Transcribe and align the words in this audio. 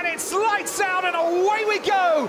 and 0.00 0.08
it's 0.08 0.32
lights 0.32 0.80
out 0.80 1.04
and 1.04 1.14
away 1.14 1.64
we 1.68 1.78
go. 1.80 2.28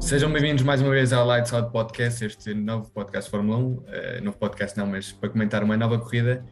Sejam 0.00 0.32
bem-vindos 0.32 0.64
mais 0.64 0.82
uma 0.82 0.90
vez 0.90 1.12
ao 1.12 1.24
Lights 1.24 1.52
Out 1.52 1.70
Podcast, 1.70 2.24
este 2.24 2.52
novo 2.52 2.90
podcast 2.90 3.30
Fórmula 3.30 3.58
1, 3.58 3.62
uh, 3.62 3.84
novo 4.24 4.36
podcast 4.38 4.76
não, 4.76 4.88
mas 4.88 5.12
para 5.12 5.28
comentar 5.28 5.62
uma 5.62 5.76
nova 5.76 6.00
corrida, 6.00 6.44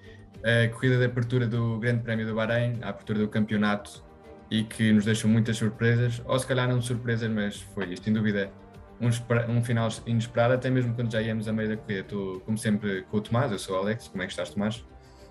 a 0.45 0.69
corrida 0.73 0.97
de 0.97 1.07
abertura 1.07 1.45
do 1.45 1.77
Grande 1.81 2.05
Prémio 2.05 2.25
do 2.25 2.37
Bahrein, 2.37 2.79
a 2.83 2.91
abertura 2.91 3.19
do 3.19 3.27
campeonato 3.27 4.08
e 4.51 4.65
que 4.65 4.93
nos 4.93 5.05
deixou 5.05 5.31
muitas 5.31 5.57
surpresas, 5.57 6.23
ou 6.27 6.39
se 6.39 6.47
calhar 6.47 6.69
não 6.69 6.81
surpresas, 6.81 7.31
mas 7.31 7.61
foi 7.75 7.97
sem 7.97 8.13
dúvida 8.13 8.51
um, 9.01 9.09
um 9.53 9.63
final 9.63 9.89
inesperado, 10.07 10.55
até 10.55 10.71
mesmo 10.71 10.95
quando 10.95 11.13
já 11.13 11.21
íamos 11.21 11.47
a 11.49 11.53
meio 11.53 11.69
da 11.69 11.77
corrida. 11.77 12.01
Estou, 12.01 12.41
como 12.41 12.57
sempre, 12.57 13.03
com 13.03 13.19
o 13.19 13.21
Tomás, 13.21 13.53
eu 13.53 13.59
sou 13.59 13.77
o 13.77 13.79
Alex, 13.79 14.09
como 14.09 14.23
é 14.23 14.27
que 14.27 14.33
estás, 14.33 14.51
Tomás? 14.51 14.85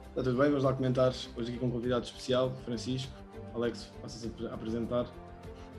Está 0.10 0.24
tudo 0.24 0.38
bem, 0.38 0.50
vamos 0.50 0.64
lá 0.64 0.74
comentar 0.74 1.14
hoje 1.36 1.50
aqui 1.50 1.58
com 1.58 1.68
um 1.68 1.72
convidado 1.72 2.06
especial, 2.06 2.56
Francisco. 2.66 3.12
Alex, 3.54 3.92
passas 4.02 4.32
a 4.50 4.54
apresentar. 4.54 5.06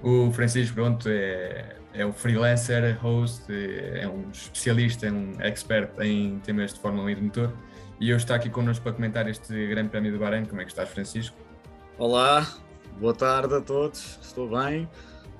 O 0.02 0.30
Francisco, 0.30 0.74
pronto, 0.76 1.08
é, 1.08 1.76
é 1.92 2.06
um 2.06 2.12
freelancer, 2.12 2.96
host, 3.00 3.44
é 3.50 4.08
um 4.08 4.30
especialista, 4.30 5.06
é 5.06 5.12
um 5.12 5.32
expert 5.40 5.90
em 6.00 6.38
temas 6.40 6.72
de 6.72 6.80
Fórmula 6.80 7.06
1 7.06 7.10
e 7.10 7.14
de 7.16 7.22
motor. 7.22 7.52
E 8.00 8.14
hoje 8.14 8.22
está 8.22 8.36
aqui 8.36 8.48
connosco 8.48 8.84
para 8.84 8.92
comentar 8.92 9.28
este 9.28 9.66
Grande 9.66 9.88
Prémio 9.88 10.12
do 10.12 10.18
Bahrein. 10.18 10.44
Como 10.44 10.60
é 10.60 10.64
que 10.64 10.70
estás, 10.70 10.88
Francisco? 10.88 11.36
Olá, 11.98 12.46
boa 13.00 13.14
tarde 13.14 13.54
a 13.54 13.60
todos, 13.60 14.18
estou 14.22 14.48
bem. 14.48 14.88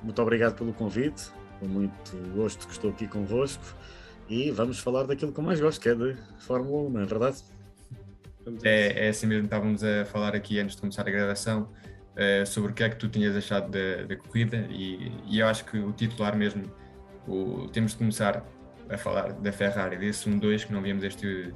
Muito 0.02 0.22
obrigado 0.22 0.54
pelo 0.54 0.72
convite, 0.72 1.30
com 1.58 1.66
muito 1.66 2.16
gosto 2.34 2.66
que 2.66 2.72
estou 2.72 2.90
aqui 2.90 3.08
convosco. 3.08 3.64
E 4.28 4.50
vamos 4.50 4.78
falar 4.78 5.04
daquilo 5.04 5.32
que 5.32 5.40
eu 5.40 5.44
mais 5.44 5.60
gosto, 5.60 5.80
que 5.80 5.88
é 5.88 5.94
de 5.94 6.16
Fórmula 6.38 6.88
1, 6.88 6.90
não 6.90 7.00
é 7.00 7.04
verdade? 7.04 7.42
É, 8.62 9.06
é 9.06 9.08
assim 9.08 9.26
mesmo, 9.26 9.44
estávamos 9.44 9.82
a 9.82 10.04
falar 10.04 10.34
aqui 10.34 10.58
antes 10.60 10.76
de 10.76 10.80
começar 10.80 11.02
a 11.02 11.10
gravação 11.10 11.68
uh, 12.14 12.46
sobre 12.46 12.70
o 12.70 12.74
que 12.74 12.82
é 12.82 12.88
que 12.88 12.96
tu 12.96 13.08
tinhas 13.08 13.36
achado 13.36 13.70
da, 13.70 14.04
da 14.04 14.16
corrida 14.16 14.66
e, 14.70 15.12
e, 15.26 15.40
eu 15.40 15.46
acho 15.46 15.64
que 15.64 15.78
o 15.78 15.92
titular 15.92 16.36
mesmo, 16.36 16.64
o, 17.26 17.68
temos 17.68 17.92
de 17.92 17.98
começar 17.98 18.44
a 18.88 18.96
falar 18.96 19.32
da 19.32 19.52
Ferrari, 19.52 19.96
desse 19.96 20.30
1-2 20.30 20.66
que 20.66 20.72
não 20.72 20.80
víamos 20.80 21.02
este 21.02 21.52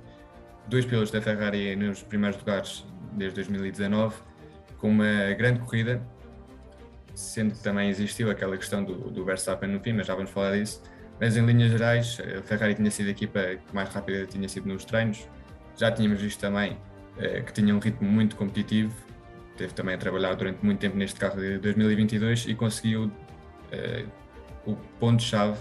dois 0.69 0.84
pilotos 0.84 1.11
da 1.11 1.20
Ferrari 1.20 1.75
nos 1.77 2.03
primeiros 2.03 2.39
lugares 2.39 2.84
desde 3.12 3.37
2019, 3.37 4.14
com 4.83 4.88
uma 4.88 5.33
grande 5.38 5.61
corrida, 5.61 6.02
sendo 7.14 7.55
que 7.55 7.62
também 7.62 7.88
existiu 7.88 8.28
aquela 8.28 8.56
questão 8.56 8.83
do, 8.83 9.11
do 9.12 9.25
Verstappen 9.25 9.70
no 9.70 9.78
fim, 9.78 9.92
mas 9.92 10.08
já 10.08 10.14
vamos 10.16 10.33
falar 10.33 10.58
disso. 10.58 10.83
Mas 11.20 11.36
em 11.36 11.47
linhas 11.47 11.70
gerais, 11.70 12.20
a 12.36 12.42
Ferrari 12.42 12.75
tinha 12.75 12.91
sido 12.91 13.06
a 13.06 13.10
equipa 13.10 13.41
que 13.64 13.72
mais 13.72 13.88
rápida 13.91 14.27
tinha 14.27 14.48
sido 14.48 14.69
nos 14.69 14.84
treinos, 14.84 15.28
já 15.77 15.92
tínhamos 15.92 16.20
visto 16.20 16.41
também 16.41 16.77
eh, 17.16 17.42
que 17.42 17.53
tinha 17.53 17.72
um 17.72 17.78
ritmo 17.78 18.10
muito 18.10 18.34
competitivo, 18.34 18.92
teve 19.56 19.72
também 19.72 19.94
a 19.94 19.98
trabalhar 19.98 20.34
durante 20.34 20.64
muito 20.64 20.80
tempo 20.80 20.97
neste 20.97 21.20
carro 21.20 21.41
de 21.41 21.58
2022 21.58 22.47
e 22.48 22.55
conseguiu 22.55 23.05
uh, 23.05 24.08
o 24.66 24.75
ponto-chave 24.98 25.58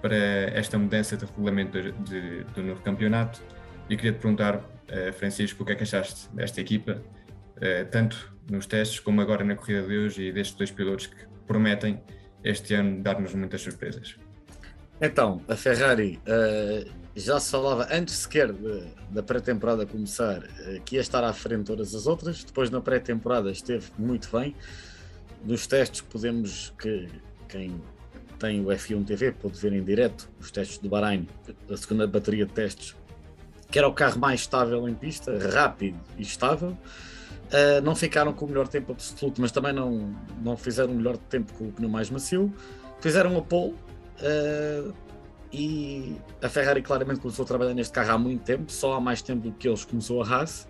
para 0.00 0.14
esta 0.14 0.78
mudança 0.78 1.16
de 1.16 1.24
regulamento 1.24 1.80
de, 1.80 1.92
de, 1.92 2.44
do 2.54 2.62
novo 2.62 2.80
campeonato. 2.82 3.40
E 3.88 3.96
queria 3.96 4.12
te 4.12 4.20
perguntar, 4.20 4.56
uh, 4.56 5.12
Francisco, 5.14 5.62
o 5.62 5.66
que 5.66 5.72
é 5.72 5.74
que 5.74 5.82
achaste 5.82 6.28
desta 6.32 6.60
equipa, 6.60 7.02
tanto 7.90 8.32
nos 8.50 8.66
testes 8.66 9.00
como 9.00 9.20
agora 9.20 9.44
na 9.44 9.54
corrida 9.54 9.82
de 9.82 9.96
hoje 9.96 10.22
e 10.22 10.32
destes 10.32 10.56
dois 10.56 10.70
pilotos 10.70 11.06
que 11.06 11.26
prometem 11.46 12.02
este 12.42 12.74
ano 12.74 13.02
dar-nos 13.02 13.34
muitas 13.34 13.60
surpresas? 13.60 14.16
Então, 15.00 15.42
a 15.48 15.56
Ferrari 15.56 16.20
uh, 16.26 16.90
já 17.16 17.40
se 17.40 17.50
falava 17.50 17.88
antes 17.90 18.14
sequer 18.14 18.52
de, 18.52 18.84
da 19.10 19.22
pré-temporada 19.22 19.84
começar 19.84 20.38
uh, 20.38 20.80
que 20.84 20.96
ia 20.96 21.00
estar 21.00 21.24
à 21.24 21.32
frente 21.32 21.60
de 21.60 21.64
todas 21.66 21.94
as 21.94 22.06
outras. 22.06 22.44
Depois, 22.44 22.70
na 22.70 22.80
pré-temporada, 22.80 23.50
esteve 23.50 23.86
muito 23.98 24.28
bem. 24.30 24.54
Nos 25.44 25.66
testes, 25.66 26.02
podemos 26.02 26.72
que 26.78 27.08
quem 27.48 27.82
tem 28.38 28.60
o 28.60 28.66
F1 28.66 29.04
TV 29.04 29.32
pode 29.32 29.58
ver 29.58 29.72
em 29.72 29.82
direto 29.82 30.30
os 30.40 30.50
testes 30.50 30.78
do 30.78 30.88
Bahrein, 30.88 31.28
a 31.68 31.76
segunda 31.76 32.06
bateria 32.06 32.46
de 32.46 32.52
testes, 32.52 32.96
que 33.70 33.78
era 33.78 33.88
o 33.88 33.92
carro 33.92 34.20
mais 34.20 34.40
estável 34.40 34.88
em 34.88 34.94
pista, 34.94 35.36
rápido 35.52 35.98
e 36.16 36.22
estável. 36.22 36.76
Uh, 37.48 37.82
não 37.82 37.94
ficaram 37.94 38.32
com 38.32 38.46
o 38.46 38.48
melhor 38.48 38.66
tempo 38.66 38.92
absoluto, 38.92 39.40
mas 39.40 39.52
também 39.52 39.72
não, 39.72 40.14
não 40.42 40.56
fizeram 40.56 40.92
o 40.92 40.94
melhor 40.94 41.16
tempo 41.16 41.52
com 41.54 41.68
o 41.68 41.72
pneu 41.72 41.88
mais 41.88 42.08
macio. 42.10 42.52
Fizeram 43.00 43.36
a 43.36 43.42
pole, 43.42 43.74
Uh, 44.22 44.94
e 45.52 46.16
a 46.40 46.48
Ferrari 46.48 46.80
claramente 46.80 47.20
começou 47.20 47.44
a 47.44 47.46
trabalhar 47.46 47.74
neste 47.74 47.92
carro 47.92 48.12
há 48.12 48.18
muito 48.18 48.42
tempo, 48.42 48.70
só 48.72 48.94
há 48.94 49.00
mais 49.00 49.20
tempo 49.20 49.50
do 49.50 49.52
que 49.52 49.68
eles 49.68 49.84
começou 49.84 50.22
a 50.22 50.26
Haas. 50.26 50.66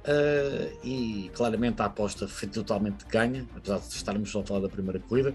Uh, 0.00 0.78
e 0.82 1.30
claramente 1.34 1.80
a 1.82 1.84
aposta 1.84 2.26
foi 2.26 2.48
totalmente 2.48 3.04
ganha, 3.06 3.46
apesar 3.54 3.78
de 3.78 3.94
estarmos 3.94 4.30
só 4.30 4.40
a 4.40 4.44
falar 4.44 4.60
da 4.60 4.68
primeira 4.68 4.98
corrida. 4.98 5.34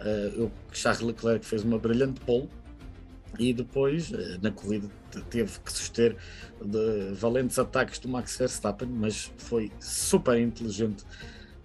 Uh, 0.00 0.42
eu, 0.42 0.52
Charles 0.72 1.02
Leclerc 1.02 1.44
fez 1.44 1.62
uma 1.62 1.78
brilhante 1.78 2.20
pole 2.20 2.48
e 3.38 3.52
depois 3.52 4.10
uh, 4.10 4.38
na 4.40 4.50
corrida 4.50 4.88
teve 5.30 5.58
que 5.60 5.72
suster 5.72 6.16
valentes 7.14 7.58
ataques 7.58 7.98
do 7.98 8.08
Max 8.08 8.36
Verstappen, 8.36 8.88
mas 8.88 9.32
foi 9.36 9.70
super 9.80 10.38
inteligente 10.38 11.04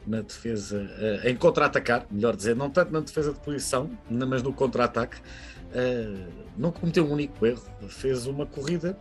na 0.05 0.21
defesa, 0.21 0.81
uh, 0.81 1.27
em 1.27 1.35
contra-atacar, 1.35 2.05
melhor 2.09 2.35
dizer, 2.35 2.55
não 2.55 2.69
tanto 2.69 2.91
na 2.91 3.01
defesa 3.01 3.33
de 3.33 3.39
posição, 3.39 3.89
mas 4.09 4.41
no 4.41 4.53
contra-ataque, 4.53 5.17
uh, 5.17 6.31
não 6.57 6.71
cometeu 6.71 7.05
um 7.05 7.11
único 7.11 7.45
erro, 7.45 7.63
fez 7.87 8.25
uma 8.25 8.45
corrida 8.45 8.97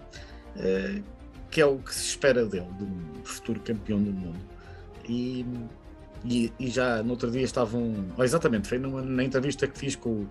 que 1.50 1.60
é 1.60 1.66
o 1.66 1.78
que 1.78 1.94
se 1.94 2.04
espera 2.04 2.44
dele, 2.46 2.68
de 2.78 2.84
um 2.84 3.24
futuro 3.24 3.60
campeão 3.60 4.00
do 4.02 4.12
mundo. 4.12 4.38
E, 5.08 5.44
e, 6.24 6.52
e 6.58 6.68
já 6.68 7.02
no 7.02 7.10
outro 7.10 7.30
dia 7.30 7.42
estavam, 7.42 7.92
oh, 8.16 8.22
exatamente, 8.22 8.68
foi 8.68 8.78
numa, 8.78 9.02
na 9.02 9.24
entrevista 9.24 9.66
que 9.66 9.78
fiz 9.78 9.96
com 9.96 10.10
o 10.10 10.28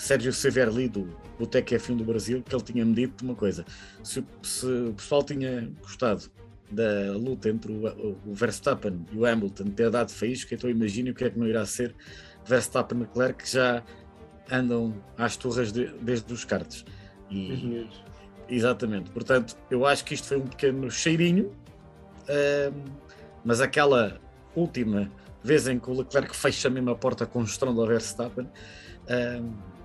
Sérgio 0.00 0.32
Severli 0.32 0.88
do, 0.88 1.14
do 1.38 1.46
Tech 1.46 1.74
F1 1.74 1.98
do 1.98 2.04
Brasil, 2.04 2.42
que 2.42 2.54
ele 2.54 2.62
tinha-me 2.62 2.94
dito 2.94 3.22
uma 3.22 3.34
coisa: 3.34 3.66
se, 4.02 4.24
se 4.42 4.66
o 4.66 4.94
pessoal 4.94 5.22
tinha 5.22 5.70
gostado 5.82 6.30
da 6.70 7.12
luta 7.12 7.50
entre 7.50 7.70
o, 7.70 8.16
o, 8.26 8.34
Verstappen 8.34 9.04
e 9.12 9.18
o 9.18 9.26
Hamilton 9.26 9.64
ter 9.64 9.90
dado 9.90 10.10
faísca, 10.10 10.54
então 10.54 10.70
imagine 10.70 11.10
o 11.10 11.14
que 11.14 11.24
é 11.24 11.30
que 11.30 11.38
não 11.38 11.46
irá 11.46 11.66
ser 11.66 11.94
Verstappen 12.46 12.96
e 12.98 13.02
Leclerc 13.02 13.44
que 13.44 13.52
já 13.52 13.82
andam 14.50 14.94
às 15.18 15.36
turras 15.36 15.70
de, 15.70 15.88
desde 16.00 16.32
os 16.32 16.46
cartes. 16.46 16.82
E, 17.30 17.86
exatamente, 18.48 19.10
portanto, 19.10 19.54
eu 19.70 19.84
acho 19.84 20.02
que 20.04 20.14
isto 20.14 20.28
foi 20.28 20.38
um 20.38 20.46
pequeno 20.46 20.90
cheirinho, 20.90 21.52
mas 23.44 23.60
aquela 23.60 24.18
última 24.56 25.12
vez 25.42 25.68
em 25.68 25.78
que 25.78 25.90
o 25.90 25.98
Leclerc 25.98 26.34
fecha 26.34 26.70
mesmo 26.70 26.90
a 26.90 26.96
porta 26.96 27.26
com 27.26 27.40
o 27.40 27.44
estrondo 27.44 27.82
ao 27.82 27.86
Verstappen 27.86 28.48
um, 29.10 29.79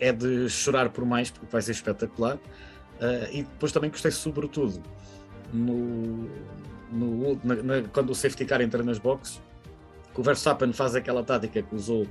é 0.00 0.12
de 0.12 0.48
chorar 0.48 0.90
por 0.90 1.04
mais, 1.04 1.30
porque 1.30 1.46
vai 1.50 1.62
ser 1.62 1.72
espetacular. 1.72 2.36
Uh, 2.36 3.30
e 3.32 3.42
depois 3.42 3.70
também 3.70 3.90
gostei 3.90 4.10
sobretudo 4.10 4.82
no, 5.52 6.28
no 6.90 7.40
na, 7.44 7.54
na, 7.54 7.88
quando 7.92 8.10
o 8.10 8.14
safety 8.14 8.44
car 8.44 8.60
entra 8.60 8.82
nas 8.82 8.98
boxes, 8.98 9.40
que 10.12 10.20
o 10.20 10.22
Verstappen 10.22 10.72
faz 10.72 10.96
aquela 10.96 11.22
tática 11.22 11.62
que 11.62 11.74
usou 11.74 12.06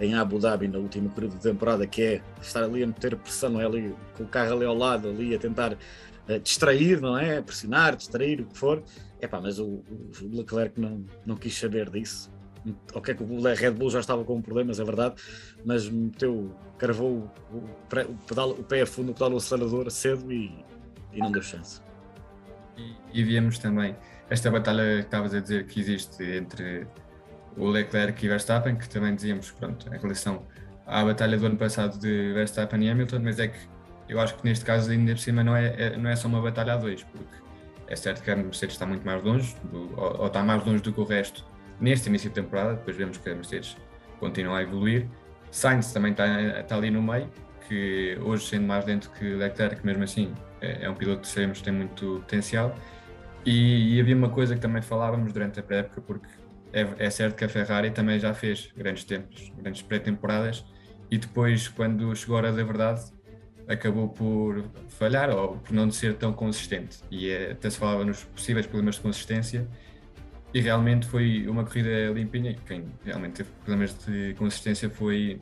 em 0.00 0.14
Abu 0.14 0.38
Dhabi 0.38 0.68
na 0.68 0.78
última 0.78 1.10
corrida 1.10 1.34
de 1.34 1.42
temporada, 1.42 1.86
que 1.86 2.02
é 2.02 2.22
estar 2.40 2.62
ali 2.62 2.82
a 2.82 2.86
meter 2.86 3.16
pressão, 3.16 3.60
é 3.60 3.66
ali, 3.66 3.94
com 4.16 4.22
o 4.22 4.26
carro 4.26 4.54
ali 4.54 4.64
ao 4.64 4.74
lado, 4.74 5.08
ali 5.08 5.34
a 5.34 5.38
tentar 5.38 5.72
uh, 5.72 6.40
distrair, 6.42 7.00
não 7.00 7.18
é? 7.18 7.42
Pressionar, 7.42 7.96
distrair, 7.96 8.40
o 8.40 8.46
que 8.46 8.56
for. 8.56 8.82
Pá, 9.28 9.40
mas 9.40 9.58
o, 9.58 9.66
o 9.66 10.36
Leclerc 10.36 10.80
não, 10.80 11.04
não 11.26 11.36
quis 11.36 11.58
saber 11.58 11.90
disso. 11.90 12.30
Ok, 12.94 13.14
que 13.14 13.22
o 13.22 13.42
Red 13.42 13.70
Bull 13.70 13.90
já 13.90 14.00
estava 14.00 14.24
com 14.24 14.40
problemas, 14.42 14.78
é 14.78 14.84
verdade, 14.84 15.14
mas 15.64 15.88
meteu, 15.88 16.54
cravou 16.78 17.30
o, 17.52 17.62
pedal, 18.26 18.50
o 18.50 18.62
pé 18.62 18.82
a 18.82 18.86
fundo 18.86 19.08
no 19.08 19.14
pedal 19.14 19.30
do 19.30 19.36
acelerador 19.36 19.90
cedo 19.90 20.30
e, 20.30 20.64
e 21.12 21.18
não 21.18 21.32
deu 21.32 21.42
chance. 21.42 21.80
E, 23.12 23.22
víamos 23.22 23.58
também 23.58 23.96
esta 24.28 24.50
batalha 24.50 24.98
que 24.98 25.04
estavas 25.06 25.34
a 25.34 25.40
dizer 25.40 25.66
que 25.66 25.80
existe 25.80 26.22
entre 26.22 26.86
o 27.56 27.66
Leclerc 27.68 28.24
e 28.24 28.28
Verstappen, 28.28 28.76
que 28.76 28.88
também 28.88 29.14
dizíamos, 29.14 29.50
pronto, 29.50 29.92
em 29.92 29.98
relação 29.98 30.46
à 30.86 31.04
batalha 31.04 31.36
do 31.36 31.46
ano 31.46 31.56
passado 31.56 31.98
de 31.98 32.32
Verstappen 32.32 32.84
e 32.84 32.90
Hamilton, 32.90 33.20
mas 33.22 33.38
é 33.38 33.48
que 33.48 33.58
eu 34.08 34.20
acho 34.20 34.36
que 34.36 34.44
neste 34.44 34.64
caso 34.64 34.90
ainda 34.90 35.12
por 35.12 35.20
cima 35.20 35.44
não 35.44 35.54
é, 35.54 35.74
é 35.78 35.96
não 35.96 36.10
é 36.10 36.16
só 36.16 36.28
uma 36.28 36.40
batalha 36.40 36.74
a 36.74 36.76
dois, 36.76 37.02
porque 37.04 37.36
é 37.86 37.96
certo 37.96 38.22
que 38.22 38.30
a 38.30 38.36
Mercedes 38.36 38.74
está 38.74 38.86
muito 38.86 39.04
mais 39.04 39.22
longe, 39.22 39.54
do, 39.64 39.98
ou, 39.98 40.20
ou, 40.20 40.26
está 40.26 40.42
mais 40.42 40.64
longe 40.64 40.82
do 40.82 40.92
que 40.92 41.00
o 41.00 41.04
resto 41.04 41.44
neste 41.80 42.08
início 42.08 42.28
de 42.28 42.34
temporada, 42.34 42.74
depois 42.74 42.96
vemos 42.96 43.18
que 43.18 43.28
a 43.28 43.34
Mercedes 43.34 43.76
continua 44.18 44.58
a 44.58 44.62
evoluir. 44.62 45.08
Sainz 45.50 45.92
também 45.92 46.12
está, 46.12 46.60
está 46.60 46.76
ali 46.76 46.90
no 46.90 47.02
meio, 47.02 47.28
que 47.66 48.18
hoje 48.22 48.46
sendo 48.46 48.66
mais 48.66 48.84
lento 48.84 49.10
que 49.10 49.24
Leclerc, 49.34 49.84
mesmo 49.84 50.04
assim 50.04 50.34
é, 50.60 50.84
é 50.84 50.90
um 50.90 50.94
piloto 50.94 51.22
que 51.22 51.28
sabemos 51.28 51.58
que 51.58 51.64
tem 51.64 51.72
muito 51.72 52.20
potencial. 52.20 52.76
E, 53.44 53.96
e, 53.96 54.00
havia 54.00 54.14
uma 54.14 54.28
coisa 54.28 54.54
que 54.54 54.60
também 54.60 54.82
falávamos 54.82 55.32
durante 55.32 55.58
a 55.58 55.62
pré-época, 55.62 56.00
porque 56.02 56.28
é, 56.72 56.86
é 56.98 57.10
certo 57.10 57.36
que 57.36 57.44
a 57.44 57.48
Ferrari 57.48 57.90
também 57.90 58.18
já 58.20 58.34
fez 58.34 58.70
grandes 58.76 59.04
tempos, 59.04 59.50
grandes 59.56 59.82
pré-temporadas, 59.82 60.64
e 61.10 61.18
depois, 61.18 61.66
quando 61.66 62.14
chegou 62.14 62.36
a 62.36 62.38
hora 62.38 62.52
da 62.52 62.62
verdade, 62.62 63.00
acabou 63.66 64.08
por 64.08 64.64
falhar 64.88 65.30
ou 65.30 65.56
por 65.56 65.72
não 65.72 65.90
ser 65.90 66.14
tão 66.16 66.32
consistente. 66.32 66.98
E 67.10 67.30
é, 67.30 67.52
até 67.52 67.70
se 67.70 67.78
falava 67.78 68.04
nos 68.04 68.24
possíveis 68.24 68.66
problemas 68.66 68.96
de 68.96 69.00
consistência, 69.00 69.66
e 70.52 70.60
realmente 70.60 71.06
foi 71.06 71.46
uma 71.48 71.64
corrida 71.64 72.12
limpinha. 72.12 72.56
Quem 72.66 72.84
realmente 73.04 73.34
teve 73.34 73.50
problemas 73.64 73.96
de 74.06 74.34
consistência 74.34 74.90
foi 74.90 75.40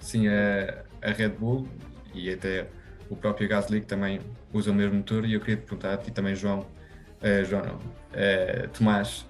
sim 0.00 0.26
a, 0.28 0.84
a 1.02 1.10
Red 1.12 1.30
Bull 1.30 1.68
e 2.12 2.30
até 2.30 2.66
o 3.08 3.16
próprio 3.16 3.48
Gasly 3.48 3.80
que 3.80 3.86
também 3.86 4.20
usa 4.52 4.70
o 4.70 4.74
mesmo 4.74 4.96
motor. 4.96 5.24
E 5.24 5.34
eu 5.34 5.40
queria 5.40 5.56
te 5.56 5.62
perguntar 5.62 5.96
ti 5.98 6.10
também, 6.10 6.34
João, 6.34 6.60
uh, 6.60 7.44
João 7.44 7.62
não, 7.62 7.76
uh, 7.76 8.68
Tomás, 8.76 9.26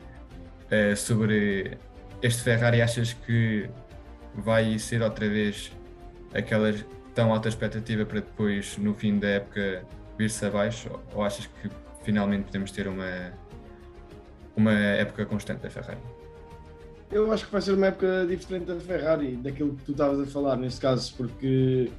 uh, 0.66 0.96
sobre 0.96 1.76
este 2.22 2.42
Ferrari. 2.42 2.80
Achas 2.80 3.12
que 3.12 3.68
vai 4.34 4.78
ser 4.78 5.02
outra 5.02 5.28
vez 5.28 5.70
aquela 6.32 6.72
tão 7.14 7.32
alta 7.32 7.48
expectativa 7.48 8.04
para 8.04 8.20
depois, 8.20 8.76
no 8.78 8.94
fim 8.94 9.18
da 9.18 9.28
época, 9.28 9.84
vir-se 10.18 10.44
abaixo? 10.46 10.90
Ou 11.12 11.22
achas 11.22 11.46
que 11.46 11.70
finalmente 12.02 12.44
podemos 12.44 12.70
ter 12.70 12.88
uma 12.88 13.32
uma 14.56 14.72
época 14.72 15.26
constante 15.26 15.60
da 15.60 15.70
Ferrari? 15.70 15.98
Eu 17.10 17.30
acho 17.32 17.46
que 17.46 17.52
vai 17.52 17.60
ser 17.60 17.72
uma 17.72 17.86
época 17.86 18.26
diferente 18.28 18.64
da 18.64 18.76
Ferrari, 18.76 19.36
daquilo 19.36 19.74
que 19.74 19.84
tu 19.84 19.92
estavas 19.92 20.20
a 20.20 20.26
falar 20.26 20.56
neste 20.56 20.80
caso, 20.80 21.14
porque 21.16 21.90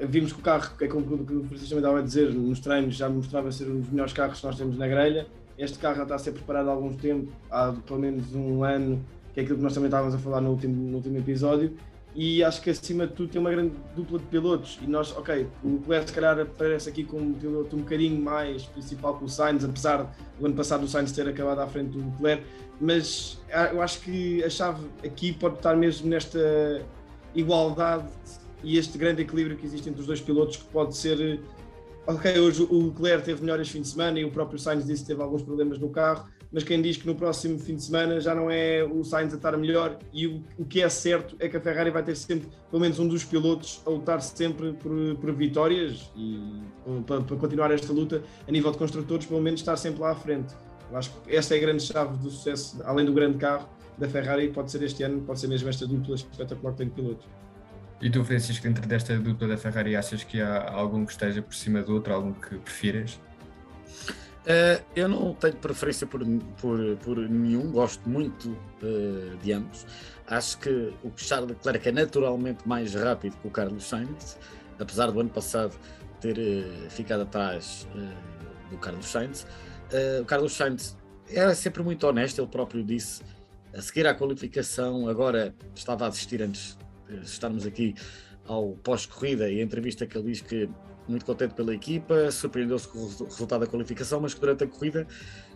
vimos 0.00 0.32
que 0.32 0.40
o 0.40 0.42
carro, 0.42 0.70
é 0.80 0.88
como 0.88 1.04
o 1.04 1.44
Francisco 1.44 1.76
estava 1.76 2.00
a 2.00 2.02
dizer, 2.02 2.32
nos 2.34 2.60
treinos 2.60 2.94
já 2.96 3.08
mostrava 3.08 3.50
ser 3.52 3.68
um 3.68 3.80
dos 3.80 3.90
melhores 3.90 4.12
carros 4.12 4.40
que 4.40 4.46
nós 4.46 4.56
temos 4.56 4.76
na 4.76 4.88
grelha. 4.88 5.26
Este 5.56 5.78
carro 5.78 5.96
já 5.96 6.02
está 6.02 6.14
a 6.16 6.18
ser 6.18 6.32
preparado 6.32 6.68
há 6.68 6.72
algum 6.72 6.92
tempo, 6.92 7.32
há 7.50 7.72
pelo 7.72 8.00
menos 8.00 8.34
um 8.34 8.64
ano, 8.64 9.02
que 9.32 9.40
é 9.40 9.42
aquilo 9.44 9.58
que 9.58 9.62
nós 9.62 9.72
também 9.72 9.86
estávamos 9.86 10.14
a 10.14 10.18
falar 10.18 10.40
no 10.40 10.50
último, 10.50 10.90
no 10.90 10.96
último 10.96 11.16
episódio, 11.18 11.76
e 12.14 12.44
acho 12.44 12.62
que 12.62 12.70
acima 12.70 13.06
de 13.06 13.12
tudo 13.12 13.28
tem 13.28 13.40
uma 13.40 13.50
grande 13.50 13.74
dupla 13.96 14.18
de 14.18 14.24
pilotos. 14.26 14.78
E 14.80 14.86
nós, 14.86 15.10
ok, 15.16 15.48
o 15.64 15.74
Leclerc 15.74 16.08
se 16.08 16.14
calhar 16.14 16.38
aparece 16.38 16.88
aqui 16.88 17.02
como 17.02 17.22
um 17.22 17.34
piloto 17.34 17.74
um 17.74 17.80
bocadinho 17.80 18.22
mais 18.22 18.62
principal 18.66 19.18
que 19.18 19.24
o 19.24 19.28
Sainz, 19.28 19.64
apesar 19.64 20.14
do 20.38 20.46
ano 20.46 20.54
passado 20.54 20.84
o 20.84 20.88
Sainz 20.88 21.10
ter 21.10 21.28
acabado 21.28 21.58
à 21.58 21.66
frente 21.66 21.90
do 21.90 22.04
Leclerc, 22.04 22.44
mas 22.80 23.40
eu 23.72 23.82
acho 23.82 24.00
que 24.00 24.42
a 24.44 24.50
chave 24.50 24.86
aqui 25.04 25.32
pode 25.32 25.56
estar 25.56 25.76
mesmo 25.76 26.08
nesta 26.08 26.82
igualdade 27.34 28.08
e 28.62 28.78
este 28.78 28.96
grande 28.96 29.22
equilíbrio 29.22 29.56
que 29.56 29.66
existe 29.66 29.88
entre 29.88 30.00
os 30.00 30.06
dois 30.06 30.20
pilotos 30.20 30.56
que 30.56 30.64
pode 30.66 30.96
ser 30.96 31.40
ok, 32.06 32.38
hoje 32.38 32.62
o 32.70 32.86
Leclerc 32.86 33.24
teve 33.24 33.40
melhor 33.40 33.60
este 33.60 33.72
fim 33.72 33.80
de 33.80 33.88
semana 33.88 34.20
e 34.20 34.24
o 34.24 34.30
próprio 34.30 34.58
Sainz 34.58 34.86
disse 34.86 35.02
que 35.02 35.08
teve 35.08 35.22
alguns 35.22 35.42
problemas 35.42 35.78
no 35.78 35.88
carro, 35.88 36.28
mas 36.54 36.62
quem 36.62 36.80
diz 36.80 36.96
que 36.96 37.04
no 37.04 37.16
próximo 37.16 37.58
fim 37.58 37.74
de 37.74 37.82
semana 37.82 38.20
já 38.20 38.32
não 38.32 38.48
é 38.48 38.84
o 38.84 39.02
Sainz 39.02 39.32
a 39.32 39.36
estar 39.36 39.56
melhor 39.56 39.98
e 40.12 40.28
o, 40.28 40.40
o 40.56 40.64
que 40.64 40.80
é 40.80 40.88
certo 40.88 41.34
é 41.40 41.48
que 41.48 41.56
a 41.56 41.60
Ferrari 41.60 41.90
vai 41.90 42.04
ter 42.04 42.14
sempre 42.14 42.48
pelo 42.70 42.80
menos 42.80 43.00
um 43.00 43.08
dos 43.08 43.24
pilotos 43.24 43.82
a 43.84 43.90
lutar 43.90 44.22
sempre 44.22 44.72
por, 44.74 45.16
por 45.16 45.32
vitórias 45.34 46.12
e 46.16 46.62
para, 47.04 47.22
para, 47.22 47.36
continuar 47.36 47.72
esta 47.72 47.92
luta 47.92 48.22
a 48.46 48.52
nível 48.52 48.70
de 48.70 48.78
construtores, 48.78 49.26
pelo 49.26 49.42
menos 49.42 49.60
estar 49.60 49.76
sempre 49.76 50.00
lá 50.00 50.12
à 50.12 50.14
frente. 50.14 50.54
Eu 50.92 50.96
acho 50.96 51.10
que 51.10 51.34
esta 51.34 51.56
é 51.56 51.58
a 51.58 51.60
grande 51.60 51.82
chave 51.82 52.16
do 52.18 52.30
sucesso, 52.30 52.80
além 52.84 53.04
do 53.04 53.12
grande 53.12 53.36
carro 53.36 53.68
da 53.98 54.08
Ferrari, 54.08 54.48
pode 54.48 54.70
ser 54.70 54.80
este 54.84 55.02
ano, 55.02 55.22
pode 55.22 55.40
ser 55.40 55.48
mesmo 55.48 55.68
esta 55.68 55.84
dupla 55.88 56.14
espetacular 56.14 56.70
que 56.72 56.78
tem 56.78 56.88
de 56.88 56.94
pilotos. 56.94 57.26
E 58.00 58.08
tu, 58.08 58.24
Francisco, 58.24 58.62
dentro 58.62 58.86
desta 58.86 59.18
dupla 59.18 59.48
da 59.48 59.56
Ferrari, 59.56 59.96
achas 59.96 60.22
que 60.22 60.40
há 60.40 60.70
algum 60.70 61.04
que 61.04 61.10
esteja 61.10 61.42
por 61.42 61.54
cima 61.54 61.82
do 61.82 61.94
outro, 61.94 62.14
algum 62.14 62.32
que 62.32 62.56
prefiras? 62.58 63.18
Uh, 64.44 64.84
eu 64.94 65.08
não 65.08 65.32
tenho 65.32 65.56
preferência 65.56 66.06
por, 66.06 66.20
por, 66.60 66.78
por 66.98 67.16
nenhum, 67.16 67.72
gosto 67.72 68.06
muito 68.06 68.50
uh, 68.50 69.36
de 69.42 69.52
ambos. 69.52 69.86
Acho 70.26 70.58
que 70.58 70.92
o 71.02 71.10
Charles 71.16 71.48
Leclerc 71.48 71.88
é 71.88 71.92
naturalmente 71.92 72.68
mais 72.68 72.94
rápido 72.94 73.36
que 73.38 73.48
o 73.48 73.50
Carlos 73.50 73.84
Sainz, 73.84 74.38
apesar 74.78 75.10
do 75.10 75.18
ano 75.18 75.30
passado 75.30 75.74
ter 76.20 76.36
uh, 76.38 76.90
ficado 76.90 77.22
atrás 77.22 77.88
do 78.70 78.76
Carlos 78.76 79.06
Sainz. 79.06 79.46
o 80.20 80.24
Carlos 80.26 80.52
Sainz 80.52 80.94
era 81.30 81.54
sempre 81.54 81.82
muito 81.82 82.06
honesto, 82.06 82.40
ele 82.40 82.48
próprio 82.48 82.84
disse, 82.84 83.22
a 83.72 83.80
seguir 83.80 84.06
à 84.06 84.14
qualificação, 84.14 85.08
agora 85.08 85.54
estava 85.74 86.04
a 86.04 86.08
assistir 86.08 86.42
antes 86.42 86.76
de 87.08 87.24
estarmos 87.24 87.66
aqui 87.66 87.94
ao 88.46 88.72
pós-corrida 88.72 89.50
e 89.50 89.60
a 89.60 89.62
entrevista 89.62 90.06
que 90.06 90.18
ele 90.18 90.32
diz 90.32 90.42
que 90.42 90.68
muito 91.08 91.24
contente 91.24 91.54
pela 91.54 91.74
equipa, 91.74 92.30
surpreendeu-se 92.30 92.88
com 92.88 92.98
o 92.98 93.24
resultado 93.24 93.60
da 93.60 93.66
qualificação, 93.66 94.20
mas 94.20 94.34
que 94.34 94.40
durante 94.40 94.64
a 94.64 94.66
corrida 94.66 95.06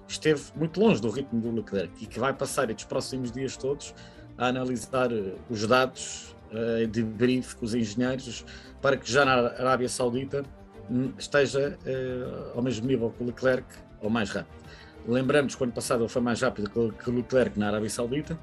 esteve 0.06 0.42
muito 0.56 0.80
longe 0.80 1.00
do 1.00 1.10
ritmo 1.10 1.40
do 1.40 1.50
Leclerc 1.50 1.92
e 2.02 2.06
que 2.06 2.18
vai 2.18 2.32
passar 2.32 2.70
estes 2.70 2.84
próximos 2.84 3.30
dias 3.30 3.56
todos 3.56 3.94
a 4.36 4.46
analisar 4.46 5.12
eh, 5.12 5.34
os 5.50 5.66
dados 5.66 6.34
uh, 6.52 6.86
de 6.86 7.02
brief 7.02 7.56
com 7.56 7.64
os 7.64 7.74
engenheiros 7.74 8.44
para 8.80 8.96
que 8.96 9.10
já 9.10 9.24
na 9.24 9.32
Arábia 9.32 9.88
Saudita 9.88 10.44
hum, 10.88 11.12
esteja 11.18 11.76
uh, 11.84 12.56
ao 12.56 12.62
mesmo 12.62 12.86
nível 12.86 13.10
que 13.10 13.22
o 13.22 13.26
Leclerc 13.26 13.66
ou 14.00 14.08
mais 14.08 14.30
rápido. 14.30 14.56
Lembramos 15.06 15.54
que 15.54 15.62
o 15.62 15.64
ano 15.64 15.72
passado 15.72 16.02
ele 16.02 16.08
foi 16.08 16.22
mais 16.22 16.40
rápido 16.40 16.70
que 16.70 17.10
o 17.10 17.14
Leclerc 17.14 17.58
na 17.58 17.68
Arábia 17.68 17.90
Saudita, 17.90 18.38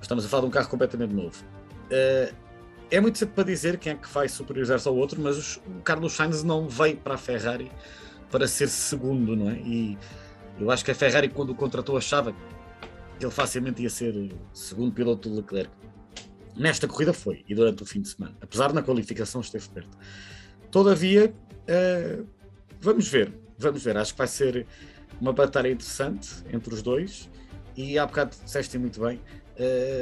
estamos 0.00 0.24
a 0.24 0.28
falar 0.28 0.42
de 0.42 0.48
um 0.48 0.50
carro 0.50 0.68
completamente 0.68 1.12
novo. 1.12 1.44
Uh, 1.86 2.43
é 2.90 3.00
muito 3.00 3.18
cedo 3.18 3.32
para 3.32 3.44
dizer 3.44 3.78
quem 3.78 3.92
é 3.92 3.94
que 3.94 4.08
vai 4.08 4.28
superiorizar-se 4.28 4.86
ao 4.86 4.96
outro, 4.96 5.20
mas 5.20 5.56
o 5.56 5.80
Carlos 5.82 6.12
Sainz 6.12 6.42
não 6.42 6.68
veio 6.68 6.96
para 6.96 7.14
a 7.14 7.18
Ferrari 7.18 7.70
para 8.30 8.46
ser 8.46 8.68
segundo, 8.68 9.36
não 9.36 9.50
é? 9.50 9.58
E 9.58 9.98
eu 10.58 10.70
acho 10.70 10.84
que 10.84 10.90
a 10.90 10.94
Ferrari, 10.94 11.28
quando 11.28 11.50
o 11.50 11.54
contratou, 11.54 11.96
achava 11.96 12.32
que 12.32 13.24
ele 13.24 13.30
facilmente 13.30 13.82
ia 13.82 13.90
ser 13.90 14.32
segundo 14.52 14.92
piloto 14.92 15.28
do 15.28 15.36
Leclerc. 15.36 15.70
Nesta 16.56 16.86
corrida 16.86 17.12
foi, 17.12 17.44
e 17.48 17.54
durante 17.54 17.82
o 17.82 17.86
fim 17.86 18.00
de 18.00 18.08
semana, 18.08 18.36
apesar 18.40 18.72
na 18.72 18.82
qualificação 18.82 19.40
esteve 19.40 19.68
perto. 19.70 19.98
Todavia, 20.70 21.34
uh, 21.68 22.26
vamos 22.80 23.08
ver, 23.08 23.32
vamos 23.58 23.82
ver. 23.82 23.96
Acho 23.96 24.12
que 24.12 24.18
vai 24.18 24.28
ser 24.28 24.66
uma 25.20 25.32
batalha 25.32 25.68
interessante 25.68 26.44
entre 26.52 26.72
os 26.72 26.82
dois. 26.82 27.30
E 27.76 27.98
há 27.98 28.06
bocado 28.06 28.36
disseste 28.44 28.78
muito 28.78 29.00
bem, 29.00 29.20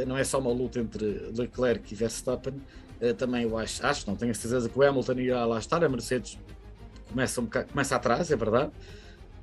não 0.07 0.17
é 0.17 0.25
só 0.25 0.39
uma 0.39 0.51
luta 0.51 0.81
entre 0.81 1.31
Leclerc 1.37 1.93
e 1.93 1.97
Verstappen, 1.97 2.55
uh, 2.55 3.15
também 3.15 3.45
eu 3.45 3.57
acho, 3.59 3.85
acho, 3.85 4.09
não 4.09 4.17
tenho 4.17 4.31
a 4.31 4.35
certeza 4.35 4.69
que 4.69 4.79
o 4.79 4.83
Hamilton 4.83 5.13
irá 5.15 5.45
lá 5.45 5.59
estar, 5.59 5.83
a 5.85 5.89
Mercedes 5.89 6.39
começa, 7.09 7.41
um 7.41 7.45
bocado, 7.45 7.69
começa 7.69 7.97
atrás, 7.97 8.31
é 8.31 8.37
verdade, 8.37 8.71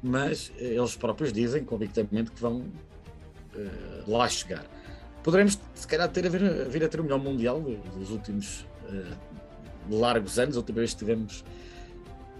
mas 0.01 0.50
uh, 0.50 0.53
eles 0.59 0.95
próprios 0.95 1.31
dizem 1.31 1.63
convictamente 1.63 2.31
que 2.31 2.41
vão 2.41 2.65
lá 4.07 4.29
chegar. 4.29 4.63
Poderemos, 5.21 5.59
se 5.73 5.85
calhar, 5.85 6.07
ter 6.07 6.25
a 6.25 6.29
vir, 6.29 6.69
vir 6.69 6.83
a 6.83 6.88
ter 6.88 7.01
o 7.01 7.03
melhor 7.03 7.19
Mundial 7.19 7.59
dos 7.59 8.09
últimos 8.09 8.65
largos 9.89 10.39
anos, 10.39 10.56
a 10.56 10.59
última 10.59 10.80
vez 10.80 10.94
que 10.94 10.99
tivemos 10.99 11.44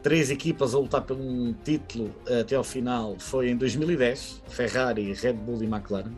três 0.02 0.32
equipas 0.32 0.74
a 0.74 0.80
lutar 0.80 1.02
por 1.02 1.18
um 1.18 1.54
título 1.54 2.14
até 2.40 2.56
ao 2.56 2.64
final 2.64 3.16
foi 3.20 3.50
em 3.50 3.58
2010, 3.58 4.44
Ferrari, 4.48 5.14
Red 5.14 5.34
Bull 5.34 5.62
e 5.64 5.66
McLaren. 5.66 6.14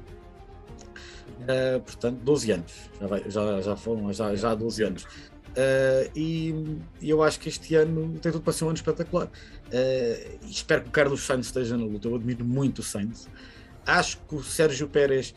Uh, 1.42 1.80
portanto, 1.82 2.20
12 2.24 2.52
anos, 2.52 2.74
já, 3.00 3.08
vai, 3.08 3.24
já, 3.28 3.62
já 3.62 3.76
foram 3.76 4.14
já, 4.14 4.36
já 4.36 4.52
há 4.52 4.56
12 4.56 4.84
anos. 4.84 5.04
Uh, 5.04 6.10
e, 6.16 6.78
e, 7.02 7.10
eu 7.10 7.22
acho 7.22 7.40
que 7.40 7.50
este 7.50 7.76
ano 7.76 8.18
tem 8.20 8.32
tudo 8.32 8.44
para 8.44 8.54
ser 8.54 8.64
um 8.66 8.68
ano 8.68 8.78
espetacular. 8.78 9.28
Uh, 9.28 10.46
espero 10.46 10.84
que 10.84 10.90
o 10.90 10.92
Carlos 10.92 11.26
Sainz 11.26 11.48
esteja 11.48 11.76
na 11.78 11.84
luta. 11.84 12.08
Eu 12.08 12.16
admiro 12.16 12.46
muito 12.46 12.80
o 12.80 12.84
Sainz. 12.84 13.28
Acho 13.86 14.18
que 14.30 14.36
o 14.36 14.44
Sérgio 14.44 14.88
Pérez, 14.88 15.34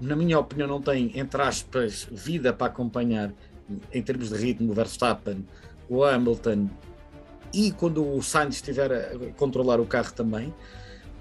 na 0.00 0.16
minha 0.16 0.38
opinião, 0.40 0.66
não 0.66 0.82
tem, 0.82 1.16
entre 1.16 1.40
aspas, 1.40 2.08
vida 2.10 2.52
para 2.52 2.66
acompanhar 2.66 3.32
em 3.92 4.02
termos 4.02 4.30
de 4.30 4.36
ritmo 4.36 4.72
o 4.72 4.74
Verstappen, 4.74 5.46
o 5.88 6.02
Hamilton 6.02 6.68
e 7.52 7.70
quando 7.72 8.04
o 8.04 8.22
Sainz 8.22 8.56
estiver 8.56 8.92
a 8.92 9.32
controlar 9.36 9.80
o 9.80 9.86
carro 9.86 10.12
também. 10.12 10.52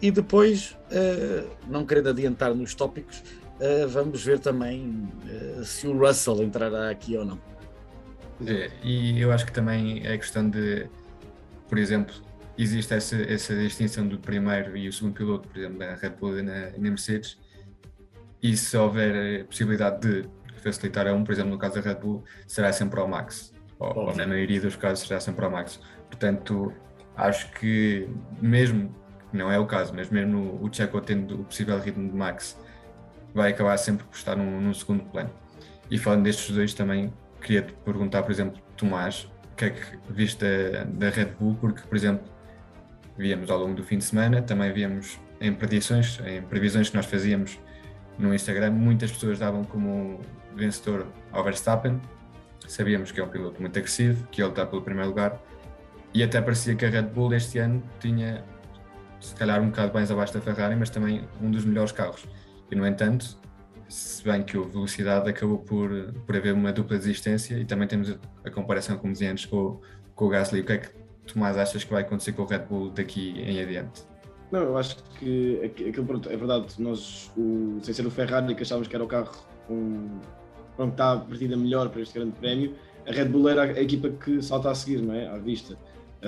E 0.01 0.11
depois, 0.11 0.77
uh, 0.91 1.49
não 1.67 1.85
querendo 1.85 2.09
adiantar 2.09 2.53
nos 2.53 2.75
tópicos, 2.75 3.23
uh, 3.59 3.87
vamos 3.87 4.23
ver 4.23 4.39
também 4.39 5.09
uh, 5.25 5.63
se 5.63 5.87
o 5.87 5.97
Russell 5.97 6.43
entrará 6.43 6.89
aqui 6.89 7.17
ou 7.17 7.25
não. 7.25 7.39
É, 8.45 8.69
e 8.83 9.19
eu 9.19 9.31
acho 9.31 9.45
que 9.45 9.51
também 9.51 10.05
é 10.05 10.15
questão 10.17 10.47
de, 10.47 10.87
por 11.67 11.79
exemplo, 11.79 12.13
existe 12.57 12.93
essa, 12.93 13.15
essa 13.15 13.55
distinção 13.55 14.07
do 14.07 14.19
primeiro 14.19 14.77
e 14.77 14.87
o 14.87 14.93
segundo 14.93 15.13
piloto, 15.13 15.47
por 15.47 15.57
exemplo, 15.57 15.79
na 15.79 15.95
Red 15.95 16.11
Bull 16.11 16.39
e 16.39 16.41
na, 16.43 16.69
na 16.71 16.77
Mercedes, 16.77 17.39
e 18.41 18.55
se 18.55 18.77
houver 18.77 19.41
a 19.41 19.45
possibilidade 19.45 19.99
de 20.01 20.29
facilitar 20.61 21.07
a 21.07 21.13
um, 21.13 21.23
por 21.23 21.31
exemplo, 21.31 21.51
no 21.51 21.57
caso 21.57 21.75
da 21.75 21.81
Red 21.81 21.95
Bull, 21.95 22.23
será 22.45 22.71
sempre 22.71 22.99
ao 22.99 23.07
Max, 23.07 23.51
ou, 23.79 23.97
ou 23.97 24.15
na 24.15 24.27
maioria 24.27 24.61
dos 24.61 24.75
casos 24.75 25.07
será 25.07 25.19
sempre 25.19 25.43
ao 25.43 25.49
Max. 25.49 25.79
Portanto, 26.07 26.71
acho 27.15 27.51
que 27.53 28.07
mesmo 28.39 28.93
não 29.31 29.51
é 29.51 29.59
o 29.59 29.65
caso, 29.65 29.93
mas 29.95 30.09
mesmo 30.09 30.59
o 30.61 30.69
Checo 30.71 30.99
tendo 31.01 31.41
o 31.41 31.43
possível 31.43 31.79
ritmo 31.79 32.09
de 32.09 32.15
Max, 32.15 32.57
vai 33.33 33.51
acabar 33.51 33.77
sempre 33.77 34.05
por 34.05 34.15
estar 34.15 34.35
num, 34.35 34.61
num 34.61 34.73
segundo 34.73 35.03
plano. 35.03 35.29
E 35.89 35.97
falando 35.97 36.23
destes 36.23 36.55
dois 36.55 36.73
também, 36.73 37.13
queria 37.41 37.61
te 37.61 37.73
perguntar, 37.73 38.23
por 38.23 38.31
exemplo, 38.31 38.61
Tomás, 38.75 39.29
o 39.51 39.55
que 39.55 39.65
é 39.65 39.69
que 39.71 39.81
viste 40.09 40.43
da, 40.43 40.83
da 40.83 41.09
Red 41.09 41.33
Bull, 41.39 41.55
porque, 41.59 41.81
por 41.81 41.95
exemplo, 41.95 42.25
víamos 43.17 43.49
ao 43.49 43.59
longo 43.59 43.75
do 43.75 43.83
fim 43.83 43.97
de 43.97 44.03
semana, 44.03 44.41
também 44.41 44.71
víamos 44.71 45.19
em 45.39 45.53
predições, 45.53 46.19
em 46.25 46.41
previsões 46.41 46.89
que 46.89 46.95
nós 46.95 47.05
fazíamos 47.05 47.59
no 48.17 48.33
Instagram, 48.33 48.71
muitas 48.71 49.11
pessoas 49.11 49.39
davam 49.39 49.63
como 49.63 50.19
vencedor 50.55 51.07
ao 51.31 51.43
Verstappen. 51.43 52.01
Sabíamos 52.67 53.11
que 53.11 53.19
é 53.19 53.23
um 53.23 53.29
piloto 53.29 53.61
muito 53.61 53.77
agressivo, 53.77 54.27
que 54.29 54.41
ele 54.41 54.49
está 54.49 54.65
pelo 54.65 54.81
primeiro 54.81 55.09
lugar, 55.09 55.39
e 56.13 56.23
até 56.23 56.41
parecia 56.41 56.75
que 56.75 56.85
a 56.85 56.89
Red 56.89 57.03
Bull 57.03 57.33
este 57.33 57.59
ano 57.59 57.81
tinha, 57.99 58.43
se 59.19 59.35
calhar, 59.35 59.61
um 59.61 59.67
bocado 59.67 59.93
mais 59.93 60.11
abaixo 60.11 60.33
da 60.33 60.41
Ferrari, 60.41 60.75
mas 60.75 60.89
também 60.89 61.27
um 61.41 61.49
dos 61.49 61.65
melhores 61.65 61.91
carros. 61.91 62.25
E, 62.71 62.75
no 62.75 62.85
entanto, 62.85 63.37
se 63.87 64.23
bem 64.23 64.43
que 64.43 64.57
o 64.57 64.65
velocidade 64.65 65.29
acabou 65.29 65.59
por, 65.59 65.89
por 66.25 66.35
haver 66.35 66.53
uma 66.53 66.71
dupla 66.71 66.95
existência 66.95 67.55
e 67.55 67.65
também 67.65 67.87
temos 67.87 68.17
a 68.43 68.49
comparação, 68.51 68.97
como 68.97 69.13
dizia 69.13 69.31
antes, 69.31 69.45
com, 69.45 69.79
com 70.15 70.25
o 70.25 70.29
Gasly. 70.29 70.61
O 70.61 70.65
que 70.65 70.73
é 70.73 70.77
que 70.77 70.89
tu 71.25 71.39
mais 71.39 71.57
achas 71.57 71.83
que 71.83 71.91
vai 71.91 72.03
acontecer 72.03 72.33
com 72.33 72.43
o 72.43 72.45
Red 72.45 72.59
Bull 72.59 72.89
daqui 72.89 73.39
em 73.39 73.61
adiante? 73.61 74.03
Não, 74.51 74.61
eu 74.61 74.77
acho 74.77 74.97
que 75.19 75.61
aquilo, 75.63 76.05
pronto, 76.05 76.29
é 76.29 76.37
verdade, 76.37 76.67
nós, 76.79 77.31
o, 77.35 77.79
sem 77.81 77.93
ser 77.93 78.05
o 78.05 78.11
Ferrari, 78.11 78.55
que 78.55 78.63
achávamos 78.63 78.87
que 78.87 78.95
era 78.95 79.03
o 79.03 79.07
carro 79.07 79.31
com, 79.67 80.07
pronto, 80.77 80.91
está 80.91 81.13
a 81.13 81.17
partida 81.17 81.57
melhor 81.57 81.89
para 81.89 82.01
este 82.01 82.17
grande 82.17 82.31
prémio, 82.39 82.73
a 83.05 83.11
Red 83.11 83.25
Bull 83.25 83.49
era 83.49 83.63
a 83.63 83.81
equipa 83.81 84.09
que 84.09 84.41
salta 84.41 84.71
a 84.71 84.75
seguir, 84.75 85.01
não 85.01 85.13
é? 85.13 85.27
À 85.27 85.37
vista. 85.37 85.77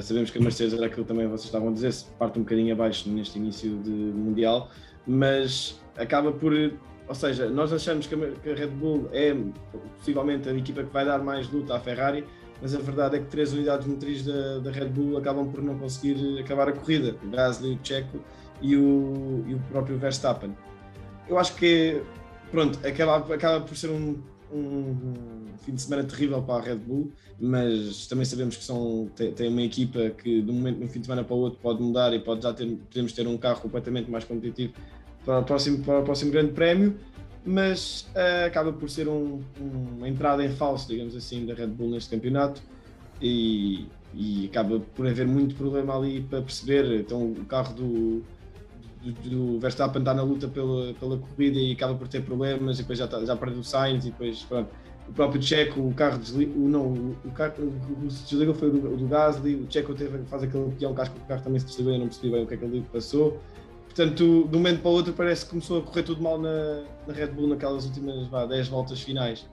Sabemos 0.02 0.30
que 0.30 0.38
a 0.38 0.42
Mercedes 0.42 0.74
era 0.74 0.86
aquilo 0.86 1.06
também 1.06 1.28
vocês 1.28 1.46
estavam 1.46 1.70
a 1.70 1.72
dizer, 1.72 1.92
se 1.92 2.06
parte 2.12 2.38
um 2.38 2.44
bocadinho 2.44 2.74
abaixo 2.74 3.10
neste 3.10 3.40
início 3.40 3.78
de 3.78 3.90
Mundial, 3.90 4.70
mas 5.06 5.82
acaba 5.98 6.32
por. 6.32 6.54
Ou 7.08 7.16
seja, 7.16 7.50
nós 7.50 7.74
achamos 7.74 8.06
que 8.06 8.14
a 8.14 8.54
Red 8.56 8.68
Bull 8.68 9.10
é 9.12 9.36
possivelmente 9.98 10.48
a 10.48 10.54
equipa 10.54 10.84
que 10.84 10.94
vai 10.94 11.04
dar 11.04 11.18
mais 11.20 11.50
luta 11.52 11.76
à 11.76 11.80
Ferrari, 11.80 12.24
mas 12.62 12.76
a 12.76 12.80
verdade 12.80 13.16
é 13.16 13.20
que 13.20 13.26
três 13.26 13.52
unidades 13.52 13.88
motrizes 13.88 14.26
da, 14.26 14.60
da, 14.60 14.70
Red 14.70 14.90
Bull 14.90 15.18
acabam 15.18 15.52
por 15.52 15.64
não 15.64 15.78
conseguir 15.80 16.40
acabar 16.40 16.70
a 16.70 16.72
corrida: 16.72 17.16
o 17.24 17.30
Gasly, 17.30 17.74
o 17.74 17.80
Checo 17.84 18.20
e 18.62 18.76
o, 18.76 19.44
e 19.48 19.56
o 19.56 19.60
próprio 19.72 19.98
Verstappen. 19.98 20.56
Eu 21.28 21.40
acho 21.40 21.56
que, 21.56 22.02
pronto, 22.52 22.80
acaba, 22.86 23.34
acaba 23.34 23.62
por 23.62 23.76
ser 23.76 23.90
um, 23.90 24.22
um, 24.54 25.46
fim 25.64 25.74
de 25.74 25.82
semana 25.82 26.04
terrível 26.04 26.42
para 26.42 26.56
a 26.56 26.62
Red 26.62 26.78
Bull, 26.78 27.12
mas 27.40 28.08
também 28.08 28.26
sabemos 28.26 28.58
que 28.58 28.64
são, 28.64 29.10
tem, 29.36 29.48
uma 29.48 29.62
equipa 29.62 30.10
que 30.10 30.42
de 30.42 30.52
um 30.52 30.56
momento, 30.56 30.80
de 30.80 30.86
um 30.86 30.88
fim 30.88 31.00
de 31.00 31.06
semana 31.06 31.24
para 31.24 31.36
o 31.36 31.40
outro, 31.40 31.60
pode 31.62 31.82
mudar 31.82 32.14
e 32.14 32.20
pode 32.20 32.44
já 32.44 32.54
ter, 32.54 32.68
podemos 32.68 33.14
ter 33.14 33.28
um 33.28 33.38
carro 33.38 33.62
completamente 33.62 34.10
mais 34.10 34.24
competitivo 34.24 34.74
para 35.24 35.40
o 35.40 35.44
próximo, 35.44 35.84
para 35.84 36.00
o 36.00 36.04
próximo 36.04 36.32
grande 36.32 36.54
prémio 36.54 36.98
mas 37.46 38.08
uh, 38.16 38.46
acaba 38.46 38.72
por 38.72 38.90
ser 38.90 39.08
um, 39.08 39.42
uma 39.60 40.08
entrada 40.08 40.44
em 40.44 40.50
falso, 40.50 40.88
digamos 40.88 41.16
assim, 41.16 41.46
da 41.46 41.54
Red 41.54 41.68
Bull 41.68 41.90
neste 41.90 42.10
campeonato 42.10 42.62
e, 43.22 43.88
e, 44.14 44.46
acaba 44.46 44.80
por 44.80 45.08
haver 45.08 45.28
muito 45.28 45.56
problema 45.56 45.98
ali 45.98 46.22
para 46.22 46.42
perceber. 46.42 47.00
Então, 47.00 47.32
o 47.32 47.46
carro 47.46 47.74
do, 47.74 48.24
do, 49.02 49.60
Verstappen 49.60 50.02
está 50.02 50.14
na 50.14 50.24
luta 50.24 50.48
pela, 50.48 50.94
pela 50.94 51.18
corrida 51.18 51.58
e 51.58 51.72
acaba 51.72 51.96
por 51.96 52.08
ter 52.08 52.22
problemas, 52.22 52.78
e 52.78 52.82
depois 52.82 53.00
já, 53.00 53.08
tá, 53.08 53.24
já 53.24 53.36
perdeu 53.36 53.60
o 53.60 53.64
Sainz, 53.64 54.06
e 54.06 54.12
depois 54.12 54.44
pronto. 54.44 54.70
O 55.08 55.12
próprio 55.12 55.42
Checo, 55.42 55.82
o 55.82 55.92
carro 55.94 56.20
o, 56.56 56.70
não, 56.70 57.16
o, 57.26 57.32
carro 57.34 57.54
o, 57.58 58.06
o 58.06 58.12
se 58.12 58.30
desligou 58.30 58.54
foi 58.54 58.70
o 58.70 58.98
do, 58.98 59.08
Gasly, 59.08 59.56
o 59.56 59.66
Checo 59.68 59.96
teve, 59.96 60.20
faz 60.26 60.44
aquele 60.44 60.72
peão, 60.72 60.94
que 60.94 61.02
o 61.02 61.28
carro 61.28 61.44
também 61.44 61.60
se 61.60 61.66
desligou, 61.66 61.94
eu 61.94 62.00
não 62.00 62.08
percebi 62.08 62.32
bem 62.32 62.44
o 62.44 62.48
que 62.48 62.54
é 62.54 62.58
que 62.58 62.66
ele 62.66 62.86
passou. 62.94 63.40
Portanto, 63.86 64.48
de 64.48 64.56
um 64.56 64.60
momento 64.60 64.82
para 64.82 64.92
o 64.92 64.94
outro 64.94 65.14
parece 65.14 65.46
que 65.46 65.50
começou 65.50 65.80
a 65.80 65.82
correr 65.82 66.04
tudo 66.04 66.22
mal 66.22 66.40
na, 66.40 66.84
na 67.08 67.14
Red 67.14 67.28
Bull 67.28 67.48
naquelas 67.48 67.86
últimas 67.86 68.28
vá, 68.28 68.46
10 68.46 68.68
voltas 68.68 69.02
finais. 69.02 69.48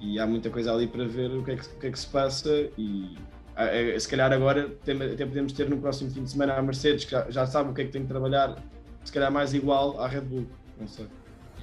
E 0.00 0.18
há 0.18 0.26
muita 0.26 0.48
coisa 0.48 0.72
ali 0.72 0.86
para 0.86 1.04
ver 1.04 1.30
o 1.30 1.44
que 1.44 1.50
é 1.50 1.56
que, 1.56 1.68
que, 1.68 1.86
é 1.86 1.90
que 1.90 1.98
se 1.98 2.06
passa 2.06 2.70
e 2.78 3.14
é, 3.54 3.98
se 3.98 4.08
calhar 4.08 4.32
agora 4.32 4.74
até 4.82 5.26
podemos 5.26 5.52
ter 5.52 5.68
no 5.68 5.76
próximo 5.76 6.10
fim 6.10 6.24
de 6.24 6.30
semana 6.30 6.54
a 6.54 6.62
Mercedes 6.62 7.04
que 7.04 7.10
já, 7.10 7.30
já 7.30 7.46
sabe 7.46 7.70
o 7.70 7.74
que 7.74 7.82
é 7.82 7.84
que 7.84 7.92
tem 7.92 8.02
que 8.02 8.08
trabalhar, 8.08 8.56
se 9.04 9.12
calhar 9.12 9.30
mais 9.30 9.54
igual 9.54 10.00
à 10.00 10.08
Red 10.08 10.22
Bull, 10.22 10.46
não 10.78 10.86
sei. 10.86 11.06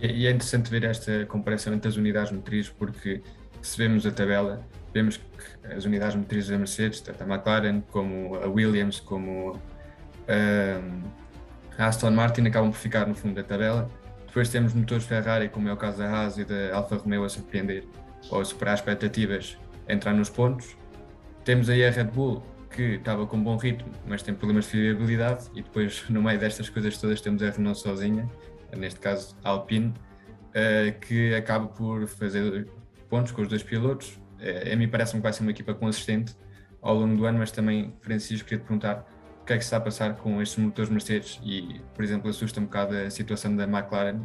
E 0.01 0.25
é 0.25 0.31
interessante 0.31 0.69
ver 0.69 0.83
esta 0.85 1.25
comparação 1.25 1.73
entre 1.73 1.89
as 1.89 1.97
unidades 1.97 2.31
motrizes 2.31 2.69
porque 2.69 3.21
se 3.61 3.77
vemos 3.77 4.05
a 4.05 4.11
tabela, 4.11 4.65
vemos 4.93 5.17
que 5.17 5.73
as 5.73 5.85
unidades 5.85 6.15
motrizes 6.15 6.49
da 6.49 6.57
Mercedes, 6.57 7.01
tanto 7.01 7.21
a 7.21 7.27
McLaren 7.27 7.81
como 7.91 8.35
a 8.35 8.47
Williams, 8.47 8.99
como 8.99 9.59
a 11.77 11.85
Aston 11.85 12.11
Martin 12.11 12.45
acabam 12.47 12.71
por 12.71 12.77
ficar 12.77 13.05
no 13.07 13.15
fundo 13.15 13.35
da 13.35 13.43
tabela. 13.43 13.89
Depois 14.27 14.49
temos 14.49 14.73
motores 14.73 15.05
Ferrari, 15.05 15.49
como 15.49 15.67
é 15.67 15.73
o 15.73 15.77
caso 15.77 15.97
da 15.97 16.07
Haas 16.07 16.37
e 16.37 16.45
da 16.45 16.75
Alfa 16.75 16.97
Romeo, 16.97 17.23
a 17.23 17.29
surpreender 17.29 17.83
ou 18.29 18.39
a 18.39 18.45
superar 18.45 18.75
expectativas, 18.75 19.57
a 19.87 19.93
entrar 19.93 20.13
nos 20.13 20.29
pontos. 20.29 20.77
Temos 21.43 21.69
aí 21.69 21.83
a 21.83 21.89
Red 21.89 22.05
Bull, 22.05 22.43
que 22.69 22.95
estava 22.95 23.25
com 23.25 23.41
bom 23.41 23.57
ritmo, 23.57 23.91
mas 24.07 24.21
tem 24.21 24.33
problemas 24.33 24.65
de 24.65 24.71
fiabilidade. 24.71 25.49
E 25.55 25.61
depois, 25.61 26.03
no 26.09 26.21
meio 26.21 26.39
destas 26.39 26.69
coisas 26.69 26.97
todas, 26.97 27.21
temos 27.21 27.41
a 27.43 27.49
Renault 27.49 27.79
sozinha, 27.79 28.29
neste 28.75 28.99
caso 28.99 29.35
Alpine, 29.43 29.93
eh, 30.53 30.91
que 31.01 31.33
acaba 31.35 31.67
por 31.67 32.07
fazer 32.07 32.67
pontos 33.09 33.31
com 33.31 33.41
os 33.41 33.47
dois 33.47 33.63
pilotos. 33.63 34.19
Eh, 34.39 34.73
a 34.73 34.75
mim 34.75 34.87
parece-me 34.87 35.19
que 35.19 35.23
vai 35.23 35.33
ser 35.33 35.41
uma 35.41 35.51
equipa 35.51 35.73
consistente 35.73 36.35
ao 36.81 36.95
longo 36.95 37.17
do 37.17 37.25
ano, 37.25 37.39
mas 37.39 37.51
também, 37.51 37.93
Francisco, 38.01 38.47
queria 38.47 38.63
te 38.63 38.67
perguntar 38.67 39.05
que 39.49 39.53
é 39.53 39.57
que 39.57 39.63
se 39.63 39.67
está 39.67 39.77
a 39.77 39.81
passar 39.81 40.15
com 40.17 40.39
estes 40.39 40.63
motores 40.63 40.91
Mercedes 40.91 41.39
e, 41.43 41.81
por 41.95 42.03
exemplo, 42.03 42.29
assusta 42.29 42.59
um 42.59 42.65
bocado 42.65 42.95
a 42.95 43.09
situação 43.09 43.55
da 43.55 43.63
McLaren, 43.63 44.21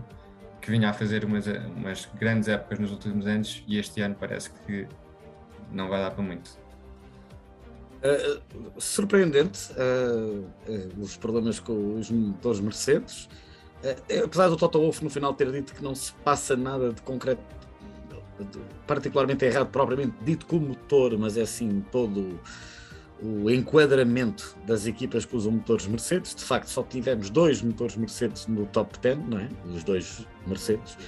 que 0.61 0.71
vinha 0.71 0.91
a 0.91 0.93
fazer 0.93 1.25
umas, 1.25 1.47
umas 1.47 2.07
grandes 2.21 2.47
épocas 2.47 2.79
nos 2.79 2.91
últimos 2.91 3.27
anos 3.27 3.65
e 3.67 3.79
este 3.79 4.03
ano 4.03 4.15
parece 4.21 4.51
que 4.51 4.87
não 5.73 5.89
vai 5.89 5.99
dar 6.03 6.11
para 6.11 6.23
muito. 6.23 6.59
Uh, 8.05 8.39
surpreendente 8.79 9.73
uh, 9.73 10.41
uh, 10.69 11.01
os 11.01 11.17
problemas 11.17 11.59
com 11.59 11.99
os 11.99 12.11
motores 12.11 12.61
Mercedes. 12.61 13.31
apesar 14.23 14.49
do 14.51 14.59
Toto 14.59 14.79
Wolff 14.79 15.03
no 15.03 15.09
final 15.09 15.33
ter 15.33 15.51
dito 15.51 15.73
que 15.73 15.83
não 15.83 15.95
se 15.95 16.13
passa 16.23 16.55
nada 16.55 16.93
de 16.93 17.01
concreto, 17.01 17.41
de, 18.39 18.61
particularmente 18.87 19.47
errado, 19.47 19.69
propriamente 19.71 20.13
dito 20.23 20.45
com 20.45 20.57
o 20.57 20.61
motor, 20.61 21.17
mas 21.17 21.39
é 21.39 21.43
assim 21.43 21.83
todo 21.91 22.39
o 23.23 23.51
enquadramento 23.51 24.55
das 24.67 24.87
equipas 24.87 25.25
que 25.25 25.35
usam 25.35 25.53
motores 25.53 25.87
Mercedes. 25.87 26.35
De 26.35 26.45
facto, 26.45 26.69
só 26.69 26.83
tivemos 26.83 27.31
dois 27.31 27.63
motores 27.63 27.97
Mercedes 27.97 28.47
no 28.47 28.67
top 28.67 28.99
10, 28.99 29.19
não 29.29 29.39
é? 29.39 29.49
Os 29.75 29.83
dois 29.83 30.27
Mercedes. 30.47 30.99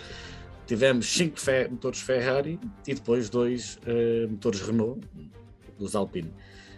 Tivemos 0.67 1.07
cinco 1.13 1.39
fe 1.39 1.69
motores 1.69 2.01
Ferrari 2.01 2.59
e 2.87 2.95
depois 2.95 3.29
dois 3.29 3.79
motores 4.31 4.63
Renault, 4.63 5.07
dos 5.79 5.95
Alpine. 5.95 6.33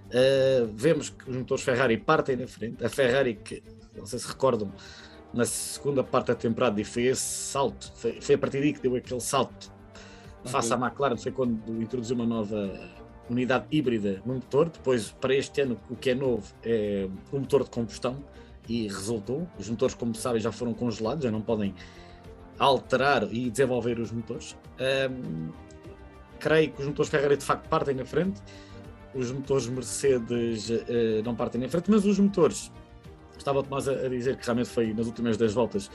Uh, 0.09 0.71
vemos 0.75 1.11
que 1.11 1.31
os 1.31 1.37
motores 1.37 1.63
Ferrari 1.63 1.99
partem 1.99 2.37
na 2.37 2.47
frente. 2.47 2.85
A 2.85 2.89
Ferrari, 2.89 3.35
que 3.35 3.63
não 3.97 4.07
sei 4.07 4.19
se 4.19 4.29
recordam, 4.29 4.73
na 5.33 5.45
segunda 5.45 6.03
parte 6.03 6.29
da 6.29 6.35
temporada, 6.35 6.81
e 6.81 6.85
foi 6.85 7.05
esse 7.05 7.23
salto, 7.23 7.93
foi, 7.97 8.21
foi 8.21 8.35
a 8.35 8.39
partir 8.39 8.61
daí 8.61 8.73
que 8.73 8.81
deu 8.81 8.97
aquele 8.97 9.21
salto 9.21 9.71
face 10.45 10.73
à 10.73 10.77
McLaren, 10.77 11.17
foi 11.17 11.33
quando 11.33 11.83
introduziu 11.83 12.17
uma 12.17 12.27
nova 12.27 12.71
unidade 13.29 13.67
híbrida 13.71 14.23
no 14.25 14.35
motor. 14.35 14.71
Depois, 14.71 15.11
para 15.11 15.35
este 15.35 15.61
ano, 15.61 15.79
o 15.91 15.97
que 15.97 16.11
é 16.11 16.15
novo 16.15 16.53
é 16.65 17.09
o 17.31 17.39
motor 17.39 17.65
de 17.65 17.71
combustão 17.71 18.25
e 18.69 18.87
resultou. 18.89 19.47
Os 19.59 19.69
motores, 19.69 19.95
como 19.95 20.15
sabem, 20.15 20.41
já 20.41 20.53
foram 20.53 20.75
congelados, 20.75 21.25
já 21.25 21.31
não 21.31 21.43
podem 21.43 21.75
alterar 22.59 23.29
e 23.33 23.51
desenvolver 23.51 23.99
os 23.99 24.11
motores. 24.11 24.57
Um, 24.81 25.51
creio 26.39 26.73
que 26.73 26.81
os 26.81 26.87
motores 26.87 27.11
Ferrari 27.11 27.37
de 27.37 27.45
facto 27.45 27.69
partem 27.69 27.95
na 27.95 28.05
frente, 28.05 28.41
os 29.15 29.31
motores 29.33 29.67
Mercedes 29.67 30.71
uh, 30.71 31.23
não 31.25 31.35
partem 31.35 31.61
na 31.61 31.69
frente, 31.69 31.91
mas 31.91 32.05
os 32.05 32.19
motores, 32.19 32.73
estava 33.37 33.61
o 33.61 33.63
Tomás 33.63 33.89
a, 33.89 34.09
dizer 34.09 34.37
que 34.37 34.45
realmente 34.45 34.69
foi 34.69 34.93
nas 34.93 35.07
últimas 35.07 35.37
10 35.37 35.55
voltas 35.55 35.91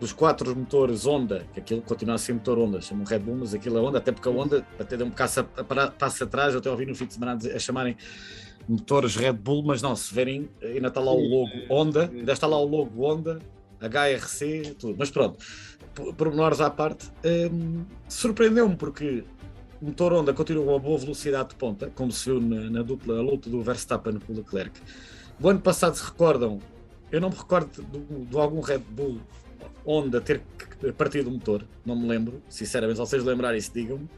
dos 0.00 0.12
quatro 0.12 0.54
motores 0.56 1.06
Honda, 1.06 1.46
que 1.52 1.60
aquilo 1.60 1.82
continua 1.82 2.16
a 2.16 2.18
ser 2.18 2.32
motor 2.32 2.58
Honda, 2.58 2.80
chamam 2.80 3.04
Red 3.04 3.20
Bull, 3.20 3.36
mas 3.36 3.54
aquilo 3.54 3.78
é 3.78 3.80
Honda, 3.80 3.98
até 3.98 4.12
porque 4.12 4.28
a 4.28 4.32
Honda 4.32 4.66
até 4.78 4.96
deu 4.96 5.06
um 5.06 5.10
passo, 5.10 5.44
passo 5.98 6.24
atrás, 6.24 6.52
eu 6.52 6.60
até 6.60 6.70
ouvi 6.70 6.84
no 6.84 6.94
fim 6.94 7.06
de 7.06 7.14
semana 7.14 7.38
a 7.54 7.58
chamarem 7.58 7.96
motores 8.68 9.14
Red 9.16 9.34
Bull, 9.34 9.62
mas 9.64 9.82
não, 9.82 9.94
se 9.94 10.12
verem, 10.12 10.48
ainda 10.62 10.88
está 10.88 11.00
lá 11.00 11.12
o 11.12 11.20
logo 11.20 11.52
Honda, 11.70 12.10
ainda 12.12 12.32
está 12.32 12.46
lá 12.46 12.58
o 12.58 12.66
logo 12.66 13.06
Honda, 13.06 13.38
HRC, 13.80 14.76
tudo, 14.78 14.96
mas 14.98 15.10
pronto, 15.10 15.38
por 16.16 16.30
menores 16.30 16.60
à 16.60 16.70
parte, 16.70 17.10
hum, 17.52 17.84
surpreendeu-me 18.08 18.76
porque 18.76 19.24
motor 19.80 20.12
Honda 20.12 20.32
continua 20.32 20.76
a 20.76 20.78
boa 20.78 20.98
velocidade 20.98 21.50
de 21.50 21.54
ponta, 21.56 21.90
como 21.94 22.10
se 22.12 22.30
viu 22.30 22.40
na, 22.40 22.70
na 22.70 22.82
dupla 22.82 23.20
luta 23.20 23.50
do 23.50 23.62
Verstappen 23.62 24.18
com 24.18 24.32
o 24.32 24.36
Leclerc. 24.36 24.80
O 25.40 25.48
ano 25.48 25.60
passado, 25.60 25.96
se 25.96 26.04
recordam, 26.04 26.60
eu 27.10 27.20
não 27.20 27.30
me 27.30 27.36
recordo 27.36 27.82
de, 27.82 28.24
de 28.26 28.38
algum 28.38 28.60
Red 28.60 28.78
Bull 28.78 29.20
Honda 29.86 30.20
ter 30.20 30.42
partido 30.96 31.28
o 31.28 31.32
motor, 31.32 31.64
não 31.84 31.96
me 31.96 32.06
lembro, 32.06 32.42
sinceramente, 32.48 32.96
se 32.96 33.00
vocês 33.00 33.24
lembrarem 33.24 33.58
isso, 33.58 33.72
digam-me. 33.72 34.08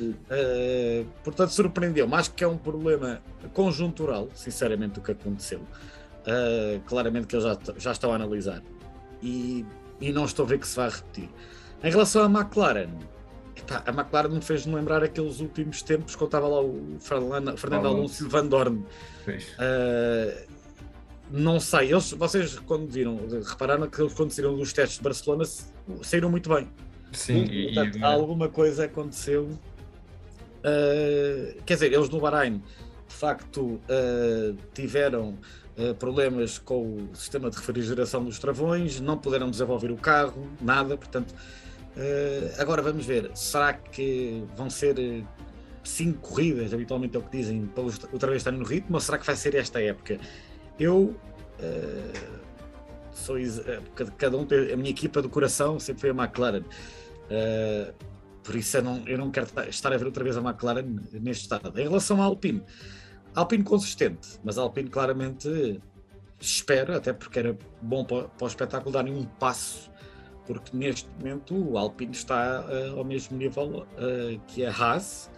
Uh, 0.00 1.06
portanto, 1.22 1.50
surpreendeu-me. 1.50 2.14
Acho 2.14 2.32
que 2.32 2.42
é 2.42 2.48
um 2.48 2.58
problema 2.58 3.20
conjuntural, 3.52 4.28
sinceramente, 4.34 4.98
o 4.98 5.02
que 5.02 5.12
aconteceu. 5.12 5.60
Uh, 5.60 6.80
claramente 6.86 7.26
que 7.26 7.36
eles 7.36 7.44
já, 7.44 7.58
já 7.76 7.92
estão 7.92 8.10
a 8.10 8.16
analisar 8.16 8.62
e, 9.22 9.64
e 10.00 10.12
não 10.12 10.24
estou 10.24 10.46
a 10.46 10.48
ver 10.48 10.58
que 10.58 10.66
se 10.66 10.76
vai 10.76 10.88
repetir. 10.88 11.28
Em 11.82 11.90
relação 11.90 12.24
à 12.24 12.40
McLaren, 12.40 12.88
a 13.86 13.90
McLaren 13.90 14.28
me 14.28 14.40
fez-me 14.40 14.74
lembrar 14.74 15.02
aqueles 15.02 15.40
últimos 15.40 15.82
tempos 15.82 16.16
quando 16.16 16.28
estava 16.28 16.48
lá 16.48 16.60
o 16.60 16.96
Fernando, 17.00 17.56
Fernando 17.56 17.86
Alonso 17.86 18.22
e 18.22 18.26
o 18.26 18.30
Van 18.30 18.46
Dorn. 18.46 18.78
Uh, 18.78 20.54
não 21.30 21.58
sei, 21.58 21.92
eles, 21.92 22.12
vocês 22.12 22.58
quando 22.60 22.88
viram, 22.88 23.18
repararam 23.42 23.88
que 23.88 24.00
eles 24.00 24.12
quando 24.12 24.30
saíram 24.30 24.56
dos 24.56 24.72
testes 24.72 24.98
de 24.98 25.04
Barcelona 25.04 25.44
saíram 26.02 26.30
muito 26.30 26.48
bem. 26.48 26.68
Sim, 27.12 27.44
e, 27.44 27.66
portanto, 27.66 27.98
e... 27.98 28.04
alguma 28.04 28.48
coisa 28.48 28.84
aconteceu. 28.84 29.44
Uh, 29.44 31.62
quer 31.64 31.74
dizer, 31.74 31.92
eles 31.92 32.08
no 32.08 32.20
Bahrein 32.20 32.62
de 33.06 33.14
facto 33.14 33.60
uh, 33.60 34.56
tiveram 34.74 35.38
uh, 35.78 35.94
problemas 35.94 36.58
com 36.58 36.96
o 36.96 37.10
sistema 37.14 37.50
de 37.50 37.56
refrigeração 37.56 38.24
dos 38.24 38.38
travões, 38.38 39.00
não 39.00 39.16
puderam 39.16 39.50
desenvolver 39.50 39.90
o 39.90 39.96
carro, 39.96 40.48
nada, 40.60 40.96
portanto. 40.96 41.34
Agora 42.58 42.82
vamos 42.82 43.06
ver, 43.06 43.30
será 43.34 43.72
que 43.72 44.44
vão 44.56 44.68
ser 44.68 44.96
cinco 45.84 46.30
corridas, 46.30 46.72
habitualmente 46.72 47.16
é 47.16 47.18
o 47.18 47.22
que 47.22 47.36
dizem, 47.36 47.66
para 47.66 47.84
outra 47.84 48.30
vez 48.30 48.40
estarem 48.40 48.58
no 48.58 48.64
ritmo, 48.64 48.96
ou 48.96 49.00
será 49.00 49.18
que 49.18 49.26
vai 49.26 49.36
ser 49.36 49.54
esta 49.54 49.80
época? 49.80 50.18
Eu 50.78 51.14
uh, 51.60 52.34
sou 53.12 53.36
cada 54.16 54.36
um 54.36 54.44
tem 54.44 54.72
a 54.72 54.76
minha 54.76 54.90
equipa 54.90 55.22
do 55.22 55.28
coração 55.28 55.78
sempre 55.78 56.00
foi 56.00 56.10
a 56.10 56.14
McLaren. 56.14 56.64
Uh, 57.30 57.94
por 58.42 58.56
isso 58.56 58.76
eu 58.76 58.82
não, 58.82 59.02
eu 59.06 59.16
não 59.16 59.30
quero 59.30 59.46
estar 59.68 59.92
a 59.92 59.96
ver 59.96 60.04
outra 60.04 60.24
vez 60.24 60.36
a 60.36 60.40
McLaren 60.40 60.84
neste 61.12 61.42
estado. 61.42 61.78
Em 61.78 61.84
relação 61.84 62.20
à 62.20 62.24
Alpine, 62.24 62.62
Alpine 63.34 63.64
consistente, 63.64 64.38
mas 64.42 64.58
Alpine 64.58 64.90
claramente 64.90 65.80
espero, 66.40 66.94
até 66.94 67.12
porque 67.12 67.38
era 67.38 67.56
bom 67.80 68.04
para, 68.04 68.28
para 68.28 68.44
o 68.44 68.48
espetáculo 68.48 68.92
darem 68.92 69.14
um 69.14 69.24
passo, 69.24 69.90
porque 70.46 70.76
neste 70.76 71.08
momento 71.18 71.54
o 71.54 71.78
Alpine 71.78 72.12
está 72.12 72.64
uh, 72.64 72.98
ao 72.98 73.04
mesmo 73.04 73.36
nível 73.36 73.86
uh, 73.96 74.40
que 74.46 74.64
a 74.64 74.70
Haas 74.70 75.30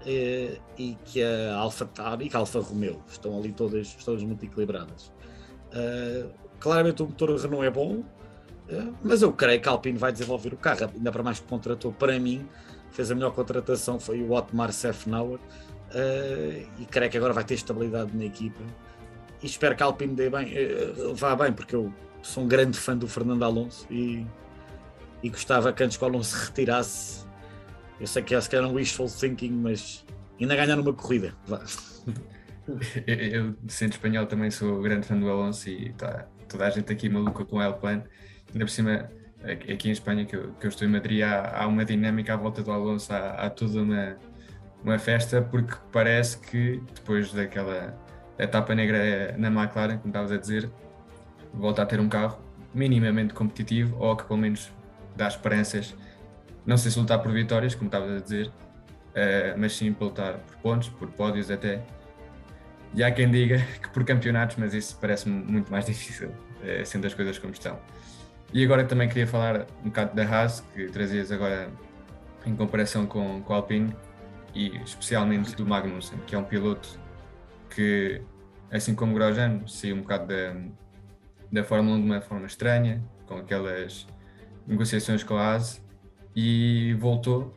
uh, 0.00 0.60
e 0.76 0.96
que 1.04 1.22
a 1.22 1.56
Alfa 1.56 1.86
Tauri 1.86 2.26
e 2.26 2.28
que 2.28 2.36
a 2.36 2.40
Alfa 2.40 2.60
Romeo. 2.60 3.02
Estão 3.08 3.36
ali 3.36 3.52
todas, 3.52 3.94
todas 4.04 4.22
muito 4.22 4.44
equilibradas. 4.44 5.12
claramente 6.60 7.02
o 7.02 7.06
motor 7.06 7.36
Renault 7.38 7.66
é 7.66 7.70
bom, 7.70 8.04
mas 9.02 9.22
eu 9.22 9.32
creio 9.32 9.60
que 9.60 9.68
a 9.68 9.72
Alpine 9.72 9.98
vai 9.98 10.12
desenvolver 10.12 10.52
o 10.54 10.56
carro, 10.56 10.90
ainda 10.94 11.10
para 11.10 11.22
mais 11.22 11.40
que 11.40 11.46
contratou 11.46 11.92
para 11.92 12.18
mim, 12.18 12.46
fez 12.90 13.10
a 13.10 13.14
melhor 13.14 13.32
contratação, 13.32 13.98
foi 13.98 14.22
o 14.22 14.32
Otmar 14.32 14.72
Sefnauer, 14.72 15.38
e 16.78 16.84
creio 16.86 17.10
que 17.10 17.16
agora 17.16 17.32
vai 17.32 17.44
ter 17.44 17.54
estabilidade 17.54 18.16
na 18.16 18.24
equipa. 18.24 18.62
E 19.42 19.46
espero 19.46 19.76
que 19.76 19.82
a 19.82 19.86
Alpine 19.86 20.14
dê 20.14 20.30
bem, 20.30 20.54
vá 21.14 21.34
bem, 21.34 21.52
porque 21.52 21.74
eu 21.74 21.92
sou 22.22 22.44
um 22.44 22.48
grande 22.48 22.78
fã 22.78 22.96
do 22.96 23.08
Fernando 23.08 23.42
Alonso 23.42 23.86
e, 23.90 24.24
e 25.22 25.28
gostava 25.28 25.72
que 25.72 25.82
antes 25.82 25.96
que 25.96 26.04
o 26.04 26.06
Alonso 26.06 26.36
se 26.36 26.46
retirasse, 26.46 27.24
eu 28.00 28.06
sei 28.06 28.22
que 28.22 28.34
é 28.34 28.40
se 28.40 28.50
calhar 28.50 28.68
um 28.68 28.74
wishful 28.74 29.08
thinking, 29.08 29.52
mas 29.52 30.04
ainda 30.40 30.56
ganhar 30.56 30.76
numa 30.76 30.92
corrida. 30.92 31.34
Eu, 33.06 33.56
sendo 33.66 33.92
espanhol, 33.92 34.24
também 34.26 34.48
sou 34.48 34.80
grande 34.80 35.04
fã 35.06 35.18
do 35.18 35.28
Alonso 35.28 35.68
e 35.68 35.92
tá, 35.94 36.28
toda 36.48 36.64
a 36.64 36.70
gente 36.70 36.92
aqui 36.92 37.08
maluca 37.08 37.44
com 37.44 37.56
o 37.56 37.62
El 37.62 37.76
ainda 37.84 38.64
por 38.64 38.68
cima, 38.68 39.10
aqui 39.42 39.88
em 39.88 39.92
Espanha, 39.92 40.24
que 40.24 40.36
eu, 40.36 40.52
que 40.52 40.66
eu 40.66 40.68
estou 40.68 40.86
em 40.86 40.90
Madrid, 40.90 41.22
há, 41.22 41.62
há, 41.62 41.66
uma 41.66 41.84
dinâmica 41.84 42.34
à 42.34 42.36
volta 42.36 42.62
do 42.62 42.70
Alonso, 42.70 43.12
há, 43.12 43.30
há 43.32 43.50
toda 43.50 43.82
uma, 43.82 44.16
uma 44.84 44.96
festa, 44.96 45.42
porque 45.42 45.74
parece 45.90 46.38
que 46.38 46.80
depois 46.94 47.32
daquela 47.32 47.98
etapa 48.38 48.74
negra 48.74 49.34
na 49.36 49.48
McLaren, 49.48 49.98
como 49.98 50.08
estavas 50.08 50.30
a 50.30 50.36
dizer, 50.36 50.70
volta 51.52 51.82
a 51.82 51.86
ter 51.86 51.98
um 51.98 52.08
carro 52.08 52.40
minimamente 52.72 53.34
competitivo 53.34 53.96
ou 53.98 54.16
que 54.16 54.24
pelo 54.24 54.38
menos 54.38 54.72
dá 55.16 55.28
esperanças, 55.28 55.94
não 56.64 56.76
sei 56.76 56.90
se 56.90 56.98
lutar 56.98 57.20
por 57.20 57.32
vitórias, 57.32 57.74
como 57.74 57.88
estavas 57.88 58.10
a 58.10 58.20
dizer, 58.20 58.46
uh, 58.46 59.58
mas 59.58 59.72
sim 59.74 59.92
por 59.92 60.06
lutar 60.06 60.38
por 60.38 60.56
pontos, 60.56 60.88
por 60.88 61.08
pódios 61.10 61.50
até. 61.50 61.82
E 62.94 63.02
há 63.02 63.10
quem 63.10 63.30
diga 63.30 63.58
que 63.82 63.88
por 63.90 64.04
campeonatos, 64.04 64.56
mas 64.56 64.74
isso 64.74 64.96
parece-me 65.00 65.34
muito 65.44 65.70
mais 65.70 65.84
difícil, 65.86 66.28
uh, 66.28 66.84
sendo 66.84 67.06
as 67.06 67.14
coisas 67.14 67.38
como 67.38 67.52
estão. 67.52 67.78
E 68.52 68.64
agora 68.64 68.84
também 68.84 69.08
queria 69.08 69.26
falar 69.26 69.66
um 69.82 69.88
bocado 69.88 70.14
da 70.14 70.24
Haas, 70.24 70.60
que 70.74 70.86
trazias 70.86 71.32
agora 71.32 71.70
em 72.44 72.54
comparação 72.54 73.06
com, 73.06 73.42
com 73.42 73.52
o 73.52 73.56
Alpine, 73.56 73.96
e 74.54 74.76
especialmente 74.82 75.54
do 75.56 75.64
Magnussen, 75.64 76.18
que 76.26 76.34
é 76.34 76.38
um 76.38 76.44
piloto 76.44 77.00
que, 77.70 78.20
assim 78.70 78.94
como 78.94 79.14
Grosjean, 79.14 79.66
saiu 79.66 79.96
um 79.96 80.02
bocado 80.02 80.26
da, 80.26 80.54
da 81.50 81.64
Fórmula 81.64 81.96
1 81.96 82.00
de 82.00 82.06
uma 82.06 82.20
forma 82.20 82.46
estranha, 82.46 83.02
com 83.26 83.38
aquelas 83.38 84.06
negociações 84.66 85.22
com 85.22 85.34
a 85.34 85.52
Haas, 85.52 85.82
e 86.34 86.94
voltou 86.98 87.54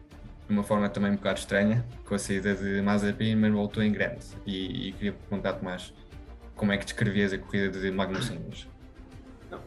de 0.47 0.53
uma 0.53 0.63
forma 0.63 0.87
também 0.89 1.11
um 1.11 1.15
bocado 1.15 1.39
estranha, 1.39 1.85
com 2.05 2.13
a 2.13 2.19
saída 2.19 2.53
de 2.53 2.81
Mazepin, 2.81 3.35
mas 3.35 3.51
voltou 3.51 3.81
em 3.81 3.91
grande. 3.91 4.25
E, 4.45 4.89
e 4.89 4.91
queria 4.91 5.13
perguntar-te 5.13 5.63
mais 5.63 5.93
como 6.55 6.71
é 6.71 6.77
que 6.77 6.85
descrevias 6.85 7.33
a 7.33 7.37
corrida 7.37 7.79
de 7.79 7.91
Magnussen 7.91 8.39
hoje? 8.47 8.67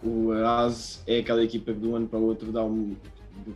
O 0.02 0.32
AS 0.32 1.02
é 1.06 1.18
aquela 1.18 1.42
equipa 1.42 1.72
que 1.72 1.80
de 1.80 1.86
um 1.86 1.96
ano 1.96 2.06
para 2.06 2.18
o 2.18 2.22
outro 2.22 2.52
dá 2.52 2.64
um, 2.64 2.96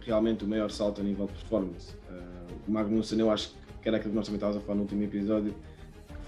realmente 0.01 0.45
o 0.45 0.49
maior 0.49 0.71
salto 0.71 1.01
a 1.01 1.05
nível 1.05 1.27
de 1.27 1.33
performance. 1.33 1.95
Uh, 2.11 2.55
o 2.69 2.71
Magnussen, 2.71 3.19
eu 3.21 3.31
acho 3.31 3.55
que 3.81 3.89
era 3.89 3.97
aquilo 3.97 4.13
que 4.13 4.17
nós 4.17 4.27
também 4.27 4.37
estávamos 4.37 4.63
a 4.63 4.67
falar 4.67 4.77
no 4.77 4.83
último 4.83 5.03
episódio, 5.03 5.55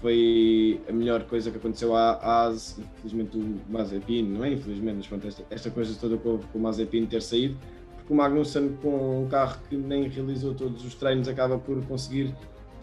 foi 0.05 0.79
a 0.87 0.91
melhor 0.91 1.23
coisa 1.23 1.49
que 1.49 1.57
aconteceu 1.57 1.95
à 1.95 2.45
AS, 2.45 2.77
infelizmente 2.77 3.39
o 3.39 3.59
Mazepin, 3.67 4.21
não 4.21 4.45
é 4.45 4.53
infelizmente, 4.53 4.97
mas 4.97 5.07
pronto, 5.07 5.27
esta, 5.27 5.43
esta 5.49 5.71
coisa 5.71 5.97
toda 5.99 6.15
com, 6.15 6.37
com 6.37 6.59
o 6.59 6.61
Mazepin 6.61 7.07
ter 7.07 7.23
saído, 7.23 7.57
porque 7.95 8.13
o 8.13 8.15
Magnussen 8.15 8.77
com 8.83 9.23
um 9.23 9.27
carro 9.27 9.57
que 9.67 9.75
nem 9.75 10.07
realizou 10.07 10.53
todos 10.53 10.85
os 10.85 10.93
treinos 10.93 11.27
acaba 11.27 11.57
por 11.57 11.83
conseguir 11.87 12.31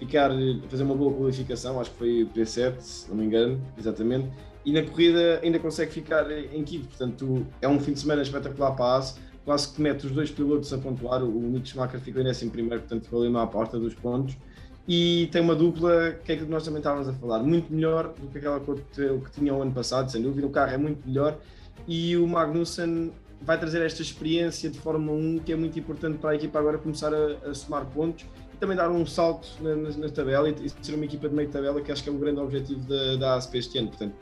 ficar, 0.00 0.32
fazer 0.68 0.82
uma 0.82 0.96
boa 0.96 1.14
qualificação, 1.14 1.80
acho 1.80 1.92
que 1.92 1.98
foi 1.98 2.22
o 2.24 2.26
P7, 2.26 2.80
se 2.80 3.08
não 3.08 3.16
me 3.16 3.26
engano, 3.26 3.60
exatamente, 3.78 4.28
e 4.64 4.72
na 4.72 4.82
corrida 4.82 5.38
ainda 5.44 5.60
consegue 5.60 5.92
ficar 5.92 6.28
em 6.28 6.64
quinto. 6.64 6.88
Portanto, 6.88 7.46
é 7.60 7.68
um 7.68 7.78
fim 7.78 7.92
de 7.92 8.00
semana 8.00 8.22
espetacular 8.22 8.72
para 8.72 8.84
a 8.84 8.98
AS. 8.98 9.18
Quase 9.44 9.72
que 9.72 9.82
mete 9.82 10.06
os 10.06 10.12
dois 10.12 10.30
pilotos 10.30 10.72
a 10.72 10.78
pontuar. 10.78 11.20
O 11.24 11.40
Nick 11.40 11.68
Schumacher 11.68 11.98
ficou 11.98 12.22
em 12.22 12.24
décimo 12.24 12.52
primeiro, 12.52 12.78
portanto, 12.78 13.02
ficou 13.02 13.24
ali 13.24 13.36
à 13.36 13.44
porta 13.44 13.76
dos 13.76 13.92
pontos. 13.92 14.36
E 14.86 15.28
tem 15.30 15.40
uma 15.40 15.54
dupla 15.54 16.12
que 16.24 16.32
é 16.32 16.36
que 16.36 16.44
nós 16.44 16.64
também 16.64 16.78
estávamos 16.78 17.08
a 17.08 17.12
falar, 17.12 17.40
muito 17.40 17.72
melhor 17.72 18.12
do 18.18 18.26
que 18.28 18.38
aquela 18.38 18.60
que 18.60 19.30
tinha 19.32 19.54
o 19.54 19.62
ano 19.62 19.72
passado, 19.72 20.10
sem 20.10 20.20
dúvida. 20.20 20.46
O 20.46 20.50
carro 20.50 20.72
é 20.72 20.76
muito 20.76 21.06
melhor 21.06 21.38
e 21.86 22.16
o 22.16 22.26
Magnussen 22.26 23.12
vai 23.40 23.58
trazer 23.58 23.84
esta 23.84 24.02
experiência 24.02 24.70
de 24.70 24.78
Fórmula 24.78 25.18
1 25.18 25.38
que 25.40 25.52
é 25.52 25.56
muito 25.56 25.78
importante 25.78 26.18
para 26.18 26.30
a 26.30 26.34
equipa 26.34 26.58
agora 26.58 26.78
começar 26.78 27.12
a, 27.12 27.50
a 27.50 27.54
somar 27.54 27.86
pontos 27.86 28.24
e 28.54 28.56
também 28.56 28.76
dar 28.76 28.90
um 28.90 29.04
salto 29.04 29.48
na, 29.60 29.74
na, 29.74 29.90
na 29.90 30.08
tabela 30.08 30.48
e, 30.48 30.54
e 30.64 30.84
ser 30.84 30.94
uma 30.94 31.04
equipa 31.04 31.28
de 31.28 31.34
meio 31.34 31.48
tabela 31.48 31.80
que 31.80 31.90
acho 31.90 32.02
que 32.02 32.08
é 32.08 32.12
o 32.12 32.18
grande 32.18 32.40
objetivo 32.40 32.80
da, 32.80 33.16
da 33.16 33.34
ASP 33.36 33.58
este 33.58 33.78
ano. 33.78 33.88
Portanto, 33.88 34.14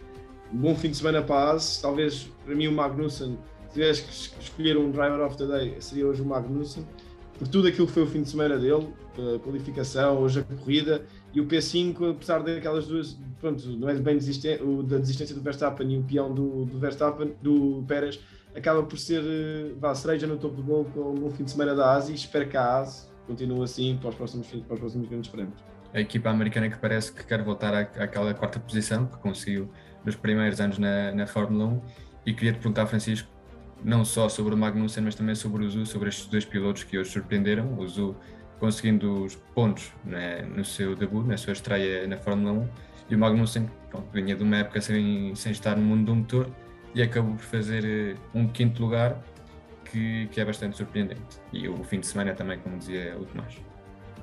um 0.52 0.58
bom 0.58 0.74
fim 0.74 0.90
de 0.90 0.96
semana 0.96 1.22
para 1.22 1.36
a 1.36 1.52
AS. 1.52 1.80
Talvez 1.80 2.30
para 2.44 2.54
mim 2.54 2.66
o 2.66 2.72
Magnussen, 2.72 3.38
se 3.68 3.74
tivesse 3.74 4.30
que 4.30 4.42
escolher 4.42 4.76
um 4.76 4.90
driver 4.90 5.20
of 5.20 5.36
the 5.36 5.46
day, 5.46 5.76
seria 5.80 6.06
hoje 6.06 6.22
o 6.22 6.24
Magnussen, 6.24 6.84
por 7.40 7.48
tudo 7.48 7.68
aquilo 7.68 7.86
que 7.86 7.92
foi 7.94 8.02
o 8.02 8.06
fim 8.06 8.20
de 8.20 8.28
semana 8.28 8.58
dele, 8.58 8.86
a 9.16 9.38
qualificação, 9.38 10.18
hoje 10.18 10.40
a 10.40 10.42
corrida 10.42 11.06
e 11.32 11.40
o 11.40 11.46
P5, 11.46 12.10
apesar 12.10 12.40
daquelas 12.40 12.86
duas, 12.86 13.18
pronto, 13.40 13.66
não 13.78 13.88
é 13.88 13.94
bem 13.94 14.18
o 14.60 14.82
da 14.82 14.98
desistência 14.98 15.34
do 15.34 15.40
Verstappen 15.40 15.90
e 15.90 15.96
o 15.96 16.02
peão 16.02 16.34
do, 16.34 16.66
do 16.66 16.78
Verstappen, 16.78 17.34
do 17.40 17.82
Pérez, 17.88 18.20
acaba 18.54 18.82
por 18.82 18.98
ser 18.98 19.22
vá, 19.78 19.94
cereja 19.94 20.26
no 20.26 20.36
topo 20.36 20.56
do 20.56 20.62
bolo 20.62 20.84
com 20.92 21.12
um 21.12 21.14
bom 21.14 21.30
fim 21.30 21.44
de 21.44 21.50
semana 21.50 21.74
da 21.74 21.96
AS 21.96 22.10
e 22.10 22.14
espero 22.14 22.46
que 22.46 22.58
a 22.58 22.80
AS 22.80 23.10
continue 23.26 23.64
assim 23.64 23.96
para 23.98 24.10
os 24.10 24.16
próximos, 24.16 24.46
para 24.46 24.74
os 24.74 24.80
próximos 24.80 25.08
grandes 25.08 25.30
prémios. 25.30 25.64
A 25.94 26.00
equipa 26.00 26.28
americana 26.28 26.68
que 26.68 26.76
parece 26.76 27.10
que 27.10 27.24
quer 27.24 27.42
voltar 27.42 27.72
à, 27.72 27.80
àquela 27.80 28.34
quarta 28.34 28.60
posição 28.60 29.06
que 29.06 29.16
conseguiu 29.16 29.70
nos 30.04 30.14
primeiros 30.14 30.60
anos 30.60 30.76
na, 30.76 31.10
na 31.12 31.26
Fórmula 31.26 31.64
1 31.64 31.80
e 32.26 32.34
queria 32.34 32.52
te 32.52 32.58
perguntar, 32.58 32.86
Francisco, 32.86 33.30
não 33.84 34.04
só 34.04 34.28
sobre 34.28 34.54
o 34.54 34.58
Magnussen, 34.58 35.04
mas 35.04 35.14
também 35.14 35.34
sobre 35.34 35.64
o 35.64 35.70
Zu, 35.70 35.86
sobre 35.86 36.08
estes 36.08 36.26
dois 36.26 36.44
pilotos 36.44 36.84
que 36.84 36.98
hoje 36.98 37.10
surpreenderam, 37.10 37.78
o 37.78 37.86
Zu 37.86 38.16
conseguindo 38.58 39.24
os 39.24 39.36
pontos 39.54 39.90
né, 40.04 40.42
no 40.42 40.64
seu 40.64 40.94
debut, 40.94 41.26
na 41.26 41.36
sua 41.36 41.54
estreia 41.54 42.06
na 42.06 42.18
Fórmula 42.18 42.52
1, 42.52 42.68
e 43.08 43.14
o 43.14 43.18
Magnussen, 43.18 43.68
pronto, 43.90 44.06
vinha 44.12 44.36
de 44.36 44.42
uma 44.42 44.58
época 44.58 44.80
sem, 44.80 45.34
sem 45.34 45.50
estar 45.50 45.76
no 45.76 45.82
mundo 45.82 46.06
do 46.06 46.14
motor 46.14 46.50
e 46.94 47.02
acabou 47.02 47.34
por 47.34 47.42
fazer 47.42 47.84
eh, 47.84 48.16
um 48.34 48.46
quinto 48.46 48.82
lugar 48.82 49.20
que, 49.84 50.28
que 50.28 50.40
é 50.40 50.44
bastante 50.44 50.76
surpreendente. 50.76 51.40
E 51.52 51.68
o 51.68 51.82
fim 51.82 52.00
de 52.00 52.06
semana 52.06 52.34
também, 52.34 52.58
como 52.58 52.78
dizia 52.78 53.16
o 53.18 53.24
Tomás. 53.24 53.56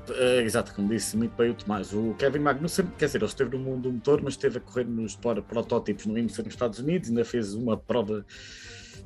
É, 0.10 0.42
exato, 0.42 0.74
como 0.74 0.88
disse 0.88 1.18
muito 1.18 1.36
bem 1.36 1.50
o 1.50 1.54
Tomás. 1.54 1.94
O 1.94 2.14
Kevin 2.14 2.40
Magnussen, 2.40 2.88
quer 2.98 3.08
dizer, 3.08 3.18
ele 3.18 3.26
esteve 3.26 3.58
no 3.58 3.64
mundo 3.64 3.84
do 3.84 3.94
motor, 3.94 4.22
mas 4.22 4.34
esteve 4.34 4.58
a 4.58 4.62
correr 4.62 4.86
nos 4.86 5.16
protótipos 5.16 6.06
no 6.06 6.18
IMSA 6.18 6.44
nos 6.44 6.54
Estados 6.54 6.80
Unidos, 6.80 7.10
ainda 7.10 7.26
fez 7.26 7.54
uma 7.54 7.76
prova 7.76 8.26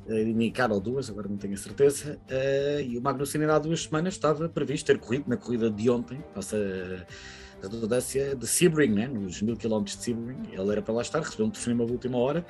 uh, 0.06 0.14
indicada 0.14 0.74
ou 0.74 0.80
duas, 0.80 1.10
agora 1.10 1.28
não 1.28 1.36
tenho 1.36 1.54
a 1.54 1.56
certeza. 1.56 2.18
Uh, 2.28 2.80
e 2.80 2.98
o 2.98 3.02
Magnussen, 3.02 3.44
há 3.44 3.58
duas 3.58 3.84
semanas, 3.84 4.14
estava 4.14 4.48
previsto 4.48 4.86
ter 4.86 4.98
corrido 4.98 5.24
na 5.28 5.36
corrida 5.36 5.70
de 5.70 5.90
ontem, 5.90 6.22
passa 6.34 6.56
a 6.56 7.62
redundância 7.62 8.34
de 8.34 8.46
Sebring, 8.46 8.92
né, 8.92 9.06
nos 9.06 9.40
mil 9.42 9.56
quilómetros 9.56 9.96
de 9.96 10.04
Sebring. 10.04 10.50
Ele 10.52 10.72
era 10.72 10.82
para 10.82 10.94
lá 10.94 11.02
estar, 11.02 11.20
recebeu 11.20 11.46
um 11.46 11.50
telefonema 11.50 11.86
de 11.86 11.92
última 11.92 12.18
hora, 12.18 12.44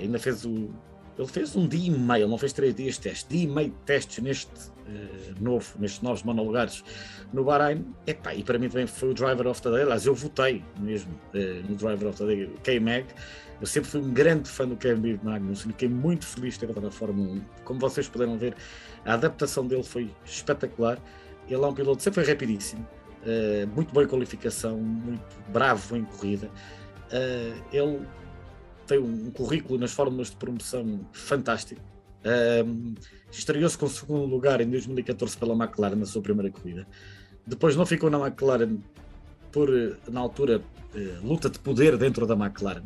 ainda 0.00 0.18
fez 0.18 0.44
o, 0.44 0.70
ele 1.18 1.28
fez 1.28 1.54
um 1.56 1.66
dia 1.66 1.88
e 1.88 1.90
meio, 1.90 2.28
não 2.28 2.38
fez 2.38 2.52
três 2.52 2.74
dias 2.74 2.94
de 2.94 3.00
teste, 3.02 3.28
dia 3.28 3.44
e 3.44 3.46
meio 3.46 3.70
de 3.70 3.76
testes 3.84 4.22
neste 4.22 4.50
uh, 4.50 5.42
novo, 5.42 5.66
nestes 5.78 6.00
novos 6.02 6.22
monolugares 6.22 6.82
no 7.32 7.44
Bahrein. 7.44 7.84
Epá, 8.06 8.34
e 8.34 8.42
para 8.42 8.58
mim 8.58 8.68
também 8.68 8.86
foi 8.86 9.10
o 9.10 9.14
Driver 9.14 9.46
of 9.46 9.60
the 9.60 9.70
Day. 9.70 9.82
Aliás, 9.82 10.06
eu 10.06 10.14
votei 10.14 10.64
mesmo 10.78 11.12
uh, 11.34 11.68
no 11.68 11.76
Driver 11.76 12.08
of 12.08 12.18
the 12.18 12.26
Day, 12.26 12.50
K-Mag. 12.62 13.06
Eu 13.60 13.66
sempre 13.66 13.90
fui 13.90 14.00
um 14.00 14.10
grande 14.12 14.48
fã 14.48 14.66
do 14.66 14.76
Kevin 14.76 15.20
Magnussen, 15.22 15.72
fiquei 15.72 15.88
muito 15.88 16.26
feliz 16.26 16.54
de 16.54 16.60
ter 16.60 16.66
voltado 16.66 16.86
na 16.86 16.92
Fórmula 16.92 17.34
1. 17.34 17.42
Como 17.64 17.78
vocês 17.78 18.08
puderam 18.08 18.38
ver, 18.38 18.54
a 19.04 19.14
adaptação 19.14 19.66
dele 19.66 19.82
foi 19.82 20.10
espetacular. 20.24 20.98
Ele 21.46 21.62
é 21.62 21.66
um 21.66 21.74
piloto, 21.74 22.02
sempre 22.02 22.24
foi 22.24 22.32
rapidíssimo, 22.32 22.86
uh, 23.22 23.66
muito 23.74 23.92
boa 23.92 24.04
em 24.04 24.08
qualificação, 24.08 24.78
muito 24.78 25.22
bravo 25.48 25.96
em 25.96 26.04
corrida. 26.04 26.50
Ele 27.72 28.06
tem 28.90 28.98
um 28.98 29.30
currículo 29.30 29.78
nas 29.78 29.92
fórmulas 29.92 30.30
de 30.30 30.36
promoção 30.36 31.00
fantástico. 31.12 31.80
Um, 32.66 32.94
Estreou-se 33.30 33.78
com 33.78 33.88
segundo 33.88 34.26
lugar 34.26 34.60
em 34.60 34.68
2014 34.68 35.36
pela 35.36 35.54
McLaren 35.54 35.94
na 35.94 36.06
sua 36.06 36.20
primeira 36.20 36.50
corrida. 36.50 36.86
Depois 37.46 37.76
não 37.76 37.86
ficou 37.86 38.10
na 38.10 38.18
McLaren 38.18 38.78
por, 39.52 39.68
na 40.08 40.18
altura, 40.18 40.60
eh, 40.94 41.18
luta 41.22 41.48
de 41.48 41.60
poder 41.60 41.96
dentro 41.96 42.26
da 42.26 42.34
McLaren. 42.34 42.82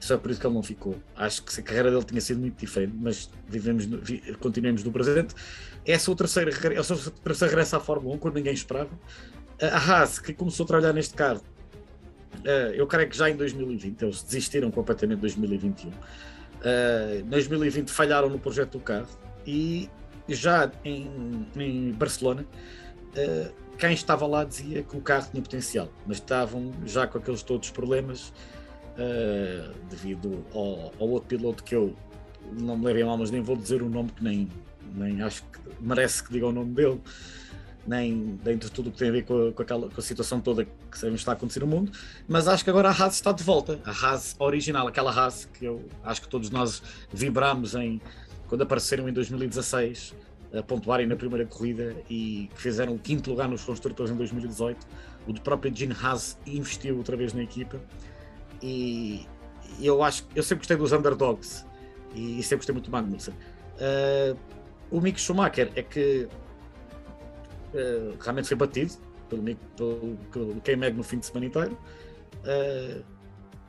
Só 0.00 0.14
é 0.14 0.16
por 0.16 0.30
isso 0.30 0.40
que 0.40 0.46
ele 0.46 0.54
não 0.54 0.62
ficou. 0.62 0.96
Acho 1.14 1.44
que 1.44 1.60
a 1.60 1.62
carreira 1.62 1.90
dele 1.90 2.04
tinha 2.04 2.20
sido 2.20 2.40
muito 2.40 2.58
diferente, 2.58 2.94
mas 3.00 3.30
vivemos, 3.48 3.86
no, 3.86 3.98
vi, 3.98 4.20
continuemos 4.40 4.82
no 4.82 4.90
presente. 4.90 5.34
Essa 5.84 6.10
é 6.10 6.12
o 6.12 6.16
terceiro, 6.16 6.50
é 6.50 6.80
o 6.80 7.10
terceiro 7.22 7.50
regresso 7.50 7.76
à 7.76 7.80
Fórmula 7.80 8.16
1, 8.16 8.18
quando 8.18 8.34
ninguém 8.34 8.52
esperava. 8.52 8.90
A 9.62 9.78
Haas, 9.78 10.18
que 10.18 10.34
começou 10.34 10.64
a 10.64 10.66
trabalhar 10.66 10.92
neste 10.92 11.14
carro, 11.14 11.40
eu 12.74 12.86
creio 12.86 13.08
que 13.08 13.16
já 13.16 13.28
em 13.28 13.36
2020, 13.36 14.02
eles 14.02 14.22
desistiram 14.22 14.70
completamente 14.70 15.16
de 15.16 15.22
2021. 15.22 15.90
Uh, 15.90 17.20
em 17.20 17.24
2020 17.24 17.90
falharam 17.90 18.28
no 18.28 18.38
projeto 18.38 18.72
do 18.72 18.80
carro 18.80 19.08
e 19.46 19.90
já 20.28 20.70
em, 20.84 21.46
em 21.56 21.92
Barcelona, 21.92 22.44
uh, 22.44 23.54
quem 23.78 23.92
estava 23.92 24.26
lá 24.26 24.42
dizia 24.42 24.82
que 24.82 24.96
o 24.96 25.00
carro 25.00 25.28
tinha 25.30 25.42
potencial, 25.42 25.88
mas 26.06 26.16
estavam 26.16 26.72
já 26.84 27.06
com 27.06 27.18
aqueles 27.18 27.42
todos 27.42 27.68
os 27.68 27.72
problemas 27.72 28.32
uh, 28.96 29.72
devido 29.90 30.44
ao, 30.54 30.92
ao, 30.98 31.08
outro 31.08 31.28
piloto 31.28 31.62
que 31.62 31.74
eu 31.74 31.94
não 32.58 32.76
me 32.76 32.86
levem 32.86 33.04
mal, 33.04 33.18
mas 33.18 33.30
nem 33.30 33.42
vou 33.42 33.56
dizer 33.56 33.82
o 33.82 33.88
nome 33.88 34.10
que 34.10 34.24
nem, 34.24 34.48
nem 34.94 35.22
acho 35.22 35.42
que 35.44 35.60
merece 35.80 36.24
que 36.24 36.32
diga 36.32 36.46
o 36.46 36.52
nome 36.52 36.72
dele 36.72 37.00
nem 37.86 38.38
dentro 38.42 38.68
de 38.68 38.74
tudo 38.74 38.90
que 38.90 38.98
tem 38.98 39.08
a 39.08 39.12
ver 39.12 39.24
com 39.24 39.52
com, 39.52 39.62
aquela, 39.62 39.88
com 39.88 40.00
a 40.00 40.02
situação 40.02 40.40
toda 40.40 40.64
que 40.64 40.98
sabemos 40.98 41.20
está 41.20 41.32
a 41.32 41.34
acontecer 41.34 41.60
no 41.60 41.66
mundo, 41.66 41.92
mas 42.28 42.48
acho 42.48 42.64
que 42.64 42.70
agora 42.70 42.88
a 42.88 42.92
Haas 42.92 43.14
está 43.14 43.32
de 43.32 43.42
volta, 43.42 43.78
a 43.84 43.90
Haas 43.90 44.34
original, 44.38 44.86
aquela 44.86 45.10
Haas 45.10 45.44
que 45.44 45.64
eu 45.64 45.84
acho 46.04 46.22
que 46.22 46.28
todos 46.28 46.50
nós 46.50 46.82
vibramos 47.12 47.74
em 47.74 48.00
quando 48.48 48.62
apareceram 48.62 49.08
em 49.08 49.12
2016 49.12 50.14
a 50.54 50.62
pontuarem 50.62 51.06
na 51.06 51.16
primeira 51.16 51.44
corrida 51.44 51.96
e 52.08 52.48
que 52.54 52.62
fizeram 52.62 52.94
o 52.94 52.98
quinto 52.98 53.30
lugar 53.30 53.48
nos 53.48 53.64
construtores 53.64 54.12
em 54.12 54.16
2018. 54.16 54.86
O 55.26 55.40
próprio 55.40 55.74
Gene 55.74 55.94
Haas 56.00 56.38
investiu 56.46 56.96
outra 56.96 57.16
vez 57.16 57.32
na 57.32 57.42
equipa 57.42 57.80
e 58.62 59.26
eu 59.80 60.02
acho 60.02 60.24
eu 60.34 60.42
sempre 60.42 60.60
gostei 60.60 60.76
dos 60.76 60.92
underdogs 60.92 61.66
e 62.14 62.42
sempre 62.42 62.58
gostei 62.58 62.72
muito 62.72 62.86
do 62.86 62.92
Magnussen. 62.92 63.34
Uh, 63.74 64.38
o 64.90 65.00
Mick 65.00 65.20
Schumacher 65.20 65.70
é 65.74 65.82
que 65.82 66.28
uh, 67.76 68.16
realmente 68.20 68.48
foi 68.48 68.56
batido 68.56 68.94
pelo, 69.28 69.42
pelo, 69.76 70.16
pelo 70.32 70.60
K-Mag 70.60 70.96
no 70.96 71.02
fim 71.02 71.18
de 71.18 71.26
semana 71.26 71.46
inteiro. 71.46 71.78
Uh, 72.42 73.04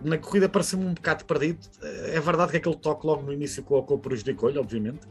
na 0.01 0.17
corrida 0.17 0.47
pareceu-me 0.47 0.85
um 0.85 0.93
bocado 0.93 1.25
perdido. 1.25 1.59
Uh, 1.81 2.15
é 2.15 2.19
verdade 2.19 2.51
que 2.51 2.57
aquele 2.57 2.75
toque 2.75 3.05
logo 3.05 3.23
no 3.23 3.33
início 3.33 3.63
com 3.63 3.75
o 3.75 3.77
Ocon 3.79 3.97
prejudicou-lhe, 3.97 4.57
obviamente. 4.57 5.01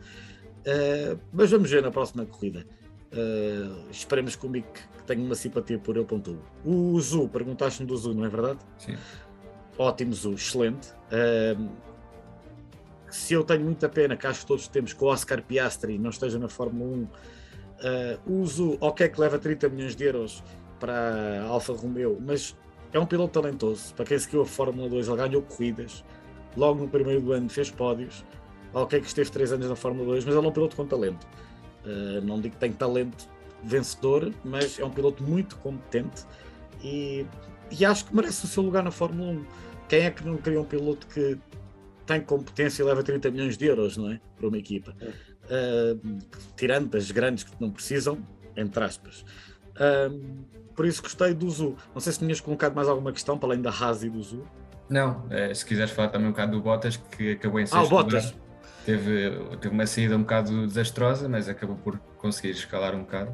mas 1.32 1.50
vamos 1.50 1.70
ver 1.70 1.82
na 1.82 1.90
próxima 1.90 2.24
corrida. 2.24 2.66
esperemos 3.90 4.34
que 4.34 4.46
o 4.46 4.50
Mick 4.50 4.68
tenha 5.06 5.22
uma 5.22 5.34
simpatia 5.34 5.78
por 5.78 5.96
ele, 5.96 6.06
pontuou. 6.06 6.38
O 6.64 6.98
Zu, 7.00 7.28
perguntaste-me 7.28 7.86
do 7.86 7.96
Zu, 7.96 8.14
não 8.14 8.24
é 8.24 8.28
verdade? 8.28 8.58
Sim. 8.78 8.96
Ótimo 9.78 10.12
Zu, 10.12 10.32
excelente. 10.32 10.88
se 13.10 13.34
eu 13.34 13.44
tenho 13.44 13.64
muita 13.64 13.88
pena 13.88 14.16
que 14.16 14.26
acho 14.26 14.40
que 14.40 14.46
todos 14.46 14.66
temos 14.68 14.92
que 14.92 15.04
o 15.04 15.06
Oscar 15.06 15.42
Piastri 15.42 15.98
não 15.98 16.10
esteja 16.10 16.38
na 16.38 16.48
Fórmula 16.48 16.96
1 16.96 17.08
Uh, 17.76 18.40
uso, 18.42 18.78
ok, 18.80 19.08
que 19.08 19.20
leva 19.20 19.38
30 19.38 19.68
milhões 19.68 19.94
de 19.94 20.04
euros 20.04 20.42
para 20.80 21.42
Alfa 21.42 21.72
Romeo, 21.72 22.18
mas 22.20 22.56
é 22.92 22.98
um 22.98 23.06
piloto 23.06 23.40
talentoso. 23.40 23.94
Para 23.94 24.04
quem 24.04 24.18
seguiu 24.18 24.42
a 24.42 24.46
Fórmula 24.46 24.88
2, 24.88 25.08
ele 25.08 25.16
ganhou 25.16 25.42
corridas, 25.42 26.04
logo 26.56 26.80
no 26.80 26.88
primeiro 26.88 27.20
do 27.20 27.32
ano 27.32 27.48
fez 27.48 27.70
pódios. 27.70 28.24
Ok, 28.72 29.00
que 29.00 29.06
esteve 29.06 29.30
3 29.30 29.52
anos 29.52 29.68
na 29.68 29.76
Fórmula 29.76 30.06
2, 30.06 30.24
mas 30.24 30.34
ele 30.34 30.44
é 30.44 30.48
um 30.48 30.52
piloto 30.52 30.76
com 30.76 30.86
talento. 30.86 31.26
Uh, 31.84 32.20
não 32.22 32.40
digo 32.40 32.54
que 32.54 32.60
tem 32.60 32.72
talento 32.72 33.28
vencedor, 33.62 34.32
mas 34.44 34.78
é 34.78 34.84
um 34.84 34.90
piloto 34.90 35.22
muito 35.22 35.56
competente 35.58 36.24
e, 36.82 37.26
e 37.70 37.84
acho 37.84 38.06
que 38.06 38.14
merece 38.14 38.44
o 38.44 38.48
seu 38.48 38.62
lugar 38.62 38.82
na 38.82 38.90
Fórmula 38.90 39.32
1. 39.32 39.44
Quem 39.88 40.00
é 40.00 40.10
que 40.10 40.24
não 40.24 40.36
queria 40.36 40.60
um 40.60 40.64
piloto 40.64 41.06
que 41.06 41.38
tem 42.06 42.20
competência 42.20 42.82
e 42.82 42.86
leva 42.86 43.02
30 43.02 43.30
milhões 43.30 43.56
de 43.56 43.66
euros, 43.66 43.96
não 43.96 44.10
é? 44.10 44.20
Para 44.36 44.48
uma 44.48 44.58
equipa. 44.58 44.94
Uh, 45.46 46.18
tirando 46.56 46.96
as 46.96 47.10
grandes 47.10 47.44
que 47.44 47.52
não 47.60 47.70
precisam, 47.70 48.18
entre 48.56 48.82
aspas. 48.82 49.24
Uh, 49.76 50.44
por 50.74 50.84
isso 50.84 51.02
gostei 51.02 51.32
do 51.32 51.48
Zu. 51.48 51.76
Não 51.94 52.00
sei 52.00 52.12
se 52.12 52.18
tinhas 52.18 52.40
colocado 52.40 52.74
mais 52.74 52.88
alguma 52.88 53.12
questão 53.12 53.38
para 53.38 53.50
além 53.50 53.62
da 53.62 53.70
Haas 53.70 54.02
e 54.02 54.10
do 54.10 54.22
Zu. 54.22 54.44
Não, 54.88 55.26
é, 55.30 55.52
se 55.52 55.64
quiseres 55.64 55.90
falar 55.90 56.08
também 56.08 56.28
um 56.28 56.30
bocado 56.30 56.52
do 56.52 56.60
Bottas, 56.60 56.96
que 56.96 57.32
acabou 57.32 57.58
em 57.58 57.66
sexto 57.66 57.82
ah, 57.82 57.84
o 57.84 57.88
Bottas. 57.88 58.34
Teve, 58.84 59.32
teve 59.60 59.74
uma 59.74 59.86
saída 59.86 60.16
um 60.16 60.20
bocado 60.20 60.66
desastrosa, 60.66 61.28
mas 61.28 61.48
acabou 61.48 61.76
por 61.76 61.98
conseguir 62.18 62.50
escalar 62.50 62.94
um 62.94 63.00
bocado. 63.00 63.32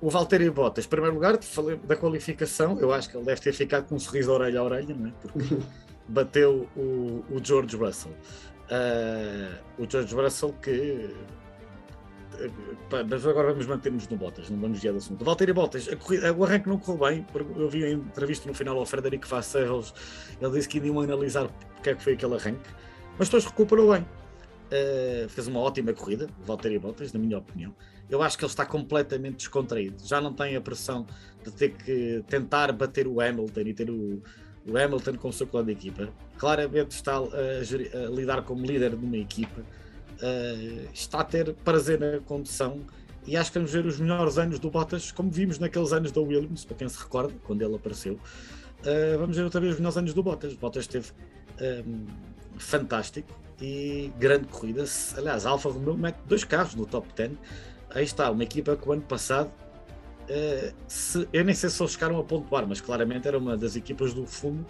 O 0.00 0.10
Valtteri 0.10 0.50
Bottas, 0.50 0.84
em 0.84 0.88
primeiro 0.88 1.14
lugar, 1.14 1.40
falei 1.40 1.76
da 1.76 1.94
qualificação, 1.94 2.76
eu 2.80 2.92
acho 2.92 3.08
que 3.08 3.16
ele 3.16 3.24
deve 3.24 3.40
ter 3.40 3.52
ficado 3.52 3.86
com 3.86 3.94
um 3.94 4.00
sorriso 4.00 4.32
orelha 4.32 4.58
a 4.58 4.64
orelha, 4.64 4.96
não 4.96 5.10
é? 5.10 5.12
Porque 5.20 5.58
bateu 6.08 6.68
o, 6.76 7.24
o 7.30 7.40
George 7.40 7.76
Russell. 7.76 8.12
Uh, 8.72 9.82
o 9.82 9.90
George 9.90 10.14
Russell 10.14 10.54
que 10.62 11.14
mas 13.10 13.26
agora 13.26 13.50
vamos 13.50 13.66
manter-nos 13.66 14.08
no 14.08 14.16
Bottas, 14.16 14.48
não 14.50 14.58
vamos 14.58 14.80
guiar 14.80 14.92
do 14.92 14.98
assunto. 14.98 15.24
Valtteri 15.24 15.52
Bottas, 15.52 15.88
a 15.88 15.96
corrida, 15.96 16.32
o 16.32 16.44
arranque 16.44 16.68
não 16.68 16.78
correu 16.78 17.08
bem, 17.08 17.26
eu 17.56 17.68
vi 17.68 17.84
a 17.84 17.90
entrevista 17.90 18.48
no 18.48 18.54
final 18.54 18.78
ao 18.78 18.86
Frederico 18.86 19.26
Vasserros, 19.26 19.94
ele 20.40 20.52
disse 20.52 20.68
que 20.68 20.78
iriam 20.78 21.00
analisar 21.00 21.48
porque 21.74 21.90
é 21.90 21.94
que 21.94 22.02
foi 22.02 22.14
aquele 22.14 22.34
arranque, 22.34 22.68
mas 23.18 23.28
depois 23.28 23.44
recuperou 23.44 23.92
bem. 23.92 24.02
Uh, 24.02 25.28
fez 25.28 25.46
uma 25.46 25.60
ótima 25.60 25.92
corrida, 25.92 26.26
Valtteri 26.46 26.78
Bottas, 26.78 27.12
na 27.12 27.20
minha 27.20 27.36
opinião. 27.36 27.74
Eu 28.08 28.22
acho 28.22 28.38
que 28.38 28.44
ele 28.44 28.50
está 28.50 28.64
completamente 28.64 29.36
descontraído, 29.36 29.96
já 30.04 30.20
não 30.20 30.32
tem 30.32 30.56
a 30.56 30.60
pressão 30.60 31.06
de 31.44 31.50
ter 31.50 31.70
que 31.70 32.24
tentar 32.28 32.72
bater 32.72 33.06
o 33.06 33.20
Hamilton 33.20 33.60
e 33.60 33.74
ter 33.74 33.90
o, 33.90 34.22
o 34.66 34.76
Hamilton 34.76 35.16
com 35.16 35.28
o 35.28 35.32
seu 35.32 35.46
clã 35.46 35.64
de 35.64 35.72
equipa, 35.72 36.08
claramente 36.38 36.92
está 36.92 37.16
a, 37.16 37.18
a, 37.18 38.06
a 38.06 38.10
lidar 38.10 38.42
como 38.42 38.64
líder 38.64 38.90
de 38.96 39.04
uma 39.04 39.16
equipa, 39.16 39.60
uh, 39.60 40.88
está 40.92 41.20
a 41.20 41.24
ter 41.24 41.52
prazer 41.54 41.98
na 41.98 42.20
condução 42.20 42.80
e 43.26 43.36
acho 43.36 43.52
que 43.52 43.58
vamos 43.58 43.72
ver 43.72 43.86
os 43.86 44.00
melhores 44.00 44.36
anos 44.38 44.58
do 44.58 44.70
Bottas, 44.70 45.12
como 45.12 45.30
vimos 45.30 45.58
naqueles 45.58 45.92
anos 45.92 46.10
da 46.10 46.20
Williams, 46.20 46.64
para 46.64 46.76
quem 46.76 46.88
se 46.88 46.98
recorda, 46.98 47.32
quando 47.44 47.62
ele 47.62 47.74
apareceu. 47.74 48.14
Uh, 48.14 49.18
vamos 49.18 49.36
ver 49.36 49.44
outra 49.44 49.60
vez 49.60 49.74
os 49.74 49.78
melhores 49.78 49.96
anos 49.96 50.12
do 50.12 50.22
Bottas. 50.22 50.54
Bottas 50.54 50.84
esteve 50.84 51.10
um, 51.86 52.06
fantástico 52.58 53.28
e 53.60 54.12
grande 54.18 54.48
corrida. 54.48 54.84
Aliás, 55.16 55.46
a 55.46 55.50
Alfa 55.50 55.68
Romeo 55.68 55.96
mete 55.96 56.18
dois 56.26 56.42
carros 56.42 56.74
no 56.74 56.84
top 56.84 57.08
10. 57.14 57.32
Aí 57.90 58.02
está, 58.02 58.28
uma 58.30 58.42
equipa 58.42 58.76
que 58.76 58.88
o 58.88 58.92
ano 58.92 59.02
passado 59.02 59.50
Uh, 59.50 59.71
se, 60.86 61.28
eu 61.32 61.44
nem 61.44 61.54
sei 61.54 61.70
se 61.70 61.82
eles 61.82 61.92
chegaram 61.92 62.18
a 62.18 62.24
pontuar, 62.24 62.66
mas 62.66 62.80
claramente 62.80 63.28
era 63.28 63.38
uma 63.38 63.56
das 63.56 63.76
equipas 63.76 64.14
do 64.14 64.26
fundo. 64.26 64.66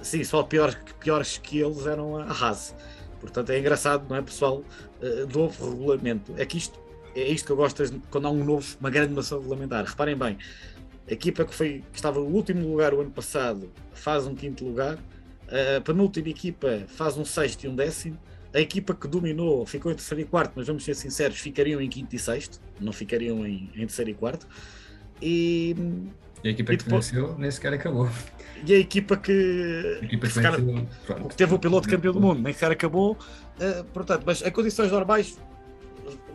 Sim, 0.00 0.24
só 0.24 0.42
pior, 0.42 0.74
piores 0.98 1.38
que 1.38 1.60
eles 1.60 1.86
eram 1.86 2.16
a 2.16 2.24
Haas. 2.24 2.74
Portanto, 3.20 3.50
é 3.50 3.58
engraçado, 3.58 4.04
não 4.08 4.16
é, 4.16 4.22
pessoal? 4.22 4.64
Uh, 5.00 5.32
novo 5.32 5.70
regulamento. 5.70 6.34
É 6.36 6.44
que 6.44 6.58
isto 6.58 6.82
é 7.14 7.28
isto 7.28 7.46
que 7.46 7.52
eu 7.52 7.56
gosto 7.56 7.82
quando 8.10 8.26
há 8.26 8.30
um 8.30 8.44
novo, 8.44 8.76
uma 8.80 8.90
grande 8.90 9.12
maçã 9.12 9.38
regulamentar. 9.38 9.84
Reparem 9.84 10.16
bem, 10.16 10.38
a 11.08 11.12
equipa 11.12 11.44
que, 11.44 11.54
foi, 11.54 11.84
que 11.92 11.96
estava 11.96 12.18
no 12.20 12.26
último 12.26 12.66
lugar 12.68 12.94
o 12.94 13.00
ano 13.00 13.10
passado 13.10 13.70
faz 13.92 14.26
um 14.26 14.34
quinto 14.34 14.64
lugar, 14.64 14.98
a 15.76 15.80
penúltima 15.80 16.28
equipa 16.28 16.84
faz 16.88 17.18
um 17.18 17.24
sexto 17.24 17.64
e 17.64 17.68
um 17.68 17.74
décimo, 17.74 18.18
a 18.54 18.60
equipa 18.60 18.94
que 18.94 19.06
dominou 19.06 19.66
ficou 19.66 19.92
em 19.92 19.94
terceiro 19.94 20.22
e 20.22 20.24
quarto, 20.24 20.52
mas 20.56 20.66
vamos 20.66 20.84
ser 20.84 20.94
sinceros, 20.94 21.38
ficariam 21.38 21.80
em 21.80 21.88
quinto 21.88 22.14
e 22.16 22.18
sexto, 22.18 22.60
não 22.80 22.92
ficariam 22.92 23.46
em, 23.46 23.70
em 23.74 23.86
terceiro 23.86 24.10
e 24.10 24.14
quarto. 24.14 24.46
E, 25.22 25.76
e 26.42 26.48
a 26.48 26.50
equipa 26.50 26.74
e 26.74 26.76
que 26.76 26.84
depois, 26.84 27.08
venceu 27.08 27.38
nem 27.38 27.50
sequer 27.50 27.72
acabou. 27.72 28.08
E 28.66 28.74
a 28.74 28.78
equipa 28.78 29.16
que, 29.16 29.98
a 30.02 30.04
equipa 30.04 30.26
que, 30.26 30.32
que, 30.32 30.40
venceu, 30.40 30.86
que 31.28 31.36
teve 31.36 31.54
o 31.54 31.58
piloto 31.58 31.88
campeão 31.88 32.12
do 32.12 32.20
mundo 32.20 32.42
nem 32.42 32.52
sequer 32.52 32.72
acabou. 32.72 33.12
Uh, 33.12 33.84
portanto, 33.92 34.24
mas 34.26 34.42
em 34.42 34.50
condições 34.50 34.90
normais 34.90 35.38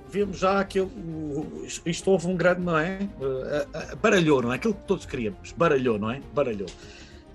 vemos 0.10 0.40
já 0.40 0.62
aquele. 0.62 0.90
Isto 1.86 2.12
houve 2.12 2.28
um 2.28 2.38
grande, 2.38 2.62
não 2.62 2.78
é? 2.78 3.00
Uh, 3.20 3.94
uh, 3.94 3.96
baralhou, 3.98 4.42
não 4.42 4.54
é? 4.54 4.56
Aquilo 4.56 4.74
que 4.74 4.84
todos 4.84 5.06
queríamos. 5.06 5.52
Baralhou, 5.52 6.00
não 6.00 6.10
é? 6.10 6.22
Baralhou. 6.34 6.70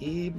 E, 0.00 0.32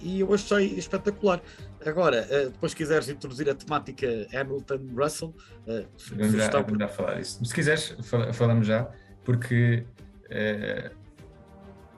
e 0.00 0.20
eu 0.20 0.32
achei 0.32 0.66
espetacular. 0.78 1.40
Agora, 1.84 2.22
depois 2.22 2.74
quiseres 2.74 3.08
introduzir 3.08 3.50
a 3.50 3.56
temática 3.56 4.06
Hamilton-Russell, 4.32 5.34
uh, 5.66 5.84
vamos, 6.12 6.32
já, 6.34 6.48
já 6.48 6.88
falar 6.88 7.20
isso. 7.20 7.44
Se 7.44 7.52
quiseres, 7.52 7.96
falamos 8.32 8.68
já, 8.68 8.88
porque 9.24 9.84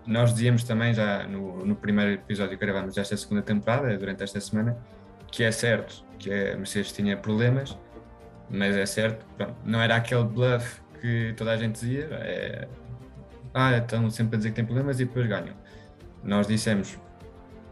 nós 0.06 0.32
dizíamos 0.32 0.64
também 0.64 0.92
já 0.92 1.26
no, 1.26 1.64
no 1.64 1.74
primeiro 1.74 2.12
episódio 2.12 2.58
que 2.58 2.64
gravamos 2.64 2.94
desta 2.94 3.16
segunda 3.16 3.42
temporada, 3.42 3.96
durante 3.96 4.22
esta 4.22 4.40
semana, 4.40 4.76
que 5.30 5.42
é 5.42 5.50
certo 5.50 6.04
que 6.18 6.32
a 6.32 6.56
Mercedes 6.56 6.92
tinha 6.92 7.16
problemas, 7.16 7.76
mas 8.50 8.76
é 8.76 8.86
certo, 8.86 9.24
pronto, 9.36 9.56
não 9.64 9.80
era 9.80 9.96
aquele 9.96 10.24
bluff 10.24 10.80
que 11.00 11.34
toda 11.36 11.52
a 11.52 11.56
gente 11.56 11.80
dizia, 11.80 12.08
é, 12.12 12.68
ah, 13.52 13.76
estão 13.76 14.10
sempre 14.10 14.36
a 14.36 14.38
dizer 14.38 14.50
que 14.50 14.56
têm 14.56 14.64
problemas 14.64 15.00
e 15.00 15.04
depois 15.04 15.26
ganham. 15.26 15.54
Nós 16.22 16.46
dissemos 16.46 16.98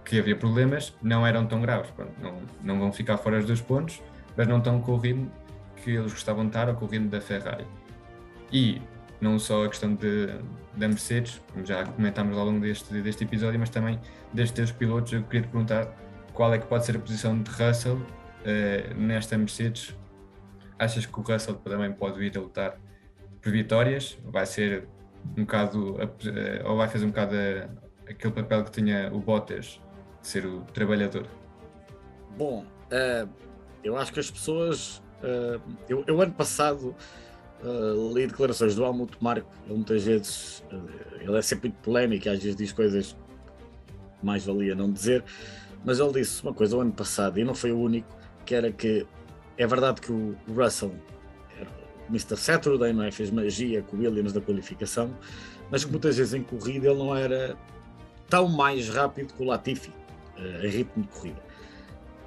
que 0.04 0.18
havia 0.18 0.36
problemas, 0.36 0.94
não 1.02 1.26
eram 1.26 1.46
tão 1.46 1.60
graves, 1.60 1.90
pronto, 1.90 2.12
não, 2.20 2.36
não 2.62 2.78
vão 2.78 2.92
ficar 2.92 3.16
fora 3.18 3.38
dos 3.38 3.46
dois 3.46 3.60
pontos, 3.60 4.02
mas 4.36 4.48
não 4.48 4.58
estão 4.58 4.80
com 4.80 4.92
o 4.92 4.96
ritmo 4.96 5.30
que 5.76 5.90
eles 5.90 6.12
gostavam 6.12 6.44
de 6.44 6.50
estar 6.50 6.68
ou 6.68 6.74
com 6.74 6.84
o 6.84 6.88
ritmo 6.88 7.08
da 7.08 7.20
Ferrari. 7.20 7.66
E 8.52 8.80
não 9.22 9.38
só 9.38 9.64
a 9.64 9.68
questão 9.68 9.94
de, 9.94 10.26
da 10.76 10.88
Mercedes, 10.88 11.40
como 11.52 11.64
já 11.64 11.86
comentámos 11.86 12.36
ao 12.36 12.44
longo 12.44 12.60
deste, 12.60 12.92
deste 13.00 13.22
episódio, 13.22 13.58
mas 13.58 13.70
também 13.70 13.98
destes 14.32 14.52
teus 14.52 14.72
pilotos, 14.72 15.12
eu 15.12 15.22
queria 15.22 15.42
te 15.42 15.48
perguntar 15.48 15.96
qual 16.34 16.52
é 16.52 16.58
que 16.58 16.66
pode 16.66 16.84
ser 16.84 16.96
a 16.96 16.98
posição 16.98 17.40
de 17.40 17.48
Russell 17.50 17.96
uh, 17.96 18.94
nesta 18.96 19.38
Mercedes. 19.38 19.96
Achas 20.76 21.06
que 21.06 21.18
o 21.18 21.22
Russell 21.22 21.54
também 21.54 21.92
pode 21.92 22.18
vir 22.18 22.36
a 22.36 22.40
lutar 22.40 22.80
por 23.40 23.52
vitórias? 23.52 24.18
Vai 24.24 24.44
ser 24.44 24.88
um 25.36 25.42
bocado, 25.42 25.94
uh, 25.94 26.68
ou 26.68 26.76
vai 26.76 26.88
fazer 26.88 27.04
um 27.04 27.10
bocado 27.10 27.36
uh, 27.36 28.10
aquele 28.10 28.32
papel 28.34 28.64
que 28.64 28.72
tinha 28.72 29.08
o 29.12 29.20
Bottas, 29.20 29.80
de 30.20 30.26
ser 30.26 30.44
o 30.44 30.62
trabalhador? 30.74 31.28
Bom, 32.36 32.64
eu 33.84 33.96
acho 33.96 34.12
que 34.12 34.18
as 34.18 34.30
pessoas. 34.30 35.02
eu, 35.88 36.02
eu 36.06 36.20
ano 36.20 36.32
passado 36.32 36.96
uh, 37.62 38.14
li 38.14 38.26
declarações 38.26 38.74
do 38.74 38.84
Helmut 38.84 39.16
Marko, 39.20 39.48
ele 39.66 39.74
muitas 39.74 40.04
vezes, 40.04 40.64
uh, 40.72 41.20
ele 41.20 41.36
é 41.36 41.42
sempre 41.42 41.68
muito 41.68 41.82
polémico, 41.82 42.28
às 42.28 42.42
vezes 42.42 42.56
diz 42.56 42.72
coisas 42.72 43.16
que 44.18 44.26
mais 44.26 44.44
valia 44.44 44.74
não 44.74 44.90
dizer, 44.90 45.24
mas 45.84 45.98
ele 45.98 46.12
disse 46.12 46.42
uma 46.42 46.52
coisa 46.52 46.76
o 46.76 46.80
ano 46.80 46.92
passado, 46.92 47.38
e 47.38 47.44
não 47.44 47.54
foi 47.54 47.72
o 47.72 47.78
único, 47.78 48.08
que 48.44 48.54
era 48.54 48.70
que 48.70 49.06
é 49.56 49.66
verdade 49.66 50.00
que 50.00 50.12
o 50.12 50.36
Russell 50.48 50.92
era 51.58 51.68
o 52.08 52.10
Mr. 52.10 52.36
Saturday, 52.36 52.92
não 52.92 53.04
é? 53.04 53.10
fez 53.10 53.30
magia 53.30 53.82
com 53.82 53.96
o 53.96 54.00
Williams 54.00 54.32
da 54.32 54.40
qualificação, 54.40 55.16
mas 55.70 55.84
que 55.84 55.90
muitas 55.90 56.16
vezes 56.16 56.34
em 56.34 56.42
corrida 56.42 56.88
ele 56.88 56.98
não 56.98 57.16
era 57.16 57.56
tão 58.28 58.48
mais 58.48 58.88
rápido 58.88 59.32
que 59.34 59.42
o 59.42 59.46
Latifi, 59.46 59.90
uh, 60.38 60.66
em 60.66 60.68
ritmo 60.68 61.02
de 61.02 61.08
corrida. 61.08 61.52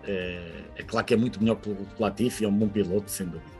É 0.07 0.83
claro 0.85 1.03
que 1.03 1.15
é 1.15 1.17
muito 1.17 1.39
melhor 1.39 1.55
que 1.55 1.67
o 1.67 1.87
Latifi, 1.97 2.45
é 2.45 2.47
um 2.47 2.55
bom 2.55 2.69
piloto, 2.69 3.09
sem 3.09 3.25
dúvida 3.25 3.55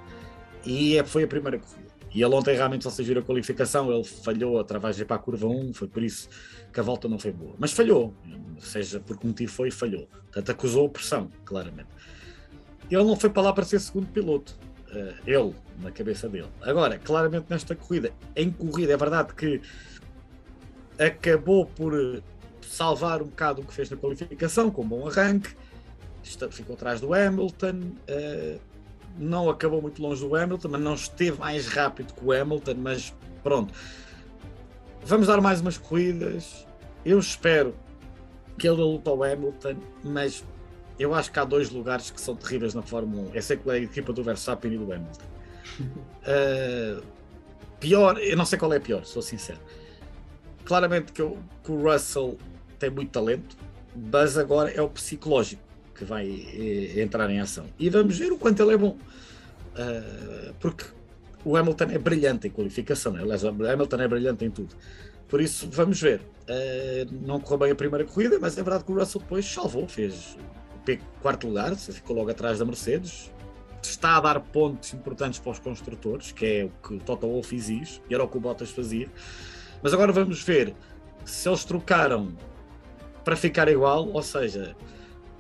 e 0.66 0.98
é, 0.98 1.04
foi 1.04 1.24
a 1.24 1.28
primeira 1.28 1.60
corrida. 1.60 1.96
E 2.14 2.24
ele 2.24 2.34
ontem 2.34 2.56
realmente, 2.56 2.86
vocês 2.86 3.06
viram 3.06 3.22
a 3.22 3.26
qualificação, 3.26 3.92
ele 3.92 4.04
falhou 4.06 4.58
a 4.58 4.64
travagem 4.64 5.06
para 5.06 5.18
a 5.18 5.20
curva 5.20 5.48
1, 5.48 5.74
foi 5.74 5.88
por 5.88 6.02
isso 6.02 6.30
que 6.72 6.80
a 6.80 6.84
volta 6.84 7.10
não 7.10 7.20
foi 7.20 7.34
boa. 7.34 7.54
Mas 7.60 7.74
falhou, 7.74 8.14
seja 8.58 9.02
por 9.02 9.18
que 9.18 9.28
motivo 9.28 9.52
foi, 9.52 9.70
falhou. 9.70 10.08
Portanto, 10.08 10.50
acusou 10.50 10.90
pressão, 10.90 11.30
claramente. 11.44 11.90
Ele 12.90 13.04
não 13.04 13.18
foi 13.18 13.30
para 13.30 13.44
lá 13.44 13.54
para 13.54 13.66
ser 13.66 13.80
segundo 13.80 14.08
piloto. 14.08 14.58
Uh, 14.92 15.14
ele, 15.28 15.54
na 15.82 15.92
cabeça 15.92 16.30
dele. 16.30 16.48
Agora, 16.62 16.98
claramente 16.98 17.48
nesta 17.50 17.76
corrida, 17.76 18.14
em 18.34 18.50
corrida, 18.50 18.94
é 18.94 18.98
verdade 18.98 19.34
que 19.34 19.60
acabou 20.98 21.66
por 21.66 22.24
salvar 22.62 23.22
um 23.22 23.26
bocado 23.26 23.62
o 23.62 23.66
que 23.66 23.74
fez 23.74 23.90
na 23.90 23.98
qualificação, 23.98 24.72
com 24.72 24.84
um 24.84 24.88
bom 24.88 25.08
arranque, 25.08 25.54
ficou 26.52 26.76
atrás 26.76 27.02
do 27.02 27.14
Hamilton. 27.14 27.92
Não 29.18 29.50
acabou 29.50 29.82
muito 29.82 30.02
longe 30.02 30.22
do 30.26 30.36
Hamilton, 30.36 30.68
mas 30.70 30.82
não 30.82 30.94
esteve 30.94 31.40
mais 31.40 31.68
rápido 31.68 32.14
que 32.14 32.24
o 32.24 32.32
Hamilton, 32.32 32.76
mas 32.78 33.14
pronto. 33.44 33.74
Vamos 35.04 35.28
dar 35.28 35.40
mais 35.40 35.62
umas 35.62 35.78
corridas. 35.78 36.66
Eu 37.06 37.20
espero 37.20 37.76
que 38.58 38.68
ele 38.68 38.82
lute 38.82 39.08
ao 39.08 39.24
Hamilton, 39.24 39.76
mas 40.04 40.44
eu 40.98 41.14
acho 41.14 41.32
que 41.32 41.40
há 41.40 41.44
dois 41.44 41.70
lugares 41.70 42.10
que 42.10 42.20
são 42.20 42.36
terríveis 42.36 42.74
na 42.74 42.82
Fórmula 42.82 43.30
1. 43.30 43.36
Eu 43.36 43.42
sei 43.42 43.58
que 43.58 43.70
é 43.70 43.74
a 43.74 43.78
equipa 43.78 44.14
do 44.14 44.24
Verstappen 44.24 44.74
e 44.74 44.78
do 44.78 44.92
Hamilton. 44.92 45.26
Uh, 45.80 47.04
pior, 47.80 48.18
eu 48.20 48.36
não 48.38 48.46
sei 48.46 48.58
qual 48.58 48.74
é 48.74 48.80
pior, 48.80 49.06
sou 49.06 49.22
sincero. 49.22 49.60
Claramente 50.64 51.12
que, 51.12 51.22
eu, 51.22 51.38
que 51.64 51.72
o 51.72 51.84
Russell 51.84 52.38
tem 52.80 52.90
muito 52.90 53.12
talento, 53.12 53.56
mas 53.96 54.38
agora 54.38 54.72
é 54.72 54.82
o 54.82 54.90
psicológico 54.90 55.62
que 55.96 56.04
vai 56.04 56.28
eh, 56.28 57.02
entrar 57.02 57.30
em 57.30 57.40
ação. 57.40 57.66
E 57.80 57.90
vamos 57.90 58.18
ver 58.18 58.32
o 58.32 58.38
quanto 58.38 58.62
ele 58.62 58.74
é 58.74 58.78
bom. 58.78 58.98
Uh, 59.76 60.54
porque 60.60 60.86
o 61.44 61.56
Hamilton 61.56 61.86
é 61.86 61.98
brilhante 61.98 62.48
em 62.48 62.52
qualificação, 62.52 63.14
né? 63.14 63.22
aliás, 63.22 63.44
o 63.44 63.48
Hamilton 63.48 63.98
é 63.98 64.08
brilhante 64.08 64.46
em 64.46 64.52
tudo. 64.52 64.76
Por 65.28 65.42
isso, 65.42 65.68
vamos 65.72 66.00
ver. 66.00 66.22
Uh, 66.22 67.26
não 67.26 67.40
correu 67.40 67.60
bem 67.60 67.72
a 67.72 67.76
primeira 67.76 68.06
corrida, 68.06 68.38
mas 68.40 68.58
é 68.58 68.64
verdade 68.64 68.84
que 68.84 68.92
o 68.92 68.96
Russell 68.96 69.22
depois 69.22 69.46
salvou, 69.46 69.88
fez 69.88 70.38
quarto 71.22 71.48
lugar, 71.48 71.76
ficou 71.76 72.16
logo 72.16 72.30
atrás 72.30 72.60
da 72.60 72.66
Mercedes. 72.66 73.32
Está 73.82 74.18
a 74.18 74.20
dar 74.20 74.40
pontos 74.40 74.94
importantes 74.94 75.40
para 75.40 75.52
os 75.52 75.60
construtores, 75.60 76.32
que 76.32 76.46
é 76.46 76.66
o 76.66 76.88
que 76.88 76.96
o 76.96 77.00
Toto 77.00 77.28
Wolff 77.28 77.56
exige, 77.56 78.02
e 78.10 78.14
era 78.14 78.24
o 78.24 78.28
que 78.28 78.38
o 78.38 78.40
Bottas 78.40 78.72
fazia. 78.72 79.08
Mas 79.82 79.94
agora 79.94 80.12
vamos 80.12 80.42
ver 80.44 80.76
se 81.24 81.48
eles 81.48 81.64
trocaram 81.64 82.36
para 83.24 83.36
ficar 83.36 83.68
igual, 83.68 84.08
ou 84.08 84.22
seja, 84.22 84.76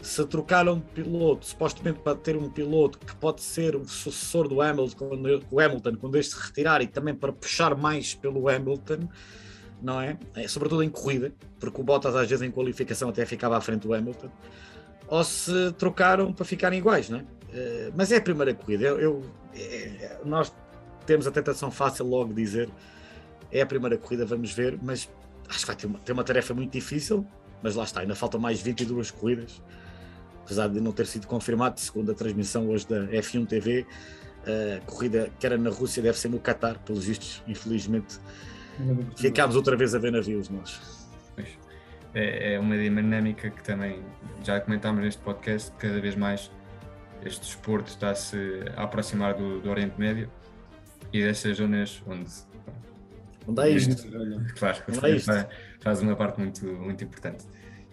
se 0.05 0.23
trocaram 0.25 0.77
de 0.77 0.85
piloto, 0.85 1.47
supostamente 1.47 1.99
para 1.99 2.15
ter 2.15 2.37
um 2.37 2.47
piloto 2.47 2.99
que 2.99 3.15
pode 3.15 3.41
ser 3.41 3.75
o 3.75 3.85
sucessor 3.85 4.47
do 4.47 4.61
Hamilton 4.61 4.95
quando, 4.95 5.43
o 5.49 5.59
Hamilton 5.59 5.95
quando 5.95 6.15
este 6.15 6.35
se 6.35 6.41
retirar 6.41 6.81
e 6.83 6.87
também 6.87 7.15
para 7.15 7.33
puxar 7.33 7.75
mais 7.75 8.13
pelo 8.13 8.47
Hamilton, 8.47 9.09
não 9.81 9.99
é? 9.99 10.15
é? 10.35 10.47
Sobretudo 10.47 10.83
em 10.83 10.89
corrida, 10.89 11.33
porque 11.59 11.81
o 11.81 11.83
Bottas 11.83 12.15
às 12.15 12.29
vezes 12.29 12.43
em 12.43 12.51
qualificação 12.51 13.09
até 13.09 13.25
ficava 13.25 13.57
à 13.57 13.61
frente 13.61 13.87
do 13.87 13.93
Hamilton, 13.95 14.29
ou 15.07 15.23
se 15.23 15.71
trocaram 15.73 16.31
para 16.31 16.45
ficarem 16.45 16.77
iguais, 16.77 17.09
não 17.09 17.19
é? 17.19 17.21
Uh, 17.21 17.93
mas 17.95 18.11
é 18.11 18.17
a 18.17 18.21
primeira 18.21 18.53
corrida. 18.53 18.85
Eu, 18.85 18.99
eu 18.99 19.21
é, 19.55 20.19
nós 20.23 20.53
temos 21.07 21.25
a 21.25 21.31
tentação 21.31 21.71
fácil 21.71 22.05
logo 22.05 22.31
de 22.31 22.43
dizer 22.43 22.69
é 23.51 23.61
a 23.61 23.65
primeira 23.65 23.97
corrida, 23.97 24.23
vamos 24.23 24.51
ver, 24.51 24.77
mas 24.83 25.09
acho 25.49 25.61
que 25.61 25.67
vai 25.67 25.75
ter 25.75 25.87
uma, 25.87 25.99
ter 25.99 26.11
uma 26.11 26.23
tarefa 26.23 26.53
muito 26.53 26.73
difícil, 26.73 27.25
mas 27.63 27.75
lá 27.75 27.83
está, 27.83 28.01
ainda 28.01 28.13
faltam 28.13 28.39
mais 28.39 28.61
22 28.61 29.09
corridas 29.09 29.61
apesar 30.45 30.69
de 30.69 30.79
não 30.79 30.91
ter 30.91 31.07
sido 31.07 31.25
confirmado, 31.25 31.79
segundo 31.79 32.11
a 32.11 32.15
transmissão 32.15 32.69
hoje 32.69 32.87
da 32.87 33.07
F1 33.07 33.47
TV, 33.47 33.85
a 34.45 34.79
corrida 34.85 35.29
que 35.39 35.45
era 35.45 35.57
na 35.57 35.71
Rússia 35.71 36.03
deve 36.03 36.17
ser 36.19 36.29
no 36.29 36.39
Qatar, 36.39 36.79
pelos 36.85 37.05
vistos, 37.05 37.43
infelizmente. 37.47 38.19
Ficámos 39.17 39.55
outra 39.55 39.75
vez 39.75 39.95
a 39.95 39.99
ver 39.99 40.11
navios 40.11 40.49
nós. 40.49 40.79
É, 42.13 42.53
é 42.53 42.59
uma 42.59 42.77
dinâmica 42.77 43.49
que 43.49 43.63
também 43.63 44.03
já 44.43 44.61
comentámos 44.61 45.03
neste 45.03 45.21
podcast, 45.21 45.71
cada 45.79 45.99
vez 45.99 46.15
mais 46.15 46.51
este 47.23 47.41
desporto 47.41 47.89
está-se 47.89 48.37
a 48.77 48.83
aproximar 48.83 49.33
do, 49.33 49.59
do, 49.59 49.69
Oriente 49.69 49.99
Médio 49.99 50.29
e 51.11 51.23
dessas 51.23 51.57
zonas 51.57 52.03
onde. 52.05 52.29
Onde 53.47 53.61
é 53.63 53.69
isto? 53.71 54.07
Claro, 54.57 54.77
é 55.03 55.09
isto? 55.09 55.31
faz 55.79 56.01
uma 56.01 56.15
parte 56.15 56.39
muito, 56.39 56.65
muito 56.65 57.03
importante. 57.03 57.45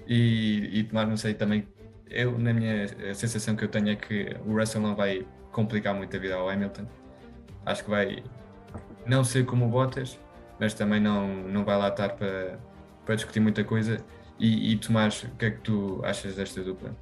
E, 0.06 0.80
e 0.80 0.84
Tomás, 0.84 1.08
não 1.08 1.16
sei 1.16 1.32
também 1.34 1.66
eu, 2.12 2.38
na 2.38 2.52
minha 2.52 2.84
a 3.10 3.14
sensação 3.14 3.56
que 3.56 3.64
eu 3.64 3.68
tenho 3.68 3.90
é 3.90 3.96
que 3.96 4.36
o 4.46 4.56
Russell 4.58 4.80
não 4.80 4.94
vai 4.94 5.26
complicar 5.50 5.94
muito 5.94 6.16
a 6.16 6.20
vida 6.20 6.34
ao 6.34 6.48
Hamilton. 6.48 6.86
Acho 7.64 7.84
que 7.84 7.90
vai 7.90 8.22
não 9.06 9.24
ser 9.24 9.44
como 9.44 9.66
o 9.66 9.68
Bottas, 9.68 10.18
mas 10.58 10.74
também 10.74 11.00
não, 11.00 11.26
não 11.48 11.64
vai 11.64 11.76
lá 11.76 11.88
estar 11.88 12.10
para, 12.10 12.58
para 13.04 13.14
discutir 13.14 13.40
muita 13.40 13.64
coisa. 13.64 13.98
E, 14.38 14.72
e 14.72 14.76
Tomás, 14.76 15.22
o 15.24 15.36
que 15.36 15.44
é 15.46 15.50
que 15.50 15.60
tu 15.60 16.00
achas 16.04 16.36
desta 16.36 16.62
dupla? 16.62 16.94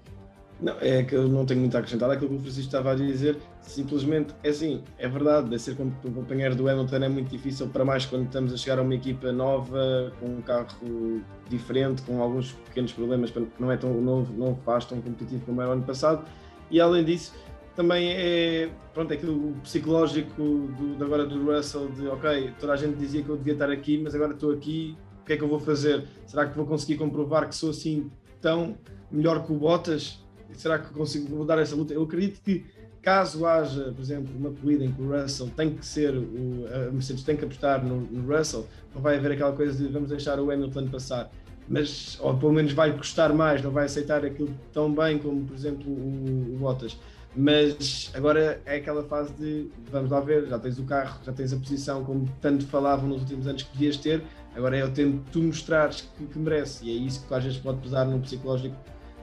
Não, 0.61 0.77
é 0.79 1.03
que 1.03 1.15
eu 1.15 1.27
não 1.27 1.47
tenho 1.47 1.61
muito 1.61 1.75
a 1.75 1.81
acrescentar 1.81 2.11
aquilo 2.11 2.29
que 2.29 2.37
o 2.37 2.41
Francisco 2.41 2.67
estava 2.67 2.93
a 2.93 2.95
dizer. 2.95 3.39
Simplesmente 3.63 4.35
é 4.43 4.51
assim, 4.51 4.83
é 4.99 5.09
verdade, 5.09 5.49
de 5.49 5.59
ser 5.59 5.75
companheiro 5.75 6.55
do 6.55 6.69
Hamilton 6.69 6.97
é 6.97 7.09
muito 7.09 7.31
difícil, 7.31 7.69
para 7.69 7.85
mais 7.85 8.05
quando 8.05 8.27
estamos 8.27 8.53
a 8.53 8.57
chegar 8.59 8.79
a 8.79 8.83
uma 8.83 8.95
equipa 8.95 9.33
nova, 9.33 10.13
com 10.21 10.27
um 10.27 10.43
carro 10.43 11.23
diferente, 11.49 12.03
com 12.03 12.21
alguns 12.21 12.53
pequenos 12.53 12.93
problemas, 12.93 13.31
que 13.31 13.47
não 13.59 13.73
é 13.73 13.77
tão 13.77 13.99
novo, 14.01 14.33
não 14.37 14.55
faz 14.57 14.85
tão 14.85 15.01
competitivo 15.01 15.43
como 15.47 15.63
era 15.63 15.71
o 15.71 15.73
ano 15.73 15.83
passado. 15.83 16.27
E 16.71 16.79
além 16.79 17.05
disso, 17.05 17.33
também 17.75 18.13
é 18.13 18.69
pronto, 18.93 19.13
é 19.13 19.15
aquilo 19.15 19.55
psicológico 19.63 20.43
do, 20.43 21.03
agora 21.03 21.25
do 21.25 21.51
Russell 21.51 21.89
de 21.89 22.07
ok, 22.07 22.53
toda 22.61 22.75
a 22.75 22.77
gente 22.77 22.99
dizia 22.99 23.23
que 23.23 23.29
eu 23.31 23.37
devia 23.37 23.55
estar 23.55 23.71
aqui, 23.71 23.97
mas 23.97 24.15
agora 24.15 24.35
estou 24.35 24.53
aqui, 24.53 24.95
o 25.23 25.25
que 25.25 25.33
é 25.33 25.37
que 25.39 25.43
eu 25.43 25.49
vou 25.49 25.59
fazer? 25.59 26.07
Será 26.27 26.47
que 26.47 26.55
vou 26.55 26.67
conseguir 26.67 26.99
comprovar 26.99 27.49
que 27.49 27.55
sou 27.55 27.71
assim 27.71 28.11
tão 28.43 28.77
melhor 29.11 29.47
que 29.47 29.53
o 29.53 29.57
Bottas? 29.57 30.23
Será 30.55 30.79
que 30.79 30.93
consigo 30.93 31.35
mudar 31.35 31.59
essa 31.59 31.75
luta? 31.75 31.93
Eu 31.93 32.03
acredito 32.03 32.41
que 32.43 32.65
caso 33.03 33.47
haja, 33.47 33.93
por 33.93 34.01
exemplo, 34.01 34.31
uma 34.37 34.51
corrida 34.51 34.85
em 34.85 34.93
que 34.93 35.01
o 35.01 35.11
Russell 35.11 35.51
tem 35.57 35.75
que 35.75 35.85
ser, 35.85 36.15
o, 36.15 36.67
a 36.89 36.93
Mercedes 36.93 37.23
tem 37.23 37.37
que 37.37 37.45
apostar 37.45 37.85
no, 37.85 38.01
no, 38.01 38.37
Russell, 38.37 38.67
não 38.95 39.01
vai 39.01 39.17
haver 39.17 39.33
aquela 39.33 39.53
coisa 39.53 39.73
de 39.77 39.91
vamos 39.91 40.11
deixar 40.11 40.39
o 40.39 40.51
Hamilton 40.51 40.89
passar, 40.89 41.31
mas, 41.69 42.19
ou 42.21 42.37
pelo 42.37 42.53
menos 42.53 42.73
vai 42.73 42.97
custar 42.97 43.33
mais, 43.33 43.63
não 43.63 43.71
vai 43.71 43.87
aceitar 43.87 44.25
aquilo 44.25 44.55
tão 44.73 44.93
bem 44.93 45.19
como, 45.19 45.47
por 45.47 45.55
exemplo, 45.55 45.91
o, 45.91 46.55
o 46.55 46.59
Bottas. 46.59 46.99
Mas 47.35 48.11
agora 48.13 48.61
é 48.67 48.77
aquela 48.77 49.05
fase 49.05 49.33
de 49.35 49.71
vamos 49.91 50.11
lá 50.11 50.19
ver, 50.19 50.49
já 50.49 50.59
tens 50.59 50.79
o 50.81 50.85
carro, 50.85 51.21
já 51.25 51.33
tens 51.33 51.53
a 51.53 51.57
posição 51.57 52.05
como 52.05 52.29
tanto 52.41 52.67
falavam 52.67 53.09
nos 53.09 53.21
últimos 53.21 53.47
anos 53.47 53.63
que 53.63 53.73
devias 53.73 53.97
ter, 53.97 54.25
agora 54.55 54.77
é 54.77 54.85
o 54.85 54.91
tempo 54.91 55.19
de 55.25 55.31
tu 55.31 55.41
mostrares 55.41 56.09
que, 56.19 56.27
que 56.27 56.39
merece, 56.39 56.85
e 56.85 56.91
é 56.91 56.93
isso 56.93 57.25
que 57.25 57.33
às 57.33 57.45
vezes 57.45 57.59
pode 57.59 57.79
pesar 57.79 58.05
no 58.05 58.19
psicológico 58.19 58.77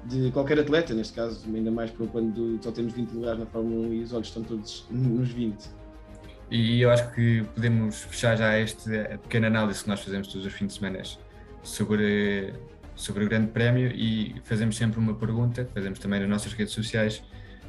de 0.05 0.31
qualquer 0.31 0.59
atleta, 0.59 0.93
neste 0.93 1.13
caso, 1.13 1.43
ainda 1.53 1.71
mais 1.71 1.91
para 1.91 2.07
quando 2.07 2.59
só 2.61 2.71
temos 2.71 2.93
20 2.93 3.11
lugares 3.11 3.39
na 3.39 3.45
Fórmula 3.45 3.87
1 3.87 3.93
e 3.93 4.03
os 4.03 4.13
olhos 4.13 4.27
estão 4.27 4.43
todos 4.43 4.85
nos 4.89 5.29
20. 5.29 5.69
E 6.49 6.81
eu 6.81 6.89
acho 6.89 7.11
que 7.13 7.43
podemos 7.53 8.03
fechar 8.03 8.37
já 8.37 8.53
esta 8.53 9.19
pequena 9.21 9.47
análise 9.47 9.83
que 9.83 9.89
nós 9.89 9.99
fazemos 9.99 10.27
todos 10.29 10.45
os 10.45 10.53
fins 10.53 10.67
de 10.67 10.73
semana 10.73 11.01
sobre, 11.61 12.53
sobre 12.95 13.25
o 13.25 13.27
Grande 13.27 13.47
Prémio 13.47 13.91
e 13.93 14.35
fazemos 14.45 14.77
sempre 14.77 14.97
uma 14.99 15.13
pergunta, 15.13 15.69
fazemos 15.73 15.99
também 15.99 16.21
nas 16.21 16.29
nossas 16.29 16.53
redes 16.53 16.73
sociais, 16.73 17.21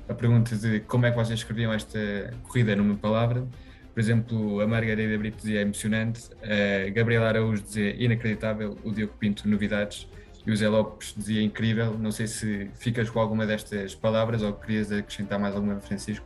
a 0.08 0.14
pergunta 0.14 0.54
de 0.54 0.80
como 0.80 1.06
é 1.06 1.10
que 1.10 1.16
vocês 1.16 1.40
escreviam 1.40 1.72
esta 1.72 2.32
corrida 2.44 2.76
numa 2.76 2.96
palavra. 2.96 3.46
Por 3.92 4.00
exemplo, 4.00 4.60
a 4.60 4.66
Margarida 4.66 5.18
Brito 5.18 5.38
dizia 5.38 5.60
emocionante, 5.60 6.30
a 6.40 6.88
Gabriela 6.90 7.26
Araújo 7.26 7.60
dizia 7.60 7.96
inacreditável, 8.00 8.78
o 8.84 8.92
Diogo 8.92 9.12
Pinto 9.18 9.48
novidades 9.48 10.08
e 10.48 10.50
o 10.50 10.56
Zé 10.56 10.66
Lopes 10.66 11.14
dizia 11.14 11.42
incrível. 11.42 11.98
Não 11.98 12.10
sei 12.10 12.26
se 12.26 12.70
ficas 12.74 13.10
com 13.10 13.20
alguma 13.20 13.46
destas 13.46 13.94
palavras 13.94 14.42
ou 14.42 14.54
querias 14.54 14.90
acrescentar 14.90 15.38
mais 15.38 15.54
alguma, 15.54 15.78
Francisco, 15.78 16.24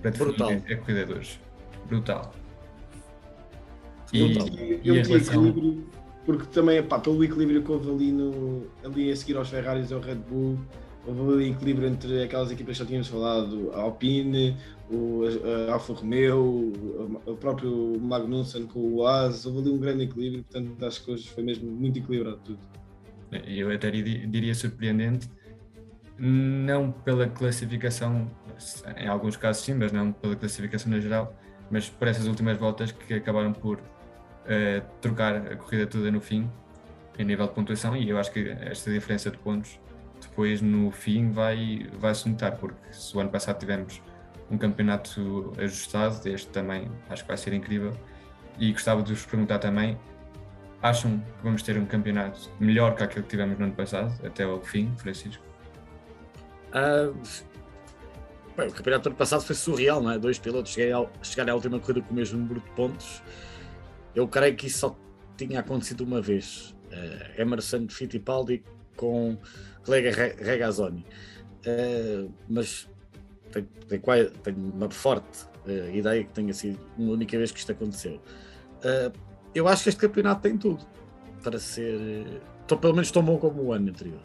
para 0.00 0.10
definir 0.10 0.28
Brutal. 0.28 0.50
a 0.50 0.76
corrida 0.76 1.04
de 1.04 1.12
hoje. 1.12 1.40
Brutal. 1.86 2.32
E, 4.10 4.22
e, 4.22 4.80
e, 4.84 5.02
relação... 5.02 5.46
equilíbrio, 5.46 5.86
porque 6.24 6.46
também, 6.46 6.82
pá, 6.82 6.98
pelo 6.98 7.22
equilíbrio 7.22 7.62
que 7.62 7.70
houve 7.70 7.90
ali, 7.90 8.10
no, 8.10 8.66
ali 8.82 9.12
a 9.12 9.16
seguir 9.16 9.36
aos 9.36 9.50
Ferraris 9.50 9.90
e 9.90 9.94
ao 9.94 10.00
Red 10.00 10.14
Bull, 10.14 10.58
houve 11.06 11.34
ali 11.34 11.50
equilíbrio 11.50 11.88
entre 11.88 12.22
aquelas 12.22 12.50
equipas 12.50 12.74
que 12.74 12.84
já 12.84 12.86
tínhamos 12.86 13.08
falado, 13.08 13.70
a 13.74 13.80
Alpine, 13.80 14.56
o 14.90 15.24
a 15.68 15.74
Alfa 15.74 15.92
Romeo, 15.92 16.72
o, 17.26 17.36
próprio 17.36 18.00
Magnussen 18.00 18.66
com 18.66 18.78
o 18.78 18.96
Oaz, 19.00 19.44
houve 19.44 19.58
ali 19.58 19.68
um 19.68 19.78
grande 19.78 20.04
equilíbrio, 20.04 20.42
portanto 20.42 20.86
acho 20.86 21.04
que 21.04 21.10
hoje 21.10 21.28
foi 21.28 21.44
mesmo 21.44 21.70
muito 21.70 21.98
equilibrado 21.98 22.40
tudo 22.42 22.58
eu 23.46 23.70
até 23.70 23.90
diria 23.90 24.54
surpreendente, 24.54 25.30
não 26.18 26.90
pela 26.90 27.28
classificação, 27.28 28.30
em 28.96 29.06
alguns 29.06 29.36
casos 29.36 29.64
sim, 29.64 29.74
mas 29.74 29.92
não 29.92 30.12
pela 30.12 30.34
classificação 30.34 30.90
na 30.90 31.00
geral, 31.00 31.34
mas 31.70 31.88
por 31.88 32.08
essas 32.08 32.26
últimas 32.26 32.56
voltas 32.56 32.90
que 32.90 33.14
acabaram 33.14 33.52
por 33.52 33.78
uh, 33.78 33.80
trocar 35.00 35.36
a 35.36 35.56
corrida 35.56 35.86
toda 35.86 36.10
no 36.10 36.20
fim, 36.20 36.50
em 37.18 37.24
nível 37.24 37.46
de 37.46 37.52
pontuação, 37.52 37.96
e 37.96 38.08
eu 38.08 38.18
acho 38.18 38.32
que 38.32 38.48
esta 38.48 38.90
diferença 38.90 39.30
de 39.30 39.38
pontos 39.38 39.78
depois 40.20 40.60
no 40.60 40.90
fim 40.90 41.30
vai, 41.30 41.86
vai 41.98 42.14
se 42.14 42.28
notar, 42.28 42.56
porque 42.56 42.92
se 42.92 43.16
o 43.16 43.20
ano 43.20 43.30
passado 43.30 43.58
tivemos 43.58 44.02
um 44.50 44.56
campeonato 44.56 45.52
ajustado, 45.58 46.28
este 46.28 46.48
também 46.48 46.90
acho 47.08 47.22
que 47.22 47.28
vai 47.28 47.36
ser 47.36 47.52
incrível. 47.52 47.92
E 48.58 48.72
gostava 48.72 49.02
de 49.02 49.12
vos 49.12 49.24
perguntar 49.24 49.58
também 49.58 49.96
Acham 50.82 51.18
que 51.18 51.42
vamos 51.42 51.62
ter 51.62 51.76
um 51.76 51.84
campeonato 51.84 52.50
melhor 52.60 52.94
que 52.94 53.02
aquele 53.02 53.22
que 53.24 53.30
tivemos 53.30 53.58
no 53.58 53.64
ano 53.64 53.74
passado, 53.74 54.14
até 54.24 54.44
ao 54.44 54.60
fim, 54.60 54.94
Francisco? 54.96 55.42
Uh, 56.68 57.12
bem, 58.56 58.68
o 58.68 58.72
campeonato 58.72 59.04
do 59.04 59.08
ano 59.08 59.16
passado 59.16 59.42
foi 59.42 59.56
surreal, 59.56 60.00
não 60.00 60.12
é? 60.12 60.18
Dois 60.18 60.38
pilotos 60.38 60.72
chegarem 60.72 61.52
à 61.52 61.54
última 61.54 61.80
corrida 61.80 62.02
com 62.02 62.12
o 62.12 62.16
mesmo 62.16 62.38
número 62.38 62.60
de 62.60 62.70
pontos. 62.70 63.22
Eu 64.14 64.28
creio 64.28 64.54
que 64.54 64.68
isso 64.68 64.78
só 64.78 64.96
tinha 65.36 65.60
acontecido 65.60 66.02
uma 66.02 66.20
vez. 66.20 66.76
Uh, 66.92 67.40
Emerson 67.40 67.88
Fittipaldi 67.88 68.62
com 68.96 69.36
colega 69.84 70.10
Regazzoni. 70.38 71.04
Uh, 71.66 72.32
mas 72.48 72.88
tenho, 73.50 73.66
tenho, 73.88 74.30
tenho, 74.30 74.72
uma 74.74 74.90
forte 74.90 75.44
uh, 75.66 75.96
ideia 75.96 76.22
que 76.22 76.32
tenha 76.32 76.52
sido 76.52 76.78
uma 76.96 77.12
única 77.12 77.36
vez 77.36 77.50
que 77.50 77.58
isto 77.58 77.72
aconteceu. 77.72 78.20
Uh, 78.78 79.27
eu 79.58 79.68
acho 79.68 79.82
que 79.82 79.88
este 79.88 80.00
campeonato 80.00 80.42
tem 80.42 80.56
tudo 80.56 80.84
para 81.42 81.58
ser. 81.58 82.40
Tô, 82.66 82.76
pelo 82.76 82.94
menos 82.94 83.10
tão 83.10 83.22
bom 83.22 83.38
como 83.38 83.62
o 83.62 83.72
ano 83.72 83.90
anterior. 83.90 84.20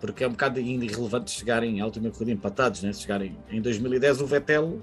Porque 0.00 0.24
é 0.24 0.26
um 0.26 0.30
bocado 0.30 0.58
ainda 0.58 0.84
irrelevante 0.84 1.30
chegarem 1.30 1.80
à 1.80 1.84
última 1.84 2.10
corrida 2.10 2.32
empatados, 2.32 2.82
né? 2.82 2.92
Chegarem 2.92 3.36
em 3.50 3.60
2010, 3.60 4.22
o 4.22 4.26
Vettel, 4.26 4.82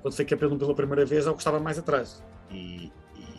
quando 0.00 0.14
foi 0.14 0.24
campeão 0.24 0.56
pela 0.56 0.74
primeira 0.74 1.04
vez, 1.04 1.26
é 1.26 1.30
o 1.30 1.34
que 1.34 1.40
estava 1.40 1.58
mais 1.58 1.78
atrás. 1.78 2.22
E, 2.50 2.92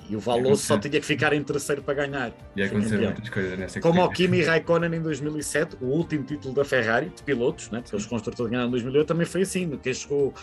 e 0.09 0.15
o 0.15 0.19
Valoso 0.19 0.61
só 0.61 0.77
tinha 0.77 0.91
que 0.91 1.05
ficar 1.05 1.33
em 1.33 1.41
terceiro 1.41 1.81
para 1.81 1.93
ganhar. 2.05 2.33
E 2.55 2.63
acontecer 2.63 2.97
muitas 2.99 3.29
coisas 3.29 3.57
nessa 3.57 3.79
Como 3.79 4.03
o 4.03 4.09
Kimi 4.09 4.41
Raikkonen 4.41 4.93
em 4.93 5.01
2007, 5.01 5.77
o 5.81 5.85
último 5.85 6.23
título 6.23 6.53
da 6.53 6.65
Ferrari, 6.65 7.09
de 7.09 7.23
pilotos, 7.23 7.69
né? 7.71 7.81
porque 7.81 7.95
os 7.95 8.05
construtores 8.05 8.51
ganharam 8.51 8.67
em 8.67 8.71
2008, 8.71 9.07
também 9.07 9.25
foi 9.25 9.43
assim. 9.43 9.69
Quem 9.81 9.93
chegou 9.93 10.33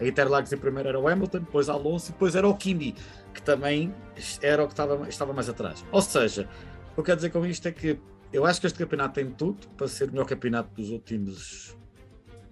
a 0.00 0.06
Interlagos 0.06 0.50
em 0.52 0.56
primeiro 0.56 0.88
era 0.88 0.98
o 0.98 1.06
Hamilton, 1.06 1.40
depois 1.40 1.68
Alonso 1.68 2.10
e 2.10 2.12
depois 2.12 2.34
era 2.34 2.48
o 2.48 2.54
Kimi, 2.54 2.94
que 3.32 3.42
também 3.42 3.94
era 4.42 4.62
o 4.62 4.66
que 4.66 4.72
estava, 4.72 5.08
estava 5.08 5.32
mais 5.32 5.48
atrás. 5.48 5.84
Ou 5.90 6.02
seja, 6.02 6.48
o 6.90 6.94
que 6.94 7.00
eu 7.00 7.04
quero 7.04 7.16
dizer 7.16 7.30
com 7.30 7.46
isto 7.46 7.66
é 7.66 7.72
que 7.72 7.98
eu 8.32 8.44
acho 8.46 8.60
que 8.60 8.66
este 8.66 8.78
campeonato 8.78 9.14
tem 9.14 9.30
tudo 9.30 9.68
para 9.76 9.88
ser 9.88 10.08
o 10.08 10.12
melhor 10.12 10.26
campeonato 10.26 10.70
dos 10.74 10.90
últimos 10.90 11.76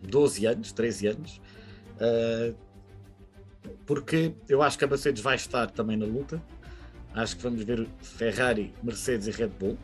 12 0.02 0.46
anos, 0.46 0.72
13 0.72 1.06
anos. 1.08 1.40
Uh, 2.00 2.54
porque 3.86 4.34
eu 4.48 4.62
acho 4.62 4.78
que 4.78 4.84
a 4.84 4.88
Mercedes 4.88 5.22
vai 5.22 5.36
estar 5.36 5.70
também 5.70 5.96
na 5.96 6.06
luta. 6.06 6.42
Acho 7.14 7.36
que 7.36 7.42
vamos 7.42 7.62
ver 7.62 7.88
Ferrari, 8.00 8.72
Mercedes 8.82 9.26
e 9.26 9.30
Red 9.30 9.48
Bull. 9.48 9.78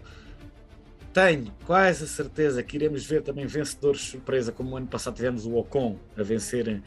Tenho 1.12 1.52
quase 1.64 2.04
a 2.04 2.06
certeza 2.06 2.62
que 2.62 2.76
iremos 2.76 3.06
ver 3.06 3.22
também 3.22 3.46
vencedores 3.46 4.00
surpresa, 4.00 4.50
como 4.50 4.70
o 4.70 4.76
ano 4.76 4.86
passado 4.86 5.14
tivemos 5.14 5.46
o 5.46 5.54
Ocon 5.54 5.98
a 6.16 6.22
vencer 6.22 6.82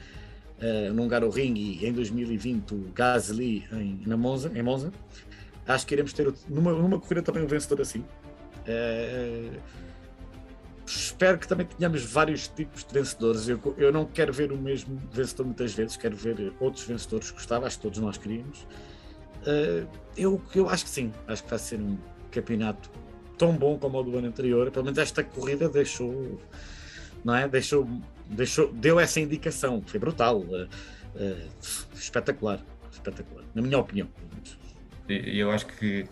uh, 0.61 0.93
no 0.93 1.03
Hungaroring 1.03 1.55
e 1.55 1.85
em 1.85 1.93
2020 1.93 2.73
o 2.73 2.91
Gasly 2.93 3.65
em, 3.71 4.01
na 4.05 4.17
Monza, 4.17 4.51
em 4.53 4.61
Monza. 4.61 4.91
Acho 5.67 5.85
que 5.85 5.93
iremos 5.93 6.13
ter 6.13 6.33
numa, 6.47 6.71
numa 6.71 6.99
corrida 6.99 7.21
também 7.21 7.43
um 7.43 7.47
vencedor 7.47 7.81
assim. 7.81 7.99
Uh, 7.99 9.59
espero 10.85 11.37
que 11.37 11.47
também 11.47 11.65
tenhamos 11.65 12.03
vários 12.03 12.47
tipos 12.47 12.83
de 12.83 12.93
vencedores. 12.93 13.47
Eu, 13.47 13.59
eu 13.77 13.91
não 13.91 14.05
quero 14.05 14.31
ver 14.31 14.51
o 14.51 14.57
mesmo 14.57 15.01
vencedor 15.11 15.45
muitas 15.45 15.73
vezes, 15.73 15.97
quero 15.97 16.15
ver 16.15 16.53
outros 16.59 16.85
vencedores 16.85 17.31
gostava, 17.31 17.67
acho 17.67 17.77
que 17.77 17.83
todos 17.83 17.99
nós 17.99 18.17
queríamos. 18.17 18.59
Uh, 19.41 19.87
eu, 20.15 20.41
eu 20.55 20.69
acho 20.69 20.85
que 20.85 20.89
sim, 20.89 21.11
acho 21.27 21.43
que 21.43 21.49
vai 21.49 21.59
ser 21.59 21.79
um 21.79 21.97
campeonato 22.31 22.89
tão 23.37 23.53
bom 23.55 23.77
como 23.77 23.99
o 23.99 24.03
do 24.03 24.17
ano 24.17 24.27
anterior. 24.27 24.71
Pelo 24.71 24.85
menos 24.85 24.97
esta 24.97 25.23
corrida 25.23 25.69
deixou, 25.69 26.39
não 27.23 27.35
é? 27.35 27.47
Deixou, 27.47 27.87
deixou, 28.29 28.71
deu 28.71 28.99
essa 28.99 29.19
indicação. 29.19 29.81
Foi 29.85 29.99
brutal, 29.99 30.39
uh, 30.39 30.67
uh, 31.15 31.49
espetacular, 31.95 32.59
espetacular, 32.91 33.43
na 33.53 33.61
minha 33.61 33.77
opinião. 33.77 34.07
E 35.09 35.39
eu 35.39 35.51
acho 35.51 35.65
que 35.67 36.05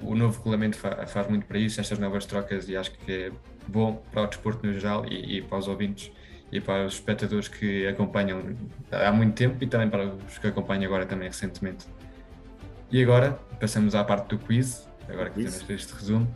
o 0.00 0.14
novo 0.14 0.38
regulamento 0.38 0.76
faz 0.78 1.28
muito 1.28 1.46
para 1.46 1.58
isso, 1.58 1.80
estas 1.80 1.98
novas 1.98 2.26
trocas, 2.26 2.68
e 2.68 2.76
acho 2.76 2.92
que 2.92 3.12
é 3.12 3.32
bom 3.66 3.94
para 4.12 4.22
o 4.22 4.26
desporto 4.26 4.66
no 4.66 4.72
geral 4.74 5.06
e, 5.06 5.38
e 5.38 5.42
para 5.42 5.58
os 5.58 5.68
ouvintes 5.68 6.10
e 6.52 6.60
para 6.60 6.86
os 6.86 6.94
espectadores 6.94 7.48
que 7.48 7.86
acompanham 7.86 8.40
há 8.92 9.10
muito 9.10 9.34
tempo 9.34 9.56
e 9.62 9.66
também 9.66 9.88
para 9.88 10.06
os 10.06 10.38
que 10.38 10.46
acompanham 10.46 10.84
agora 10.84 11.06
também 11.06 11.28
recentemente. 11.28 11.86
E 12.90 13.02
agora 13.02 13.32
passamos 13.58 13.94
à 13.94 14.04
parte 14.04 14.28
do 14.28 14.38
quiz, 14.38 14.88
agora 15.08 15.30
que 15.30 15.36
temos 15.36 15.68
este 15.68 15.92
resumo. 15.92 16.32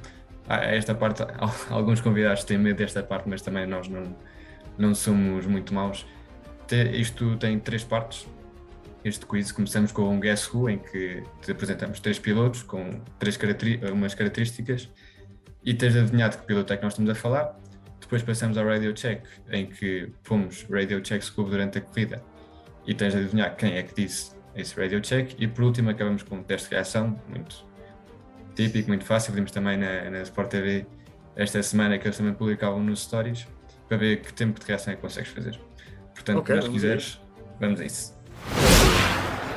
Ah, 0.49 0.65
esta 0.65 0.95
parte, 0.95 1.23
alguns 1.71 2.01
convidados 2.01 2.43
têm 2.43 2.59
medo 2.59 2.79
desta 2.79 3.03
parte, 3.03 3.29
mas 3.29 3.41
também 3.41 3.67
nós 3.67 3.89
não, 3.89 4.17
não 4.81 4.95
somos 4.95 5.47
muito 5.47 5.75
maus. 5.75 6.07
Isto 6.93 7.37
tem 7.37 7.59
três 7.59 7.85
partes. 7.85 8.27
Este 9.05 9.27
quiz 9.27 9.51
começamos 9.51 9.93
com 9.93 10.09
um 10.09 10.21
Guess 10.21 10.53
Who, 10.53 10.71
em 10.71 10.79
que 10.79 11.23
te 11.43 11.51
apresentamos 11.51 12.01
três 12.01 12.19
pilotos 12.19 12.63
com 12.63 13.01
três 13.19 13.39
umas 13.93 14.15
características 14.15 14.89
e 15.65 15.75
tens 15.75 15.95
de 15.95 16.37
que 16.39 16.47
piloto 16.47 16.73
é 16.73 16.77
que 16.77 16.83
nós 16.83 16.93
estamos 16.93 17.11
a 17.11 17.15
falar. 17.15 17.59
Depois 18.01 18.23
passamos 18.23 18.59
ao 18.59 18.67
Radio 18.67 18.93
Check, 18.93 19.25
em 19.51 19.67
que 19.67 20.13
fomos 20.23 20.67
Radio 20.71 21.01
Check 21.01 21.23
Scoop 21.23 21.51
durante 21.51 21.79
a 21.79 21.81
corrida 21.81 22.23
e 22.87 22.95
tens 22.95 23.13
de 23.13 23.21
adivinhar 23.21 23.57
quem 23.57 23.77
é 23.77 23.83
que 23.83 23.95
disse 23.95 24.33
esse 24.55 24.79
radio 24.79 25.01
check. 25.01 25.35
E 25.39 25.47
por 25.47 25.65
último 25.65 25.91
acabamos 25.91 26.23
com 26.23 26.37
um 26.37 26.43
teste 26.43 26.69
de 26.69 26.75
reação, 26.75 27.21
muito 27.29 27.65
típico, 28.55 28.89
muito 28.89 29.05
fácil. 29.05 29.33
Vimos 29.33 29.51
também 29.51 29.77
na, 29.77 30.11
na 30.11 30.23
Sport 30.23 30.51
TV 30.51 30.87
esta 31.37 31.63
semana 31.63 31.99
que 31.99 32.07
eles 32.07 32.17
também 32.17 32.35
publicavam 32.35 32.83
nos 32.83 33.03
stories 33.03 33.47
para 33.91 33.99
ver 33.99 34.23
que 34.23 34.33
tempo 34.33 34.61
de 34.61 34.65
reação 34.65 34.93
é 34.93 34.97
que 34.97 35.03
consegues 35.03 35.33
fazer. 35.33 35.59
Portanto, 36.15 36.39
okay, 36.39 36.63
se 36.63 36.71
quiseres, 36.71 37.21
vamos 37.59 37.81
a 37.81 37.85
isso. 37.85 38.15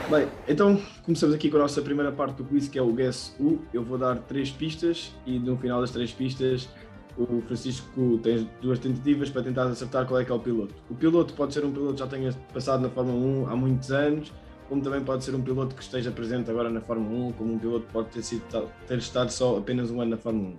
Bem, 0.09 0.27
então 0.47 0.81
começamos 1.03 1.35
aqui 1.35 1.51
com 1.51 1.57
a 1.57 1.59
nossa 1.59 1.83
primeira 1.83 2.11
parte 2.11 2.37
do 2.37 2.43
quiz 2.43 2.67
que 2.67 2.79
é 2.79 2.81
o 2.81 2.91
Guess 2.91 3.35
Who. 3.39 3.61
Eu 3.71 3.83
vou 3.83 3.95
dar 3.95 4.17
três 4.17 4.49
pistas 4.49 5.13
e 5.27 5.37
no 5.37 5.55
final 5.55 5.81
das 5.81 5.91
três 5.91 6.11
pistas 6.11 6.67
o 7.15 7.43
Francisco 7.43 8.17
tem 8.23 8.49
duas 8.59 8.79
tentativas 8.79 9.29
para 9.29 9.43
tentar 9.43 9.65
acertar 9.65 10.07
qual 10.07 10.19
é 10.19 10.25
que 10.25 10.31
é 10.31 10.35
o 10.35 10.39
piloto. 10.39 10.73
O 10.89 10.95
piloto 10.95 11.35
pode 11.35 11.53
ser 11.53 11.63
um 11.63 11.71
piloto 11.71 11.93
que 11.93 11.99
já 11.99 12.07
tenha 12.07 12.33
passado 12.51 12.81
na 12.81 12.89
Fórmula 12.89 13.47
1 13.47 13.51
há 13.51 13.55
muitos 13.55 13.91
anos, 13.91 14.33
como 14.67 14.81
também 14.81 15.01
pode 15.01 15.23
ser 15.23 15.35
um 15.35 15.41
piloto 15.43 15.75
que 15.75 15.83
esteja 15.83 16.09
presente 16.09 16.49
agora 16.49 16.71
na 16.71 16.81
Fórmula 16.81 17.27
1, 17.27 17.33
como 17.33 17.53
um 17.53 17.59
piloto 17.59 17.85
pode 17.93 18.09
ter, 18.09 18.23
sido, 18.23 18.41
ter 18.87 18.97
estado 18.97 19.29
só 19.29 19.59
apenas 19.59 19.91
um 19.91 20.01
ano 20.01 20.09
na 20.11 20.17
Fórmula 20.17 20.55
1. 20.55 20.57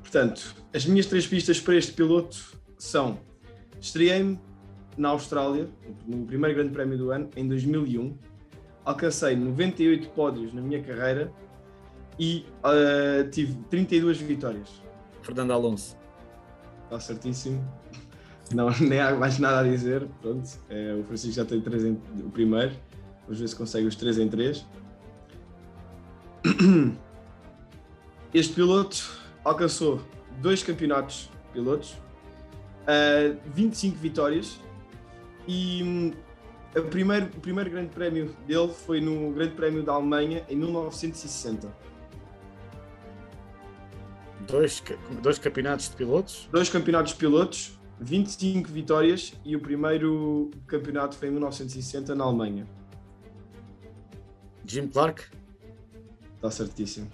Portanto, 0.00 0.56
as 0.72 0.86
minhas 0.86 1.04
três 1.04 1.26
pistas 1.26 1.60
para 1.60 1.76
este 1.76 1.92
piloto 1.92 2.55
são: 2.78 3.18
estreiei-me 3.80 4.38
na 4.96 5.10
Austrália, 5.10 5.68
no 6.06 6.26
primeiro 6.26 6.56
Grande 6.56 6.72
Prémio 6.72 6.96
do 6.96 7.10
ano, 7.10 7.28
em 7.36 7.46
2001, 7.46 8.16
alcancei 8.84 9.36
98 9.36 10.08
pódios 10.10 10.54
na 10.54 10.60
minha 10.60 10.82
carreira 10.82 11.32
e 12.18 12.46
uh, 12.64 13.28
tive 13.30 13.54
32 13.70 14.18
vitórias. 14.18 14.82
Fernando 15.22 15.52
Alonso. 15.52 15.96
Está 16.84 17.00
certíssimo. 17.00 17.62
Não, 18.54 18.70
nem 18.80 19.00
há 19.00 19.14
mais 19.14 19.38
nada 19.38 19.60
a 19.60 19.64
dizer. 19.64 20.06
Pronto, 20.22 20.48
é, 20.70 20.94
o 20.94 21.04
Francisco 21.04 21.34
já 21.34 21.44
tem 21.44 21.60
3 21.60 21.84
em, 21.84 22.00
o 22.24 22.30
primeiro. 22.30 22.74
Vamos 23.24 23.40
ver 23.40 23.48
se 23.48 23.56
consegue 23.56 23.86
os 23.86 23.96
3 23.96 24.18
em 24.18 24.28
3. 24.28 24.66
Este 28.32 28.54
piloto 28.54 28.96
alcançou 29.44 30.00
dois 30.40 30.62
campeonatos 30.62 31.30
pilotos, 31.52 31.96
uh, 32.86 33.38
25 33.54 33.96
vitórias 33.96 34.60
e 35.46 36.12
o 36.76 36.82
primeiro, 36.82 37.26
o 37.26 37.40
primeiro 37.40 37.70
grande 37.70 37.90
prémio 37.90 38.34
dele 38.46 38.68
foi 38.68 39.00
no 39.00 39.32
Grande 39.32 39.54
Prémio 39.54 39.82
da 39.82 39.92
Alemanha 39.92 40.44
em 40.48 40.56
1960. 40.56 41.74
Dois, 44.46 44.82
dois 45.22 45.38
campeonatos 45.38 45.88
de 45.88 45.96
pilotos? 45.96 46.48
Dois 46.52 46.68
campeonatos 46.68 47.12
de 47.12 47.18
pilotos, 47.18 47.78
25 48.00 48.70
vitórias 48.70 49.32
e 49.44 49.56
o 49.56 49.60
primeiro 49.60 50.50
campeonato 50.66 51.16
foi 51.16 51.28
em 51.28 51.32
1960 51.32 52.14
na 52.14 52.24
Alemanha. 52.24 52.66
Jim 54.64 54.88
Clark? 54.88 55.24
Está 56.36 56.50
certíssimo. 56.50 57.10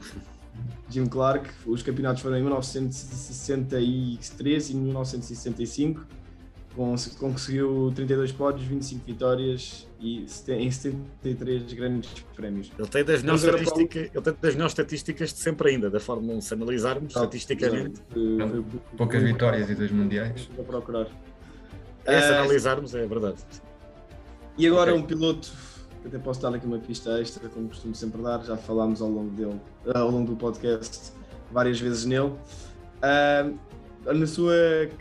Jim 0.94 1.06
Clark, 1.06 1.50
os 1.66 1.82
campeonatos 1.82 2.22
foram 2.22 2.38
em 2.38 2.42
1963 2.42 4.70
e 4.70 4.74
1965 4.74 6.06
conseguiu 7.18 7.92
32 7.94 8.32
pódios, 8.32 8.66
25 8.66 9.06
vitórias 9.06 9.88
e 10.00 10.26
em 10.48 10.70
73 10.70 11.72
grandes 11.72 12.10
prémios. 12.34 12.72
Ele 12.76 12.88
tem 12.88 13.04
das 13.04 13.22
melhores, 13.22 13.44
estatística, 13.44 13.98
ele 13.98 14.10
tem 14.10 14.34
das 14.40 14.54
melhores 14.54 14.72
estatísticas 14.72 15.32
de 15.32 15.38
sempre 15.38 15.70
ainda, 15.70 15.88
da 15.88 16.00
Fórmula 16.00 16.34
1, 16.34 16.40
se 16.40 16.54
analisarmos 16.54 17.14
estatisticamente. 17.14 18.00
Poucas 18.96 19.22
vitórias 19.22 19.70
e 19.70 19.74
dois 19.74 19.92
mundiais. 19.92 20.48
Vou 20.56 20.64
procurar. 20.64 21.06
É, 22.04 22.20
se 22.20 22.30
uh, 22.30 22.34
analisarmos, 22.34 22.94
é 22.94 23.06
verdade. 23.06 23.38
E 24.58 24.66
agora 24.66 24.92
okay. 24.92 25.02
um 25.02 25.06
piloto, 25.06 25.52
até 26.04 26.18
posso 26.18 26.40
dar 26.40 26.54
aqui 26.54 26.66
uma 26.66 26.78
pista 26.78 27.20
extra, 27.20 27.48
como 27.48 27.68
costumo 27.68 27.94
sempre 27.94 28.22
dar, 28.22 28.42
já 28.44 28.56
falámos 28.56 29.00
ao 29.00 29.08
longo, 29.08 29.30
dele, 29.30 29.60
ao 29.94 30.10
longo 30.10 30.30
do 30.32 30.36
podcast 30.36 31.12
várias 31.50 31.80
vezes 31.80 32.04
nele. 32.04 32.32
Uh, 33.02 33.58
na 34.12 34.26
sua 34.26 34.54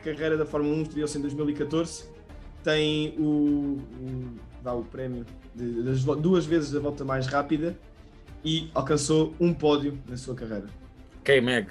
carreira 0.04 0.38
da 0.38 0.46
Fórmula 0.46 0.76
1, 0.78 0.82
estreou-se 0.84 1.18
em 1.18 1.22
2014, 1.22 2.06
tem 2.64 3.16
o, 3.20 3.78
o, 4.02 4.36
dá 4.64 4.74
o 4.74 4.84
prémio 4.84 5.26
de, 5.54 5.84
das 5.84 6.04
duas 6.04 6.46
vezes 6.46 6.74
a 6.76 6.80
volta 6.80 7.04
mais 7.04 7.28
rápida 7.28 7.78
e 8.46 8.70
alcançou 8.74 9.34
um 9.40 9.54
pódio 9.54 9.98
na 10.08 10.16
sua 10.16 10.36
carreira. 10.36 10.68
K-Mag. 11.24 11.68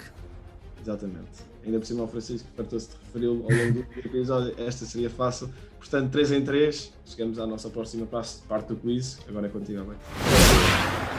Exatamente. 0.81 1.53
Ainda 1.65 1.79
por 1.79 1.85
cima 1.85 2.03
o 2.03 2.07
Francisco 2.07 2.47
fartou-se 2.55 2.89
de 2.89 2.95
referi 3.05 3.25
ao 3.25 3.33
longo 3.33 3.47
do 3.47 3.99
episódio, 3.99 4.53
esta 4.57 4.85
seria 4.85 5.09
fácil. 5.09 5.49
Portanto, 5.83 6.11
3 6.11 6.31
em 6.31 6.43
3, 6.45 6.93
chegamos 7.05 7.37
à 7.37 7.45
nossa 7.45 7.69
próxima 7.69 8.05
parte 8.05 8.67
do 8.69 8.77
quiz. 8.77 9.19
Agora 9.27 9.47
é 9.47 9.49
contigo, 9.49 9.81
Alex. 9.81 9.99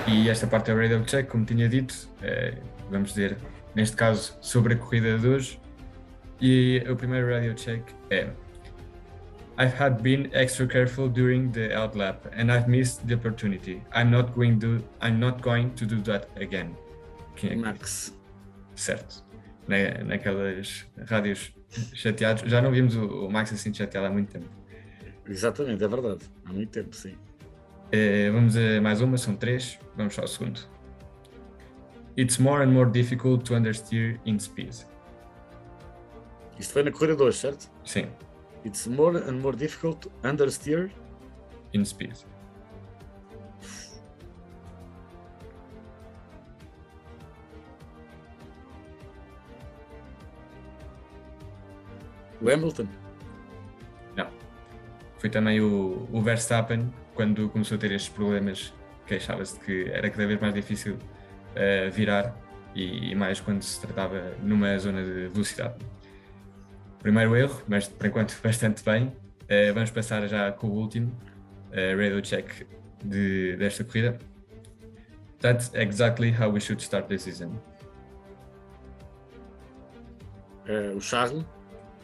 E 0.09 0.31
esta 0.31 0.47
parte 0.47 0.71
é 0.71 0.75
o 0.75 0.79
Radio 0.79 1.05
Check, 1.05 1.29
como 1.29 1.45
tinha 1.45 1.69
dito, 1.69 1.95
é, 2.23 2.57
vamos 2.91 3.11
dizer, 3.11 3.37
neste 3.75 3.95
caso, 3.95 4.35
sobre 4.41 4.73
a 4.73 4.77
corrida 4.79 5.19
de 5.19 5.29
hoje. 5.29 5.61
E 6.41 6.83
o 6.91 6.97
primeiro 6.97 7.29
radio 7.29 7.55
check 7.55 7.83
é 8.11 8.31
I've 9.59 9.75
had 9.79 10.03
been 10.03 10.31
extra 10.33 10.67
careful 10.67 11.09
during 11.09 11.53
the 11.53 11.73
outlap 11.75 12.27
and 12.37 12.51
I've 12.51 12.67
missed 12.67 13.07
the 13.07 13.15
opportunity. 13.15 13.83
I'm 13.93 14.11
not 14.11 14.35
going 14.35 14.59
to 14.61 14.83
I'm 15.01 15.21
not 15.21 15.43
going 15.43 15.71
to 15.77 15.87
do 15.87 16.03
that 16.03 16.27
again. 16.41 16.75
Quem 17.37 17.51
é 17.51 17.57
Max. 17.57 18.17
Certo. 18.75 19.23
Na, 19.69 20.03
naquelas 20.05 20.87
rádios 21.07 21.55
chateados. 21.93 22.51
Já 22.51 22.61
não 22.61 22.70
vimos 22.70 22.97
o, 22.97 23.27
o, 23.27 23.31
Max 23.31 23.53
assim 23.53 23.72
chateado 23.72 24.07
há 24.07 24.11
muito 24.11 24.33
tempo. 24.33 24.49
Exatamente, 25.27 25.83
é 25.83 25.89
verdade. 25.89 26.25
Há 26.45 26.53
muito 26.53 26.70
tempo, 26.70 26.95
sim. 26.95 27.14
É, 27.91 28.31
vamos 28.31 28.57
a 28.57 28.81
mais 28.81 29.01
uma, 29.01 29.16
são 29.16 29.37
três. 29.37 29.79
Vamos 29.97 30.18
ao 30.18 30.27
segundo. 30.27 30.61
It's 32.16 32.39
more 32.39 32.64
and 32.64 32.70
more 32.70 32.91
difficult 32.91 33.45
to 33.45 33.55
understeer 33.55 34.20
in 34.25 34.39
speed. 34.39 34.75
Isto 36.59 36.72
foi 36.72 36.83
na 36.85 36.93
corrida 36.93 37.16
2, 37.16 37.37
certo? 37.37 37.70
Sim. 37.85 38.07
It's 38.64 38.87
more 38.87 39.18
and 39.18 39.41
more 39.41 39.57
difficult 39.57 40.03
to 40.03 40.12
understeer 40.22 40.91
in 41.72 41.85
speed. 41.85 42.14
O 52.45 52.51
Hamilton? 52.51 52.87
Não. 54.15 54.29
Foi 55.17 55.31
também 55.31 55.63
o, 55.63 56.07
o 56.13 56.21
Verstappen, 56.21 56.93
quando 57.15 57.49
começou 57.49 57.77
a 57.77 57.79
ter 57.79 57.91
estes 57.91 58.13
problemas, 58.13 58.75
queixava-se 59.07 59.59
de 59.59 59.65
que 59.65 59.91
era 59.91 60.11
cada 60.11 60.27
vez 60.27 60.39
mais 60.39 60.53
difícil 60.53 60.97
uh, 60.97 61.91
virar 61.91 62.37
e, 62.75 63.13
e 63.13 63.15
mais 63.15 63.41
quando 63.41 63.63
se 63.63 63.81
tratava 63.81 64.35
numa 64.43 64.77
zona 64.79 65.03
de 65.03 65.29
velocidade. 65.29 65.77
Primeiro 66.99 67.35
erro, 67.35 67.63
mas 67.67 67.89
por 67.89 68.07
enquanto 68.07 68.39
bastante 68.45 68.85
bem. 68.85 69.07
Uh, 69.45 69.73
vamos 69.73 69.91
passar 69.91 70.27
já 70.29 70.53
com 70.53 70.67
o 70.67 70.73
último 70.73 71.11
uh, 71.71 71.99
radio 71.99 72.21
check 72.21 72.67
de, 73.03 73.57
desta 73.57 73.85
corrida. 73.85 74.19
That's 75.41 75.71
exactly 75.75 76.31
how 76.31 76.51
we 76.51 76.61
should 76.61 76.83
start 76.83 77.09
the 77.09 77.17
season. 77.17 77.59
Uh, 80.69 80.97
o 80.97 81.01
Charles? 81.01 81.45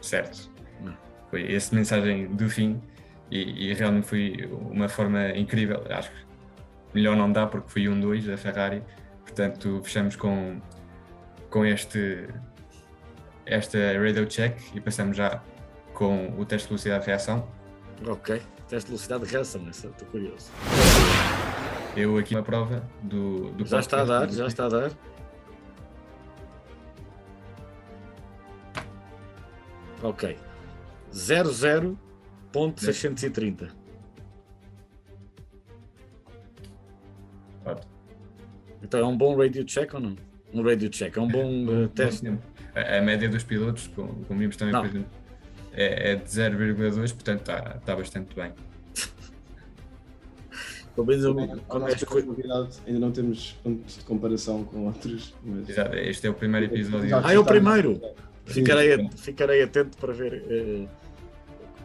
Certo. 0.01 0.49
Não. 0.81 0.97
Foi 1.29 1.53
essa 1.53 1.75
mensagem 1.75 2.27
do 2.27 2.49
fim 2.49 2.81
e, 3.29 3.69
e, 3.69 3.73
realmente 3.73 4.07
foi 4.07 4.49
uma 4.51 4.89
forma 4.89 5.29
incrível. 5.29 5.83
Acho 5.89 6.09
que 6.09 6.17
melhor 6.93 7.15
não 7.15 7.31
dá 7.31 7.47
porque 7.47 7.69
foi 7.69 7.87
um 7.87 7.99
2 7.99 8.25
da 8.25 8.37
Ferrari. 8.37 8.83
Portanto, 9.23 9.81
fechamos 9.83 10.15
com, 10.15 10.59
com 11.49 11.65
este 11.65 12.27
esta 13.45 13.77
radio 13.93 14.25
check 14.25 14.57
e 14.75 14.81
passamos 14.81 15.17
já 15.17 15.41
com 15.93 16.33
o 16.37 16.45
teste 16.45 16.67
de 16.67 16.69
velocidade 16.69 17.01
de 17.01 17.07
reação. 17.07 17.47
Ok, 18.07 18.41
teste 18.67 18.85
de 18.85 18.87
velocidade 18.87 19.25
de 19.25 19.31
reação, 19.31 19.69
estou 19.69 20.07
curioso. 20.07 20.51
Eu 21.95 22.17
aqui 22.17 22.35
uma 22.35 22.43
prova 22.43 22.83
do, 23.03 23.51
do 23.51 23.65
Já 23.65 23.79
está 23.79 24.01
a 24.01 24.05
dar, 24.05 24.29
já 24.29 24.47
está 24.47 24.65
a 24.65 24.69
dar. 24.69 24.91
Ok. 30.03 30.37
00.630. 31.13 33.69
Então 38.81 38.99
é 38.99 39.05
um 39.05 39.15
bom 39.15 39.37
radio 39.37 39.63
check 39.63 39.93
ou 39.93 39.99
não? 39.99 40.15
Um 40.53 40.63
radio 40.63 40.89
check, 40.89 41.15
é 41.15 41.21
um 41.21 41.27
bom 41.27 41.65
uh, 41.85 41.87
teste 41.89 42.27
a, 42.75 42.97
a, 42.97 43.01
média 43.01 43.29
dos 43.29 43.43
pilotos, 43.43 43.85
como, 43.87 44.25
como 44.25 44.39
vimos 44.39 44.57
também, 44.57 44.73
por 44.73 44.85
exemplo, 44.85 45.09
é, 45.73 46.11
é 46.11 46.15
de 46.15 46.29
0,2, 46.29 47.13
portanto 47.13 47.41
está 47.41 47.61
tá 47.85 47.95
bastante 47.95 48.35
bem. 48.35 48.51
Pelo 50.95 51.07
menos 51.07 51.23
eu, 51.23 51.33
quando 51.67 51.87
é 51.87 51.95
novidade, 52.23 52.79
ainda 52.85 52.99
não 52.99 53.11
temos 53.11 53.53
pontos 53.63 53.97
de 53.97 54.03
comparação 54.03 54.65
com 54.65 54.87
outros. 54.87 55.33
Mas... 55.43 55.69
Exato, 55.69 55.95
este 55.95 56.27
é 56.27 56.29
o 56.29 56.33
primeiro 56.33 56.65
episódio. 56.65 57.15
Ah, 57.23 57.33
é 57.33 57.39
o 57.39 57.45
primeiro! 57.45 58.01
Ficarei, 58.51 59.09
ficarei 59.15 59.63
atento 59.63 59.97
para 59.97 60.13
ver. 60.13 60.43
Uh, 60.43 60.87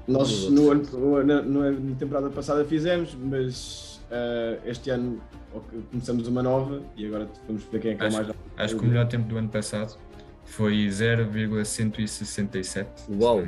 Nós 0.06 0.50
no, 0.50 0.74
no, 0.74 1.24
na, 1.24 1.42
na, 1.42 1.96
temporada 1.98 2.28
passada 2.30 2.64
fizemos, 2.64 3.14
mas 3.14 4.00
uh, 4.10 4.60
este 4.64 4.90
ano 4.90 5.20
começamos 5.90 6.28
uma 6.28 6.42
nova 6.42 6.82
e 6.96 7.06
agora 7.06 7.28
vamos 7.46 7.64
ver 7.64 7.80
quem 7.80 7.92
é 7.92 7.94
que 7.94 8.04
acho, 8.04 8.16
é 8.16 8.22
mais. 8.22 8.36
Acho 8.56 8.76
que 8.76 8.84
o 8.84 8.88
melhor 8.88 9.08
tempo 9.08 9.28
do 9.28 9.36
ano 9.36 9.48
passado 9.48 9.98
foi 10.44 10.88
0,167. 10.88 12.88
Uau! 13.10 13.42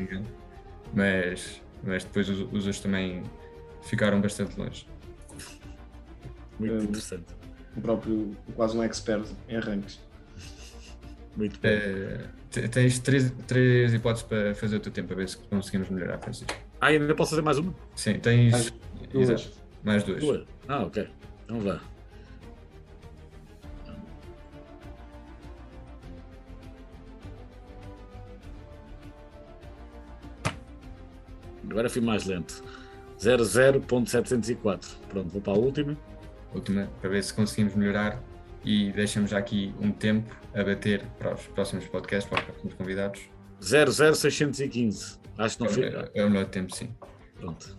Mas, 0.95 1.63
mas 1.83 2.05
depois 2.05 2.29
os, 2.29 2.41
os 2.41 2.67
outros 2.67 2.81
também 2.81 3.23
ficaram 3.83 4.21
bastante 4.21 4.59
longe. 4.59 4.87
Muito 6.59 6.75
um, 6.75 6.83
interessante. 6.83 7.27
O 7.77 7.81
próprio, 7.81 8.37
quase 8.57 8.77
um 8.77 8.83
expert 8.83 9.25
em 9.49 9.57
arranques. 9.57 10.01
Muito 11.37 11.61
bem. 11.61 11.79
Uh, 11.79 12.38
tens 12.51 12.99
três, 12.99 13.33
três 13.47 13.95
hipóteses 13.95 14.27
para 14.27 14.55
fazer 14.55 14.77
o 14.77 14.81
teu 14.81 14.93
tempo, 14.93 15.13
a 15.13 15.17
ver 15.17 15.29
se 15.29 15.39
conseguimos 15.39 15.89
melhorar, 15.91 16.19
Francisco. 16.19 16.55
Ah, 16.81 16.87
ainda 16.87 17.15
posso 17.15 17.31
fazer 17.31 17.43
mais 17.43 17.59
uma? 17.59 17.75
Sim, 17.95 18.15
tens. 18.15 18.53
Mais 18.53 18.73
duas. 19.13 19.31
Exato, 19.31 19.57
mais 19.83 20.05
duas. 20.05 20.21
duas. 20.21 20.47
Ah, 20.69 20.83
ok. 20.83 21.09
Então 21.45 21.61
vá. 21.61 21.81
Agora 31.71 31.91
fui 31.91 32.01
mais 32.01 32.25
lento. 32.25 32.65
00.704. 33.21 34.97
Pronto, 35.09 35.29
vou 35.29 35.43
para 35.43 35.53
a 35.53 35.57
última. 35.57 35.97
Última, 36.55 36.89
para 37.01 37.11
ver 37.11 37.23
se 37.23 37.35
conseguimos 37.35 37.75
melhorar 37.75 38.23
e 38.65 38.93
deixamos 38.93 39.31
já 39.31 39.39
aqui 39.39 39.75
um 39.81 39.91
tempo 39.91 40.35
a 40.55 40.63
bater 40.63 41.03
para 41.19 41.35
os 41.35 41.47
próximos 41.47 41.87
podcasts, 41.87 42.29
para 42.29 42.41
os 42.41 42.45
próximos 42.45 42.75
convidados. 42.75 43.21
00615. 43.61 45.19
Acho 45.39 45.57
que 45.57 45.65
não 45.65 45.71
foi. 45.71 45.85
É, 45.85 46.11
é 46.15 46.25
o 46.25 46.31
melhor 46.31 46.47
tempo, 46.47 46.75
sim. 46.75 46.95
Pronto. 47.39 47.77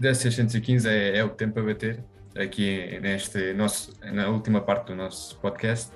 10615 0.00 0.88
é, 0.88 1.18
é 1.18 1.24
o 1.24 1.30
tempo 1.30 1.60
a 1.60 1.62
bater 1.62 2.02
aqui 2.36 2.98
neste 3.00 3.52
nosso, 3.52 3.92
na 4.02 4.28
última 4.28 4.60
parte 4.60 4.88
do 4.88 4.94
nosso 4.96 5.38
podcast. 5.40 5.92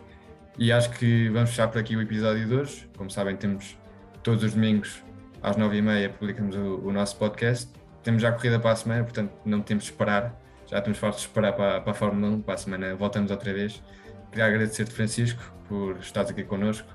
E 0.59 0.73
acho 0.73 0.91
que 0.91 1.29
vamos 1.31 1.51
fechar 1.51 1.69
por 1.69 1.79
aqui 1.79 1.97
o 1.97 2.03
episódio 2.03 2.47
de 2.47 2.55
hoje. 2.55 2.89
Como 2.97 3.11
sabem, 3.11 3.37
temos 3.37 3.77
todos 4.23 4.43
os 4.43 4.55
domingos 4.55 5.03
às 5.43 5.57
9h30 5.57 6.13
publicamos 6.13 6.57
o, 6.57 6.81
o, 6.85 6.93
nosso 6.93 7.17
podcast. 7.17 7.71
Temos 8.03 8.23
já 8.23 8.33
corrida 8.33 8.59
para 8.59 8.73
a 8.73 8.77
semana, 8.77 9.05
portanto 9.05 9.33
não 9.45 9.61
temos 9.61 9.85
de 9.85 9.91
esperar. 9.91 10.39
Já 10.67 10.79
estamos 10.79 10.99
fartos 10.99 11.23
de 11.23 11.29
esperar 11.29 11.53
para, 11.53 11.81
para 11.81 11.93
a 11.93 11.95
Fórmula 11.95 12.35
1. 12.35 12.43
Para 12.43 12.55
a 12.55 12.59
semana 12.59 12.95
voltamos 12.95 13.31
outra 13.31 13.53
vez. 13.53 13.83
Queria 14.31 14.47
agradecer-te, 14.47 14.93
Francisco, 14.93 15.41
por 15.69 15.97
estares 15.99 16.31
aqui 16.31 16.45
connosco. 16.45 16.89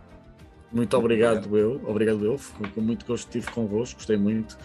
Muito 0.72 0.98
obrigado, 0.98 1.46
obrigado. 1.46 1.58
eu. 1.58 1.90
Obrigado, 1.90 2.26
eu. 2.26 2.40
Com 2.74 2.82
muito 2.82 3.06
gosto 3.06 3.26
estive 3.26 3.52
convosco. 3.52 3.96
Gostei 3.96 4.18
muito 4.18 4.58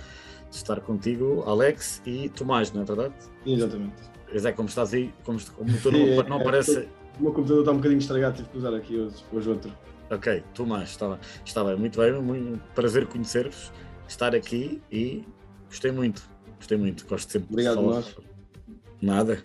de 0.51 0.57
estar 0.57 0.81
contigo, 0.81 1.45
Alex 1.47 2.03
e 2.07 2.29
Tomás, 2.31 2.73
não 2.73 2.83
é 2.83 2.85
verdade? 2.85 3.15
Exatamente. 3.45 3.95
É 4.33 4.53
como 4.53 4.69
estás 4.69 4.95
aí, 4.95 5.13
como, 5.25 5.39
como 5.53 5.79
tu 5.83 5.93
não, 5.93 6.01
é, 6.01 6.29
não 6.29 6.43
parece. 6.43 6.89
O 7.19 7.23
meu 7.23 7.33
computador 7.33 7.61
está 7.61 7.73
um 7.73 7.77
bocadinho 7.77 7.99
estragado, 7.99 8.37
tive 8.37 8.49
que 8.49 8.59
usar 8.59 8.75
aqui 8.75 8.99
hoje, 8.99 9.17
hoje 9.33 9.49
outro. 9.49 9.73
Ok, 10.11 10.43
Tomás, 10.55 10.91
está, 10.91 11.19
está 11.45 11.65
bem, 11.65 11.77
muito 11.77 12.01
bem, 12.01 12.13
muito 12.23 12.63
prazer 12.75 13.07
conhecer-vos, 13.07 13.73
estar 14.07 14.35
aqui 14.35 14.81
e 14.91 15.25
gostei 15.69 15.93
muito, 15.93 16.23
gostei 16.57 16.79
muito, 16.79 17.07
gosto 17.07 17.31
sempre 17.31 17.49
Obrigado, 17.51 17.77
de 17.77 17.85
falar. 17.85 17.95
Nós. 17.97 18.17
Nada, 19.03 19.45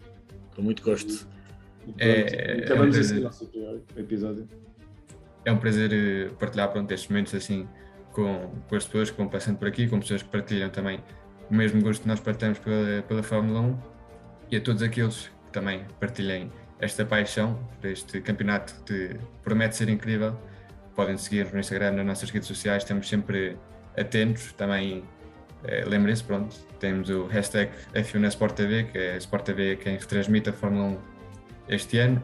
com 0.55 0.61
muito 0.61 0.81
gosto. 0.83 1.27
É, 1.97 2.63
acabamos 2.63 2.95
é 2.95 2.99
um 2.99 3.01
esse 3.01 3.19
nosso 3.19 3.49
episódio. 3.95 4.47
É 5.45 5.51
um 5.51 5.57
prazer 5.57 5.91
eh, 5.93 6.29
partilhar 6.39 6.71
pronto, 6.71 6.91
estes 6.91 7.09
momentos 7.09 7.35
assim 7.35 7.67
com, 8.11 8.51
com 8.69 8.75
as 8.75 8.85
pessoas 8.85 9.11
que 9.11 9.17
vão 9.17 9.27
passando 9.27 9.57
por 9.57 9.67
aqui, 9.67 9.87
com 9.87 9.99
pessoas 9.99 10.23
que 10.23 10.29
partilham 10.29 10.69
também 10.69 10.99
o 11.49 11.53
mesmo 11.53 11.81
gosto 11.81 12.03
que 12.03 12.07
nós 12.07 12.19
partilhamos 12.19 12.59
pela, 12.59 13.01
pela 13.01 13.21
Fórmula 13.21 13.59
1 13.59 13.77
e 14.51 14.57
a 14.57 14.61
todos 14.61 14.81
aqueles 14.81 15.27
que 15.45 15.51
também 15.51 15.85
partilhem 15.99 16.49
esta 16.79 17.05
paixão 17.05 17.59
por 17.79 17.89
este 17.89 18.21
campeonato 18.21 18.73
que 18.85 19.17
promete 19.43 19.75
ser 19.75 19.89
incrível 19.89 20.37
podem 20.95 21.17
seguir-nos 21.17 21.53
no 21.53 21.59
Instagram, 21.59 21.91
nas 21.91 22.05
nossas 22.05 22.29
redes 22.29 22.47
sociais, 22.47 22.83
estamos 22.83 23.07
sempre 23.07 23.57
atentos. 23.97 24.53
Também 24.53 25.03
eh, 25.63 25.83
lembrem-se, 25.85 26.23
pronto, 26.23 26.55
temos 26.79 27.09
o 27.09 27.25
hashtag 27.25 27.71
F1 27.93 28.19
na 28.19 28.27
Sport 28.27 28.55
TV, 28.55 28.83
que 28.85 28.97
é 28.97 29.13
a 29.13 29.17
Sport 29.17 29.45
TV 29.45 29.75
quem 29.75 29.97
retransmite 29.97 30.49
a 30.49 30.53
Fórmula 30.53 30.85
1 30.85 31.12
este 31.67 31.99
ano. 31.99 32.21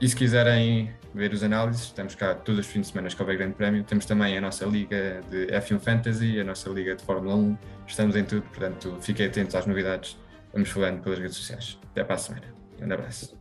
E 0.00 0.08
se 0.08 0.14
quiserem 0.14 0.94
ver 1.14 1.32
os 1.32 1.42
análises, 1.42 1.84
estamos 1.84 2.14
cá 2.14 2.34
todos 2.34 2.60
os 2.60 2.66
fins 2.66 2.82
de 2.82 2.86
semana 2.88 3.08
que 3.08 3.20
houver 3.20 3.36
grande 3.38 3.54
prémio. 3.54 3.82
Temos 3.84 4.04
também 4.04 4.36
a 4.36 4.40
nossa 4.40 4.66
liga 4.66 5.22
de 5.30 5.46
F1 5.46 5.80
Fantasy, 5.80 6.38
a 6.38 6.44
nossa 6.44 6.68
liga 6.68 6.94
de 6.94 7.02
Fórmula 7.02 7.34
1. 7.34 7.58
Estamos 7.86 8.16
em 8.16 8.24
tudo, 8.24 8.42
portanto 8.42 8.98
fiquem 9.00 9.26
atentos 9.26 9.54
às 9.54 9.66
novidades. 9.66 10.18
Vamos 10.52 10.68
falando 10.68 11.02
pelas 11.02 11.18
redes 11.18 11.36
sociais. 11.36 11.78
Até 11.90 12.04
para 12.04 12.14
a 12.14 12.18
semana. 12.18 12.46
Um 12.80 12.92
abraço. 12.92 13.36